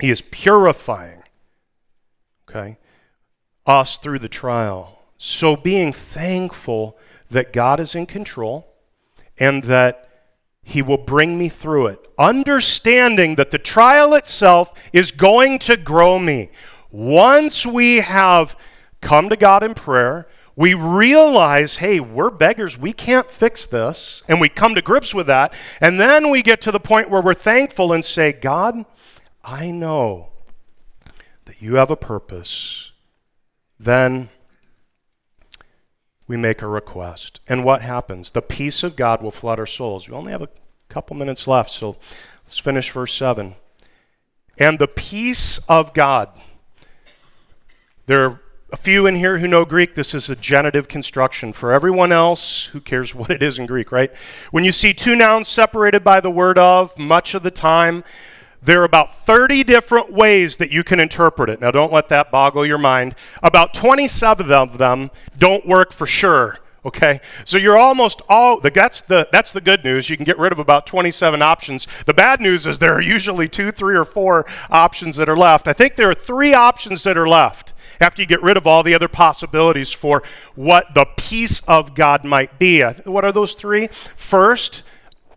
He 0.00 0.10
is 0.10 0.22
purifying, 0.22 1.24
okay, 2.48 2.78
us 3.66 3.96
through 3.96 4.20
the 4.20 4.28
trial. 4.28 5.00
So 5.18 5.56
being 5.56 5.92
thankful 5.92 6.96
that 7.32 7.52
God 7.52 7.80
is 7.80 7.96
in 7.96 8.06
control 8.06 8.72
and 9.38 9.64
that 9.64 10.08
he 10.62 10.80
will 10.80 10.98
bring 10.98 11.36
me 11.36 11.48
through 11.48 11.88
it. 11.88 12.08
Understanding 12.16 13.34
that 13.34 13.50
the 13.50 13.58
trial 13.58 14.14
itself 14.14 14.72
is 14.92 15.10
going 15.10 15.58
to 15.60 15.76
grow 15.76 16.18
me. 16.20 16.50
Once 16.92 17.66
we 17.66 17.96
have 17.96 18.56
come 19.00 19.28
to 19.30 19.36
God 19.36 19.64
in 19.64 19.74
prayer, 19.74 20.28
we 20.56 20.74
realize, 20.74 21.76
hey, 21.76 21.98
we're 21.98 22.30
beggars. 22.30 22.78
We 22.78 22.92
can't 22.92 23.30
fix 23.30 23.66
this. 23.66 24.22
And 24.28 24.40
we 24.40 24.48
come 24.48 24.74
to 24.74 24.82
grips 24.82 25.14
with 25.14 25.26
that. 25.26 25.52
And 25.80 25.98
then 25.98 26.30
we 26.30 26.42
get 26.42 26.60
to 26.62 26.72
the 26.72 26.80
point 26.80 27.10
where 27.10 27.22
we're 27.22 27.34
thankful 27.34 27.92
and 27.92 28.04
say, 28.04 28.32
God, 28.32 28.84
I 29.42 29.70
know 29.70 30.28
that 31.44 31.60
you 31.60 31.74
have 31.74 31.90
a 31.90 31.96
purpose. 31.96 32.92
Then 33.80 34.28
we 36.28 36.36
make 36.36 36.62
a 36.62 36.68
request. 36.68 37.40
And 37.48 37.64
what 37.64 37.82
happens? 37.82 38.30
The 38.30 38.42
peace 38.42 38.82
of 38.82 38.96
God 38.96 39.22
will 39.22 39.30
flood 39.30 39.58
our 39.58 39.66
souls. 39.66 40.08
We 40.08 40.14
only 40.14 40.32
have 40.32 40.42
a 40.42 40.48
couple 40.88 41.16
minutes 41.16 41.46
left, 41.46 41.70
so 41.70 41.96
let's 42.44 42.58
finish 42.58 42.90
verse 42.90 43.12
7. 43.14 43.56
And 44.58 44.78
the 44.78 44.88
peace 44.88 45.58
of 45.68 45.92
God. 45.92 46.30
There 48.06 48.40
a 48.74 48.76
few 48.76 49.06
in 49.06 49.14
here 49.14 49.38
who 49.38 49.46
know 49.46 49.64
Greek. 49.64 49.94
This 49.94 50.14
is 50.14 50.28
a 50.28 50.34
genitive 50.34 50.88
construction. 50.88 51.52
For 51.52 51.72
everyone 51.72 52.10
else, 52.10 52.64
who 52.66 52.80
cares 52.80 53.14
what 53.14 53.30
it 53.30 53.40
is 53.40 53.56
in 53.56 53.66
Greek, 53.66 53.92
right? 53.92 54.10
When 54.50 54.64
you 54.64 54.72
see 54.72 54.92
two 54.92 55.14
nouns 55.14 55.46
separated 55.46 56.02
by 56.02 56.18
the 56.20 56.30
word 56.30 56.58
of, 56.58 56.98
much 56.98 57.34
of 57.34 57.44
the 57.44 57.52
time, 57.52 58.02
there 58.60 58.80
are 58.80 58.84
about 58.84 59.14
30 59.14 59.62
different 59.62 60.12
ways 60.12 60.56
that 60.56 60.72
you 60.72 60.82
can 60.82 60.98
interpret 60.98 61.50
it. 61.50 61.60
Now, 61.60 61.70
don't 61.70 61.92
let 61.92 62.08
that 62.08 62.32
boggle 62.32 62.66
your 62.66 62.78
mind. 62.78 63.14
About 63.44 63.74
27 63.74 64.50
of 64.50 64.78
them 64.78 65.12
don't 65.38 65.64
work 65.68 65.92
for 65.92 66.06
sure. 66.06 66.58
Okay, 66.84 67.20
so 67.44 67.56
you're 67.56 67.78
almost 67.78 68.22
all 68.28 68.60
the 68.60 68.70
that's 68.70 69.00
the 69.02 69.26
that's 69.32 69.54
the 69.54 69.60
good 69.60 69.84
news. 69.84 70.10
You 70.10 70.16
can 70.16 70.24
get 70.24 70.38
rid 70.38 70.52
of 70.52 70.58
about 70.58 70.84
27 70.84 71.40
options. 71.40 71.86
The 72.04 72.12
bad 72.12 72.40
news 72.40 72.66
is 72.66 72.78
there 72.78 72.92
are 72.92 73.00
usually 73.00 73.48
two, 73.48 73.70
three, 73.70 73.96
or 73.96 74.04
four 74.04 74.44
options 74.68 75.16
that 75.16 75.28
are 75.28 75.36
left. 75.36 75.66
I 75.66 75.72
think 75.72 75.94
there 75.94 76.10
are 76.10 76.14
three 76.14 76.52
options 76.52 77.04
that 77.04 77.16
are 77.16 77.28
left 77.28 77.73
after 78.04 78.22
you 78.22 78.28
get 78.28 78.42
rid 78.42 78.56
of 78.56 78.66
all 78.66 78.82
the 78.82 78.94
other 78.94 79.08
possibilities 79.08 79.90
for 79.90 80.22
what 80.54 80.94
the 80.94 81.06
peace 81.16 81.60
of 81.66 81.94
God 81.94 82.24
might 82.24 82.58
be. 82.58 82.82
What 82.82 83.24
are 83.24 83.32
those 83.32 83.54
three? 83.54 83.88
First, 84.14 84.82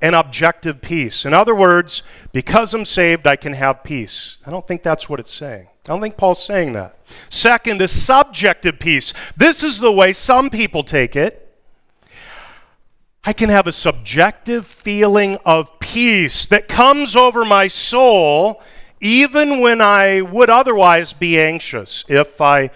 an 0.01 0.13
objective 0.13 0.81
peace. 0.81 1.25
In 1.25 1.33
other 1.33 1.55
words, 1.55 2.03
because 2.33 2.73
I'm 2.73 2.85
saved, 2.85 3.25
I 3.25 3.35
can 3.35 3.53
have 3.53 3.83
peace. 3.83 4.37
I 4.45 4.51
don't 4.51 4.67
think 4.67 4.83
that's 4.83 5.09
what 5.09 5.19
it's 5.19 5.33
saying. 5.33 5.67
I 5.85 5.87
don't 5.87 6.01
think 6.01 6.17
Paul's 6.17 6.43
saying 6.43 6.73
that. 6.73 6.97
Second, 7.29 7.81
a 7.81 7.87
subjective 7.87 8.79
peace. 8.79 9.13
This 9.37 9.63
is 9.63 9.79
the 9.79 9.91
way 9.91 10.11
some 10.11 10.49
people 10.49 10.83
take 10.83 11.15
it. 11.15 11.43
I 13.23 13.33
can 13.33 13.49
have 13.49 13.67
a 13.67 13.71
subjective 13.71 14.67
feeling 14.67 15.37
of 15.45 15.79
peace 15.79 16.45
that 16.47 16.67
comes 16.67 17.15
over 17.15 17.43
my 17.43 17.67
soul 17.67 18.61
even 18.99 19.59
when 19.59 19.81
I 19.81 20.21
would 20.21 20.49
otherwise 20.49 21.13
be 21.13 21.39
anxious. 21.39 22.03
If 22.07 22.41
I, 22.41 22.69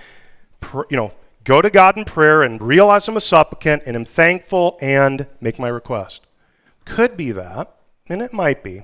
you 0.73 0.97
know, 0.97 1.13
go 1.43 1.61
to 1.61 1.69
God 1.69 1.97
in 1.97 2.05
prayer 2.05 2.43
and 2.43 2.61
realize 2.61 3.07
I'm 3.07 3.17
a 3.17 3.21
supplicant 3.21 3.83
and 3.85 3.95
am 3.95 4.05
thankful 4.05 4.77
and 4.81 5.27
make 5.39 5.57
my 5.59 5.67
request. 5.67 6.25
Could 6.85 7.17
be 7.17 7.31
that, 7.31 7.75
and 8.07 8.21
it 8.21 8.33
might 8.33 8.63
be, 8.63 8.83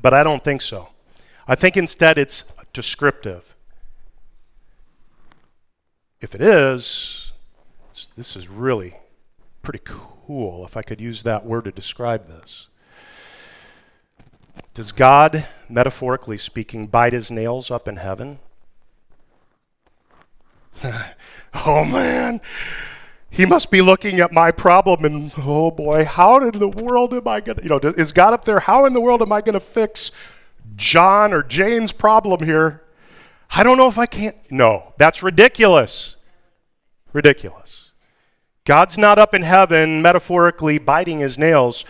but 0.00 0.14
I 0.14 0.22
don't 0.22 0.44
think 0.44 0.62
so. 0.62 0.88
I 1.46 1.54
think 1.54 1.76
instead 1.76 2.18
it's 2.18 2.44
descriptive. 2.72 3.54
If 6.20 6.34
it 6.34 6.40
is, 6.40 7.32
this 8.16 8.36
is 8.36 8.48
really 8.48 8.94
pretty 9.62 9.80
cool, 9.84 10.64
if 10.64 10.76
I 10.76 10.82
could 10.82 11.00
use 11.00 11.22
that 11.22 11.44
word 11.44 11.64
to 11.64 11.72
describe 11.72 12.28
this. 12.28 12.68
Does 14.74 14.92
God, 14.92 15.46
metaphorically 15.68 16.38
speaking, 16.38 16.86
bite 16.86 17.12
his 17.12 17.30
nails 17.30 17.70
up 17.70 17.88
in 17.88 17.96
heaven? 17.96 18.38
oh 21.66 21.84
man, 21.84 22.40
he 23.28 23.46
must 23.46 23.70
be 23.70 23.80
looking 23.80 24.20
at 24.20 24.32
my 24.32 24.50
problem 24.50 25.04
and, 25.04 25.32
oh 25.38 25.70
boy, 25.70 26.04
how 26.04 26.38
in 26.38 26.58
the 26.58 26.68
world 26.68 27.12
am 27.14 27.28
I 27.28 27.40
going 27.40 27.58
to, 27.58 27.62
you 27.62 27.68
know, 27.68 27.78
is 27.78 28.12
God 28.12 28.32
up 28.32 28.44
there? 28.44 28.60
How 28.60 28.84
in 28.86 28.92
the 28.92 29.00
world 29.00 29.22
am 29.22 29.32
I 29.32 29.40
going 29.40 29.54
to 29.54 29.60
fix 29.60 30.10
John 30.76 31.32
or 31.32 31.42
Jane's 31.42 31.92
problem 31.92 32.44
here? 32.44 32.82
I 33.52 33.62
don't 33.62 33.76
know 33.76 33.88
if 33.88 33.98
I 33.98 34.06
can't. 34.06 34.36
No, 34.50 34.94
that's 34.98 35.22
ridiculous. 35.22 36.16
Ridiculous. 37.12 37.92
God's 38.64 38.96
not 38.96 39.18
up 39.18 39.34
in 39.34 39.42
heaven 39.42 40.02
metaphorically 40.02 40.78
biting 40.78 41.18
his 41.18 41.38
nails. 41.38 41.84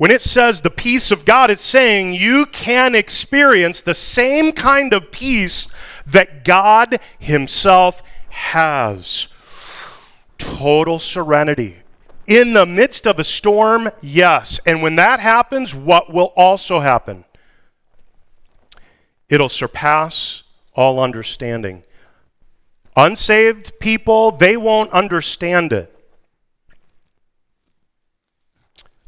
When 0.00 0.10
it 0.10 0.22
says 0.22 0.62
the 0.62 0.70
peace 0.70 1.10
of 1.10 1.26
God, 1.26 1.50
it's 1.50 1.62
saying 1.62 2.14
you 2.14 2.46
can 2.46 2.94
experience 2.94 3.82
the 3.82 3.92
same 3.92 4.52
kind 4.52 4.94
of 4.94 5.12
peace 5.12 5.68
that 6.06 6.42
God 6.42 6.98
Himself 7.18 8.02
has 8.30 9.28
total 10.38 10.98
serenity. 10.98 11.80
In 12.26 12.54
the 12.54 12.64
midst 12.64 13.06
of 13.06 13.18
a 13.18 13.24
storm, 13.24 13.90
yes. 14.00 14.58
And 14.64 14.82
when 14.82 14.96
that 14.96 15.20
happens, 15.20 15.74
what 15.74 16.10
will 16.10 16.32
also 16.34 16.80
happen? 16.80 17.26
It'll 19.28 19.50
surpass 19.50 20.44
all 20.74 20.98
understanding. 20.98 21.84
Unsaved 22.96 23.78
people, 23.80 24.30
they 24.30 24.56
won't 24.56 24.92
understand 24.92 25.74
it. 25.74 25.94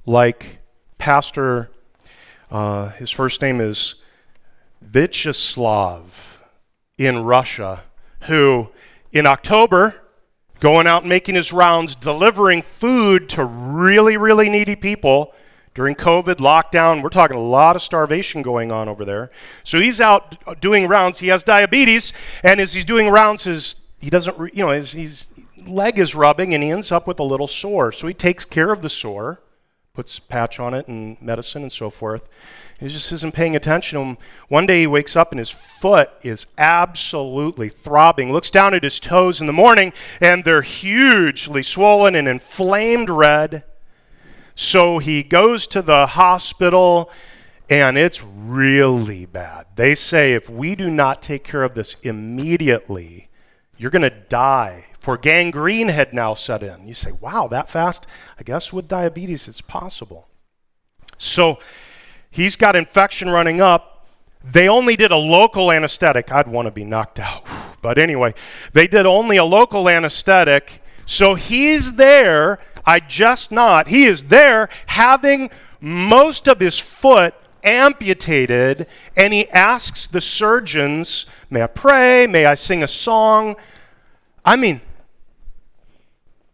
Like 0.05 0.59
Pastor, 1.03 1.69
uh, 2.49 2.91
his 2.91 3.11
first 3.11 3.43
name 3.43 3.61
is 3.61 3.97
Vyacheslav 4.89 6.39
in 6.97 7.25
Russia, 7.25 7.83
who 8.29 8.69
in 9.11 9.27
October, 9.27 9.97
going 10.61 10.87
out 10.87 11.03
and 11.03 11.09
making 11.09 11.35
his 11.35 11.53
rounds, 11.53 11.97
delivering 11.97 12.63
food 12.63 13.29
to 13.31 13.45
really, 13.45 14.17
really 14.17 14.49
needy 14.49 14.77
people 14.77 15.35
during 15.75 15.97
COVID 15.97 16.37
lockdown. 16.37 17.03
We're 17.03 17.09
talking 17.09 17.37
a 17.37 17.41
lot 17.41 17.75
of 17.75 17.83
starvation 17.83 18.43
going 18.43 18.71
on 18.71 18.89
over 18.89 19.05
there. 19.05 19.33
So 19.65 19.81
he's 19.81 20.01
out 20.01 20.61
doing 20.61 20.87
rounds. 20.87 21.19
He 21.19 21.27
has 21.27 21.43
diabetes, 21.43 22.13
and 22.45 22.61
as 22.61 22.75
he's 22.75 22.85
doing 22.85 23.09
rounds, 23.09 23.43
his 23.43 23.75
he 23.99 24.09
doesn't, 24.09 24.55
you 24.55 24.65
know, 24.65 24.71
his, 24.71 24.93
his 24.93 25.27
leg 25.67 25.99
is 25.99 26.15
rubbing, 26.15 26.55
and 26.55 26.63
he 26.63 26.71
ends 26.71 26.93
up 26.93 27.09
with 27.09 27.19
a 27.19 27.25
little 27.25 27.49
sore. 27.49 27.91
So 27.91 28.07
he 28.07 28.15
takes 28.15 28.45
care 28.45 28.71
of 28.71 28.83
the 28.83 28.89
sore, 28.89 29.41
puts 29.95 30.19
patch 30.19 30.59
on 30.59 30.73
it 30.73 30.89
and 30.89 31.21
medicine 31.21 31.61
and 31.61 31.71
so 31.71 31.91
forth. 31.91 32.27
He 32.81 32.89
just 32.89 33.13
isn't 33.13 33.35
paying 33.35 33.55
attention. 33.55 34.17
One 34.49 34.65
day 34.65 34.81
he 34.81 34.87
wakes 34.87 35.17
up 35.17 35.33
and 35.33 35.39
his 35.39 35.51
foot 35.51 36.11
is 36.23 36.47
absolutely 36.57 37.69
throbbing. 37.69 38.33
Looks 38.33 38.51
down 38.51 38.73
at 38.73 38.85
his 38.85 38.99
toes 38.99 39.39
in 39.39 39.47
the 39.47 39.53
morning 39.53 39.93
and 40.19 40.45
they're 40.45 40.63
hugely 40.63 41.63
swollen 41.63 42.15
and 42.15 42.27
inflamed 42.27 43.11
red. 43.11 43.65
So 44.55 44.99
he 44.99 45.23
goes 45.23 45.67
to 45.69 45.83
the 45.83 46.07
hospital 46.07 47.11
and 47.69 47.99
it's 47.99 48.25
really 48.25 49.27
bad. 49.27 49.67
They 49.77 49.95
say 49.95 50.33
if 50.33 50.49
we 50.49 50.75
do 50.75 50.89
not 50.89 51.23
take 51.23 51.45
care 51.45 51.65
of 51.65 51.75
this 51.75 51.97
immediately, 52.03 53.29
you're 53.77 53.91
going 53.91 54.03
to 54.03 54.11
die. 54.11 54.87
For 55.03 55.19
gangrene 55.19 55.89
had 55.89 56.15
now 56.15 56.35
set 56.35 56.63
in. 56.63 56.87
You 56.87 56.95
say, 56.95 57.13
wow, 57.13 57.49
that 57.49 57.69
fast? 57.69 58.07
I 58.39 58.43
guess 58.45 58.73
with 58.73 58.89
diabetes 58.89 59.49
it's 59.49 59.61
possible. 59.61 60.29
So 61.19 61.59
He's 62.33 62.57
got 62.57 62.75
infection 62.75 63.29
running 63.29 63.61
up. 63.61 64.07
They 64.43 64.67
only 64.69 64.97
did 64.97 65.13
a 65.13 65.17
local 65.17 65.71
anesthetic. 65.71 66.33
I'd 66.33 66.49
want 66.49 66.67
to 66.67 66.73
be 66.73 66.85
knocked 66.85 67.21
out. 67.21 67.47
But 67.83 67.99
anyway, 67.99 68.33
they 68.75 68.87
did 68.87 69.07
only 69.07 69.39
a 69.39 69.45
local 69.45 69.89
anesthetic. 69.89 70.81
So 71.05 71.35
he's 71.35 71.95
there. 71.95 72.61
I 72.87 73.01
just 73.01 73.51
not. 73.51 73.89
He 73.89 74.05
is 74.05 74.27
there 74.27 74.69
having 74.87 75.51
most 75.81 76.47
of 76.47 76.61
his 76.61 76.79
foot 76.79 77.35
amputated, 77.65 78.87
and 79.17 79.33
he 79.33 79.49
asks 79.49 80.07
the 80.07 80.21
surgeons, 80.21 81.27
May 81.51 81.63
I 81.63 81.67
pray? 81.67 82.29
May 82.29 82.47
I 82.47 82.55
sing 82.55 82.85
a 82.85 82.87
song? 82.87 83.57
I 84.45 84.55
mean, 84.55 84.81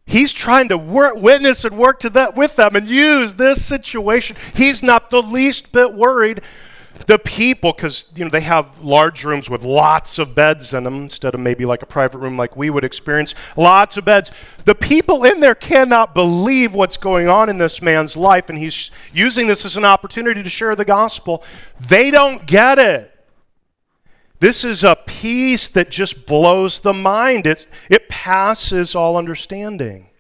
He's 0.09 0.33
trying 0.33 0.71
to 0.71 0.79
work, 0.79 1.17
witness 1.17 1.67
and 1.67 1.77
work 1.77 2.01
to 2.01 2.11
that 2.11 2.35
with 2.35 2.57
them 2.57 2.75
and 2.75 2.89
use 2.89 3.35
this 3.35 3.63
situation. 3.63 4.37
He's 4.55 4.83
not 4.83 5.11
the 5.11 5.23
least 5.23 5.71
bit 5.71 5.93
worried. 5.93 6.41
The 7.07 7.19
people, 7.19 7.75
because 7.75 8.07
you 8.17 8.25
know 8.25 8.31
they 8.31 8.41
have 8.41 8.81
large 8.81 9.23
rooms 9.23 9.51
with 9.51 9.65
lots 9.65 10.19
of 10.19 10.35
beds 10.35 10.73
in 10.73 10.85
them 10.85 11.03
instead 11.03 11.35
of 11.35 11.41
maybe 11.41 11.67
like 11.67 11.83
a 11.83 11.87
private 11.87 12.19
room 12.19 12.39
like 12.39 12.57
we 12.57 12.71
would 12.71 12.85
experience, 12.85 13.35
lots 13.55 13.99
of 13.99 14.07
beds. 14.07 14.31
The 14.65 14.75
people 14.75 15.25
in 15.25 15.41
there 15.41 15.55
cannot 15.55 16.15
believe 16.15 16.75
what's 16.75 16.97
going 16.97 17.29
on 17.29 17.51
in 17.51 17.59
this 17.59 17.83
man's 17.83 18.17
life, 18.17 18.49
and 18.49 18.59
he's 18.59 18.91
using 19.13 19.47
this 19.47 19.67
as 19.67 19.77
an 19.77 19.85
opportunity 19.85 20.43
to 20.43 20.51
share 20.51 20.75
the 20.75 20.87
gospel. 20.87 21.45
They 21.79 22.11
don't 22.11 22.47
get 22.47 22.79
it. 22.79 23.18
This 24.41 24.65
is 24.65 24.85
a 24.85 24.97
peace 24.97 25.69
that 25.71 25.91
just 25.91 26.27
blows 26.27 26.81
the 26.81 26.93
mind. 26.93 27.47
It, 27.47 27.67
it 27.91 28.09
passes 28.09 28.95
all 28.95 29.17
understanding. 29.17 30.11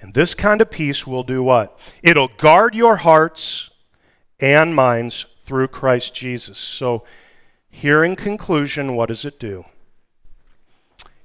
And 0.00 0.14
this 0.14 0.34
kind 0.34 0.60
of 0.60 0.70
peace 0.70 1.06
will 1.06 1.24
do 1.24 1.42
what? 1.42 1.78
It'll 2.02 2.28
guard 2.28 2.74
your 2.74 2.96
hearts 2.96 3.70
and 4.40 4.74
minds 4.74 5.26
through 5.44 5.68
Christ 5.68 6.14
Jesus. 6.14 6.58
So, 6.58 7.04
here 7.70 8.04
in 8.04 8.16
conclusion, 8.16 8.94
what 8.94 9.08
does 9.08 9.24
it 9.24 9.40
do? 9.40 9.64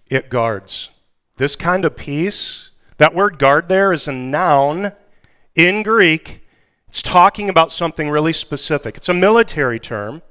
It 0.10 0.30
guards. 0.30 0.90
This 1.36 1.56
kind 1.56 1.84
of 1.84 1.98
peace, 1.98 2.72
that 2.98 3.14
word 3.14 3.38
guard 3.38 3.68
there 3.68 3.92
is 3.92 4.08
a 4.08 4.14
noun 4.14 4.94
in 5.56 5.84
Greek. 5.84 6.48
It's 6.88 7.02
talking 7.02 7.50
about 7.50 7.72
something 7.72 8.10
really 8.10 8.32
specific. 8.32 8.96
It's 8.96 9.10
a 9.10 9.14
military 9.14 9.80
term 9.80 10.22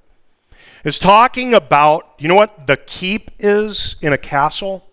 is 0.86 1.00
talking 1.00 1.52
about, 1.52 2.14
you 2.16 2.28
know 2.28 2.36
what 2.36 2.68
the 2.68 2.76
keep 2.76 3.32
is 3.40 3.96
in 4.00 4.12
a 4.12 4.18
castle? 4.18 4.84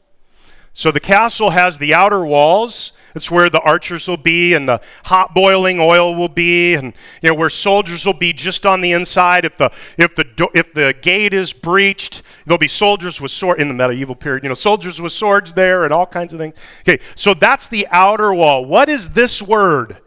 So 0.73 0.89
the 0.89 0.99
castle 0.99 1.51
has 1.51 1.77
the 1.77 1.93
outer 1.93 2.25
walls. 2.25 2.93
It's 3.13 3.29
where 3.29 3.47
the 3.47 3.59
archers 3.59 4.07
will 4.07 4.17
be 4.17 4.55
and 4.55 4.67
the 4.67 4.81
hot 5.05 5.35
boiling 5.35 5.79
oil 5.79 6.15
will 6.15 6.29
be 6.29 6.73
and 6.73 6.93
you 7.21 7.29
know 7.29 7.35
where 7.35 7.51
soldiers 7.51 8.07
will 8.07 8.15
be 8.15 8.33
just 8.33 8.65
on 8.65 8.81
the 8.81 8.91
inside 8.91 9.45
if 9.45 9.55
the 9.55 9.71
if 9.99 10.15
the 10.15 10.25
if 10.55 10.73
the 10.73 10.95
gate 10.99 11.31
is 11.31 11.53
breached 11.53 12.23
there'll 12.47 12.57
be 12.57 12.67
soldiers 12.67 13.21
with 13.21 13.29
sword 13.29 13.61
in 13.61 13.67
the 13.67 13.73
medieval 13.75 14.15
period 14.15 14.41
you 14.41 14.49
know 14.49 14.55
soldiers 14.55 14.99
with 14.99 15.11
swords 15.11 15.53
there 15.53 15.83
and 15.83 15.93
all 15.93 16.07
kinds 16.07 16.33
of 16.33 16.39
things. 16.39 16.55
Okay, 16.79 16.99
so 17.13 17.35
that's 17.35 17.67
the 17.67 17.87
outer 17.91 18.33
wall. 18.33 18.65
What 18.65 18.89
is 18.89 19.09
this 19.09 19.43
word? 19.43 19.99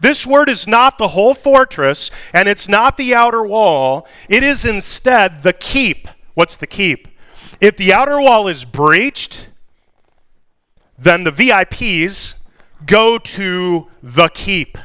This 0.00 0.26
word 0.26 0.48
is 0.48 0.66
not 0.66 0.98
the 0.98 1.08
whole 1.08 1.34
fortress, 1.34 2.10
and 2.32 2.48
it's 2.48 2.68
not 2.68 2.96
the 2.96 3.14
outer 3.14 3.42
wall. 3.42 4.06
It 4.28 4.42
is 4.42 4.64
instead 4.64 5.42
the 5.42 5.52
keep. 5.52 6.08
What's 6.34 6.56
the 6.56 6.66
keep? 6.66 7.08
If 7.60 7.76
the 7.76 7.92
outer 7.92 8.20
wall 8.20 8.46
is 8.46 8.64
breached, 8.64 9.48
then 10.96 11.24
the 11.24 11.32
VIPs 11.32 12.34
go 12.86 13.18
to 13.18 13.88
the 14.02 14.28
keep, 14.28 14.78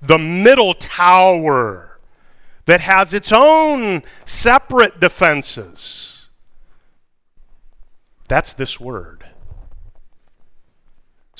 the 0.00 0.18
middle 0.18 0.74
tower 0.74 1.98
that 2.66 2.80
has 2.80 3.14
its 3.14 3.32
own 3.32 4.02
separate 4.24 5.00
defenses. 5.00 6.28
That's 8.28 8.52
this 8.52 8.78
word. 8.78 9.21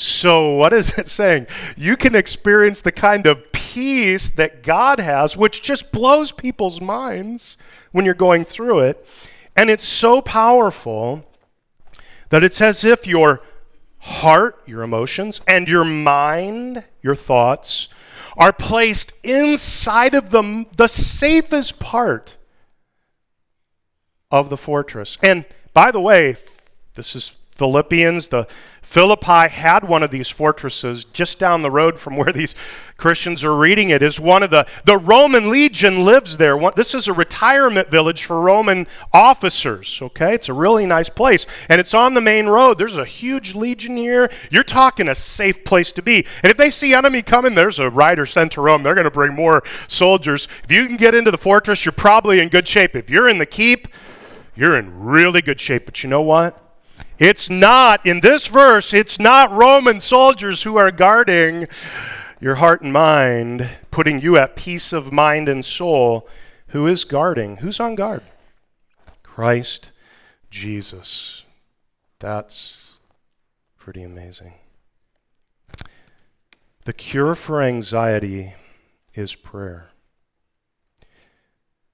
So, 0.03 0.55
what 0.55 0.73
is 0.73 0.99
it 0.99 1.09
saying? 1.09 1.47
You 1.77 1.97
can 1.97 2.17
experience 2.17 2.81
the 2.81 2.91
kind 2.91 3.25
of 3.25 3.53
peace 3.53 4.29
that 4.31 4.65
God 4.65 4.99
has, 4.99 5.37
which 5.37 5.63
just 5.63 5.93
blows 5.93 6.33
people's 6.33 6.81
minds 6.81 7.57
when 7.93 8.05
you're 8.05 8.15
going 8.15 8.45
through 8.45 8.81
it. 8.81 9.07
And 9.57 9.71
it's 9.71 9.85
so 9.85 10.21
powerful 10.21 11.25
that 12.31 12.43
it's 12.43 12.61
as 12.61 12.83
if 12.83 13.07
your 13.07 13.43
heart, 13.99 14.61
your 14.67 14.83
emotions, 14.83 15.41
and 15.47 15.69
your 15.69 15.85
mind, 15.85 16.85
your 17.01 17.15
thoughts, 17.15 17.89
are 18.37 18.53
placed 18.53 19.13
inside 19.23 20.15
of 20.15 20.31
the, 20.31 20.67
the 20.77 20.89
safest 20.89 21.79
part 21.79 22.39
of 24.33 24.51
the 24.51 24.57
fortress. 24.57 25.17
And 25.23 25.45
by 25.73 25.93
the 25.93 26.01
way, 26.01 26.35
this 26.95 27.15
is 27.15 27.39
Philippians, 27.55 28.29
the 28.29 28.47
Philippi 28.81 29.49
had 29.49 29.89
one 29.89 30.03
of 30.03 30.11
these 30.11 30.29
fortresses 30.29 31.05
just 31.05 31.39
down 31.39 31.63
the 31.63 31.71
road 31.71 31.99
from 31.99 32.17
where 32.17 32.33
these 32.33 32.55
Christians 32.97 33.45
are 33.45 33.57
reading 33.57 33.91
it. 33.91 34.03
Is 34.03 34.19
one 34.19 34.43
of 34.43 34.51
the 34.51 34.67
the 34.85 34.99
Roman 34.99 35.51
legion 35.51 36.05
lives 36.05 36.37
there. 36.37 36.59
This 36.77 36.95
is 36.95 37.09
a 37.09 37.13
retirement 37.13 37.91
village 37.91 38.25
for 38.25 38.41
Roman 38.41 38.87
officers. 39.13 40.01
Okay, 40.03 40.35
it's 40.35 40.49
a 40.49 40.53
really 40.53 40.85
nice 40.87 41.09
place, 41.09 41.47
and 41.69 41.81
it's 41.81 41.95
on 41.95 42.15
the 42.15 42.21
main 42.21 42.49
road. 42.49 42.79
There's 42.79 42.97
a 42.97 43.05
huge 43.05 43.55
legion 43.55 43.97
here. 43.97 44.31
You're 44.51 44.63
talking 44.63 45.09
a 45.09 45.15
safe 45.15 45.65
place 45.65 45.93
to 45.93 46.03
be. 46.03 46.27
And 46.43 46.51
if 46.51 46.57
they 46.57 46.71
see 46.71 46.93
enemy 46.95 47.23
coming, 47.23 47.55
there's 47.55 47.79
a 47.79 47.89
rider 47.89 48.27
sent 48.27 48.53
to 48.53 48.61
Rome. 48.61 48.83
They're 48.83 48.95
going 48.95 49.05
to 49.05 49.11
bring 49.11 49.35
more 49.35 49.63
soldiers. 49.89 50.49
If 50.65 50.71
you 50.71 50.87
can 50.87 50.97
get 50.97 51.15
into 51.15 51.31
the 51.31 51.39
fortress, 51.39 51.85
you're 51.85 51.93
probably 51.93 52.41
in 52.41 52.49
good 52.49 52.67
shape. 52.67 52.97
If 52.97 53.09
you're 53.09 53.29
in 53.29 53.39
the 53.39 53.47
keep, 53.47 53.89
you're 54.55 54.79
in 54.79 55.03
really 55.03 55.43
good 55.43 55.61
shape. 55.61 55.85
But 55.87 56.03
you 56.03 56.11
know 56.11 56.23
what? 56.23 56.59
It's 57.19 57.49
not, 57.49 58.05
in 58.07 58.21
this 58.21 58.49
verse, 58.49 58.93
it's 58.93 59.19
not 59.19 59.53
Roman 59.53 60.01
soldiers 60.01 60.63
who 60.63 60.77
are 60.77 60.91
guarding 60.91 61.69
your 62.41 62.57
heart 62.57 62.83
and 62.83 62.93
mind, 62.93 63.69
putting 63.91 64.21
you 64.21 64.37
at 64.37 64.57
peace 64.57 64.93
of 64.93 65.13
mind 65.13 65.49
and 65.49 65.65
soul. 65.65 66.27
Who 66.69 66.87
is 66.87 67.05
guarding? 67.05 67.59
Who's 67.59 67.79
on 67.79 67.95
guard? 67.95 68.23
Christ 69.23 69.93
Jesus. 70.51 71.45
That's 72.19 72.97
pretty 73.79 74.03
amazing. 74.03 74.55
The 76.85 76.93
cure 76.93 77.35
for 77.35 77.63
anxiety 77.63 78.55
is 79.15 79.35
prayer. 79.35 79.91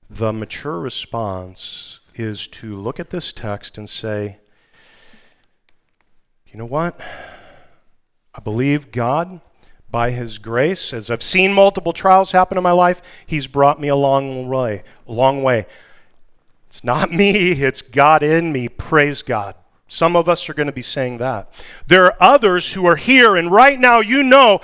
The 0.08 0.32
mature 0.32 0.80
response 0.80 2.00
is 2.14 2.48
to 2.48 2.76
look 2.76 2.98
at 2.98 3.10
this 3.10 3.32
text 3.32 3.76
and 3.76 3.88
say, 3.88 4.38
you 6.53 6.59
know 6.59 6.66
what? 6.66 6.99
I 8.34 8.40
believe 8.40 8.90
God, 8.90 9.40
by 9.90 10.11
His 10.11 10.38
grace, 10.38 10.92
as 10.92 11.11
I've 11.11 11.22
seen 11.22 11.53
multiple 11.53 11.92
trials 11.92 12.32
happen 12.32 12.57
in 12.57 12.64
my 12.64 12.72
life, 12.72 13.03
He's 13.26 13.46
brought 13.46 13.80
me 13.80 13.88
a 13.88 13.96
long 13.96 14.49
way. 14.49 14.82
A 15.07 15.12
long 15.12 15.42
way. 15.42 15.66
It's 16.68 16.82
not 16.82 17.11
me, 17.12 17.53
it's 17.53 17.82
God 17.82 18.22
in 18.22 18.53
me. 18.53 18.68
Praise 18.68 19.22
God. 19.22 19.55
Some 19.88 20.16
of 20.16 20.28
us 20.28 20.49
are 20.49 20.55
going 20.55 20.66
to 20.66 20.72
be 20.72 20.82
saying 20.82 21.18
that. 21.18 21.51
There 21.86 22.05
are 22.05 22.16
others 22.20 22.74
who 22.74 22.86
are 22.86 22.96
here, 22.96 23.36
and 23.36 23.51
right 23.51 23.78
now 23.78 24.01
you 24.01 24.22
know 24.22 24.61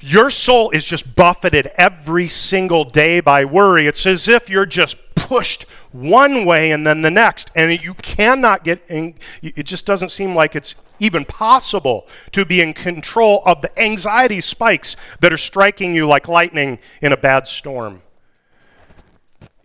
your 0.00 0.30
soul 0.30 0.70
is 0.70 0.84
just 0.84 1.14
buffeted 1.14 1.66
every 1.76 2.26
single 2.28 2.84
day 2.84 3.20
by 3.20 3.44
worry. 3.44 3.86
It's 3.86 4.06
as 4.06 4.28
if 4.28 4.48
you're 4.48 4.66
just 4.66 5.09
pushed 5.30 5.62
one 5.92 6.44
way 6.44 6.72
and 6.72 6.84
then 6.84 7.02
the 7.02 7.10
next. 7.10 7.52
And 7.54 7.80
you 7.84 7.94
cannot 7.94 8.64
get 8.64 8.82
in, 8.90 9.14
it 9.42 9.62
just 9.62 9.86
doesn't 9.86 10.08
seem 10.08 10.34
like 10.34 10.56
it's 10.56 10.74
even 10.98 11.24
possible 11.24 12.08
to 12.32 12.44
be 12.44 12.60
in 12.60 12.72
control 12.72 13.40
of 13.46 13.62
the 13.62 13.80
anxiety 13.80 14.40
spikes 14.40 14.96
that 15.20 15.32
are 15.32 15.38
striking 15.38 15.94
you 15.94 16.08
like 16.08 16.26
lightning 16.26 16.80
in 17.00 17.12
a 17.12 17.16
bad 17.16 17.46
storm. 17.46 18.02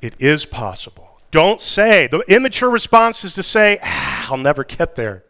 It 0.03 0.13
is 0.19 0.45
possible. 0.45 1.19
Don't 1.31 1.59
say, 1.59 2.05
the 2.05 2.19
immature 2.27 2.69
response 2.69 3.23
is 3.23 3.33
to 3.33 3.41
say, 3.41 3.79
ah, 3.81 4.27
I'll 4.29 4.37
never 4.37 4.63
get 4.63 4.95
there. 4.95 5.23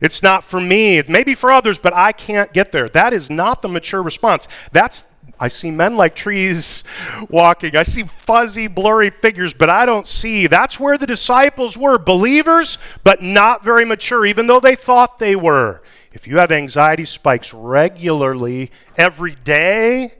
It's 0.00 0.22
not 0.22 0.44
for 0.44 0.60
me. 0.60 0.98
It 0.98 1.08
may 1.08 1.24
be 1.24 1.34
for 1.34 1.50
others, 1.50 1.76
but 1.76 1.92
I 1.92 2.12
can't 2.12 2.52
get 2.52 2.70
there. 2.70 2.88
That 2.88 3.12
is 3.12 3.30
not 3.30 3.62
the 3.62 3.68
mature 3.68 4.00
response. 4.02 4.46
That's 4.70 5.06
I 5.38 5.48
see 5.48 5.70
men 5.70 5.96
like 5.96 6.16
trees 6.16 6.82
walking. 7.28 7.76
I 7.76 7.82
see 7.82 8.04
fuzzy, 8.04 8.68
blurry 8.68 9.10
figures, 9.10 9.52
but 9.52 9.68
I 9.68 9.84
don't 9.84 10.06
see. 10.06 10.46
That's 10.46 10.80
where 10.80 10.96
the 10.96 11.06
disciples 11.06 11.76
were 11.76 11.98
believers, 11.98 12.78
but 13.04 13.22
not 13.22 13.62
very 13.62 13.84
mature, 13.84 14.24
even 14.24 14.46
though 14.46 14.60
they 14.60 14.74
thought 14.74 15.18
they 15.18 15.36
were. 15.36 15.82
If 16.12 16.26
you 16.26 16.38
have 16.38 16.50
anxiety 16.50 17.04
spikes 17.04 17.52
regularly, 17.52 18.70
every 18.96 19.34
day, 19.34 20.14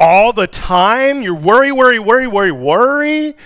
all 0.00 0.32
the 0.32 0.46
time, 0.46 1.20
you're 1.20 1.34
worry, 1.34 1.70
worry, 1.70 1.98
worry, 1.98 2.26
worry, 2.26 2.52
worry, 2.52 3.36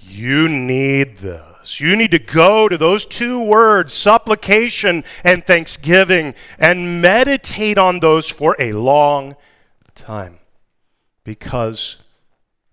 you 0.00 0.48
need 0.48 1.18
this. 1.18 1.80
You 1.80 1.94
need 1.94 2.10
to 2.10 2.18
go 2.18 2.68
to 2.68 2.76
those 2.76 3.06
two 3.06 3.40
words, 3.40 3.92
supplication 3.92 5.04
and 5.22 5.46
thanksgiving, 5.46 6.34
and 6.58 7.00
meditate 7.00 7.78
on 7.78 8.00
those 8.00 8.28
for 8.28 8.56
a 8.58 8.72
long 8.72 9.36
time. 10.00 10.38
Because 11.24 11.98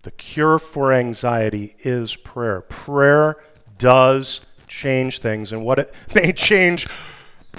the 0.02 0.10
cure 0.10 0.58
for 0.58 0.92
anxiety 0.92 1.76
is 1.80 2.16
prayer. 2.16 2.62
Prayer 2.62 3.36
does 3.78 4.40
change 4.66 5.20
things, 5.20 5.52
and 5.52 5.64
what 5.64 5.78
it 5.78 5.92
may 6.14 6.32
change 6.32 6.88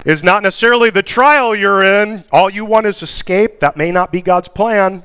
is 0.06 0.24
not 0.24 0.44
necessarily 0.44 0.90
the 0.90 1.04
trial 1.04 1.56
you're 1.56 1.84
in. 1.84 2.24
All 2.32 2.50
you 2.50 2.66
want 2.66 2.86
is 2.86 3.02
escape. 3.04 3.60
That 3.60 3.78
may 3.78 3.92
not 3.92 4.12
be 4.12 4.22
God's 4.22 4.50
plan. 4.50 5.04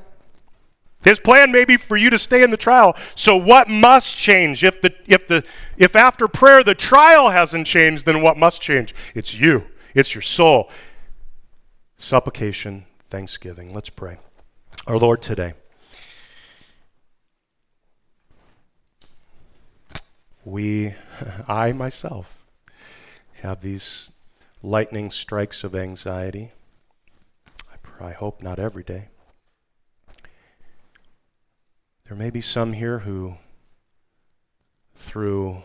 His 1.03 1.19
plan 1.19 1.51
may 1.51 1.65
be 1.65 1.77
for 1.77 1.95
you 1.95 2.09
to 2.09 2.17
stay 2.17 2.41
in 2.41 2.49
the 2.49 2.57
trial. 2.57 2.95
So 3.13 3.35
what 3.35 3.67
must 3.67 4.17
change? 4.17 4.63
If 4.63 4.81
the 4.81 4.93
if 5.05 5.27
the 5.27 5.45
if 5.77 5.95
after 5.95 6.27
prayer 6.27 6.63
the 6.63 6.73
trial 6.73 7.29
hasn't 7.29 7.67
changed, 7.67 8.07
then 8.07 8.23
what 8.23 8.37
must 8.37 8.59
change? 8.59 8.95
It's 9.13 9.33
you. 9.35 9.65
It's 9.93 10.15
your 10.15 10.23
soul. 10.23 10.71
Supplication, 11.95 12.85
thanksgiving. 13.09 13.71
Let's 13.71 13.91
pray. 13.91 14.17
Our 14.87 14.99
Lord 14.99 15.23
today. 15.23 15.55
We 20.43 20.93
I 21.47 21.71
myself 21.71 22.45
have 23.41 23.61
these 23.61 24.11
lightning 24.61 25.09
strikes 25.09 25.63
of 25.63 25.73
anxiety. 25.73 26.51
I, 27.99 28.09
I 28.09 28.11
hope 28.11 28.43
not 28.43 28.59
every 28.59 28.83
day. 28.83 29.07
There 32.07 32.15
may 32.15 32.29
be 32.29 32.41
some 32.41 32.73
here 32.73 32.99
who, 32.99 33.37
through 34.93 35.63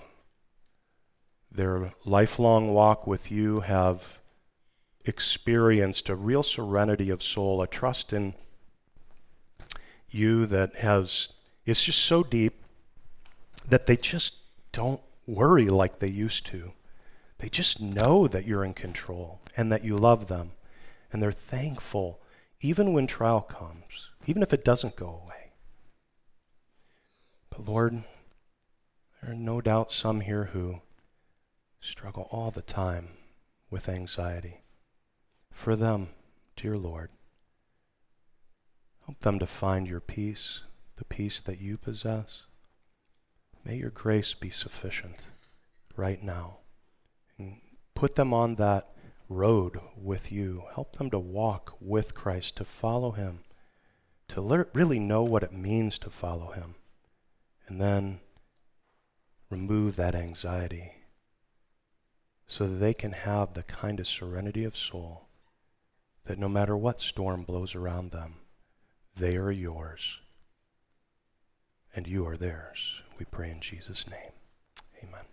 their 1.53 1.93
lifelong 2.07 2.73
walk 2.73 3.07
with 3.07 3.31
you, 3.31 3.61
have 3.61 4.19
experienced 5.05 6.09
a 6.09 6.17
real 6.17 6.43
serenity 6.43 7.11
of 7.11 7.23
soul, 7.23 7.61
a 7.61 7.67
trust 7.67 8.15
in 8.15 8.33
you 10.11 10.47
that 10.47 10.77
has, 10.77 11.31
it's 11.65 11.85
just 11.85 12.01
so 12.01 12.23
deep 12.23 12.63
that 13.69 13.87
they 13.87 13.97
just 13.97 14.37
don't 14.73 15.01
worry 15.27 15.69
like 15.69 15.99
they 15.99 16.09
used 16.09 16.47
to. 16.47 16.73
They 17.39 17.49
just 17.49 17.81
know 17.81 18.27
that 18.29 18.47
you're 18.47 18.65
in 18.65 18.75
control 18.75 19.41
and 19.57 19.73
that 19.73 19.85
you 19.85 19.97
love 19.97 20.29
them. 20.29 20.53
And 21.13 21.23
they're 21.23 21.33
thankful 21.33 22.21
even 22.61 22.93
when 22.93 23.07
trial 23.07 23.41
comes, 23.41 24.11
even 24.27 24.43
if 24.43 24.53
it 24.53 24.65
doesn't 24.65 24.97
go 24.97 25.21
away. 25.25 25.53
But 27.49 27.67
Lord, 27.67 28.05
there 29.21 29.33
are 29.33 29.35
no 29.35 29.61
doubt 29.61 29.91
some 29.91 30.21
here 30.21 30.51
who 30.53 30.81
struggle 31.81 32.29
all 32.31 32.51
the 32.51 32.63
time 32.63 33.09
with 33.71 33.89
anxiety. 33.89 34.61
For 35.51 35.75
them, 35.75 36.09
dear 36.57 36.77
Lord, 36.77 37.11
help 39.11 39.23
them 39.23 39.41
to 39.41 39.47
find 39.47 39.89
your 39.89 39.99
peace, 39.99 40.63
the 40.95 41.05
peace 41.05 41.41
that 41.41 41.61
you 41.61 41.77
possess. 41.77 42.47
May 43.65 43.75
your 43.75 43.91
grace 43.91 44.35
be 44.35 44.51
sufficient 44.51 45.25
right 45.97 46.23
now. 46.23 46.59
And 47.37 47.61
put 47.97 48.15
them 48.15 48.33
on 48.33 48.55
that 48.55 48.95
road 49.29 49.81
with 49.97 50.31
you. 50.31 50.63
Help 50.77 50.95
them 50.95 51.11
to 51.11 51.19
walk 51.19 51.75
with 51.81 52.15
Christ, 52.15 52.57
to 52.59 52.65
follow 52.65 53.11
him, 53.11 53.41
to 54.29 54.41
le- 54.41 54.67
really 54.75 55.01
know 55.01 55.25
what 55.25 55.43
it 55.43 55.53
means 55.53 55.99
to 55.99 56.11
follow 56.11 56.53
him 56.53 56.77
and 57.67 57.81
then 57.81 58.21
remove 59.51 59.97
that 59.97 60.15
anxiety 60.15 60.93
so 62.47 62.65
that 62.69 62.77
they 62.77 62.95
can 62.95 63.11
have 63.11 63.55
the 63.55 63.65
kind 63.65 63.99
of 63.99 64.07
serenity 64.07 64.63
of 64.63 64.77
soul 64.77 65.27
that 66.27 66.39
no 66.39 66.49
matter 66.49 66.77
what 66.77 67.01
storm 67.01 67.43
blows 67.43 67.75
around 67.75 68.13
them, 68.13 68.37
they 69.17 69.37
are 69.37 69.51
yours 69.51 70.19
and 71.95 72.07
you 72.07 72.27
are 72.27 72.37
theirs. 72.37 73.03
We 73.19 73.25
pray 73.25 73.51
in 73.51 73.61
Jesus' 73.61 74.09
name. 74.09 74.33
Amen. 75.03 75.25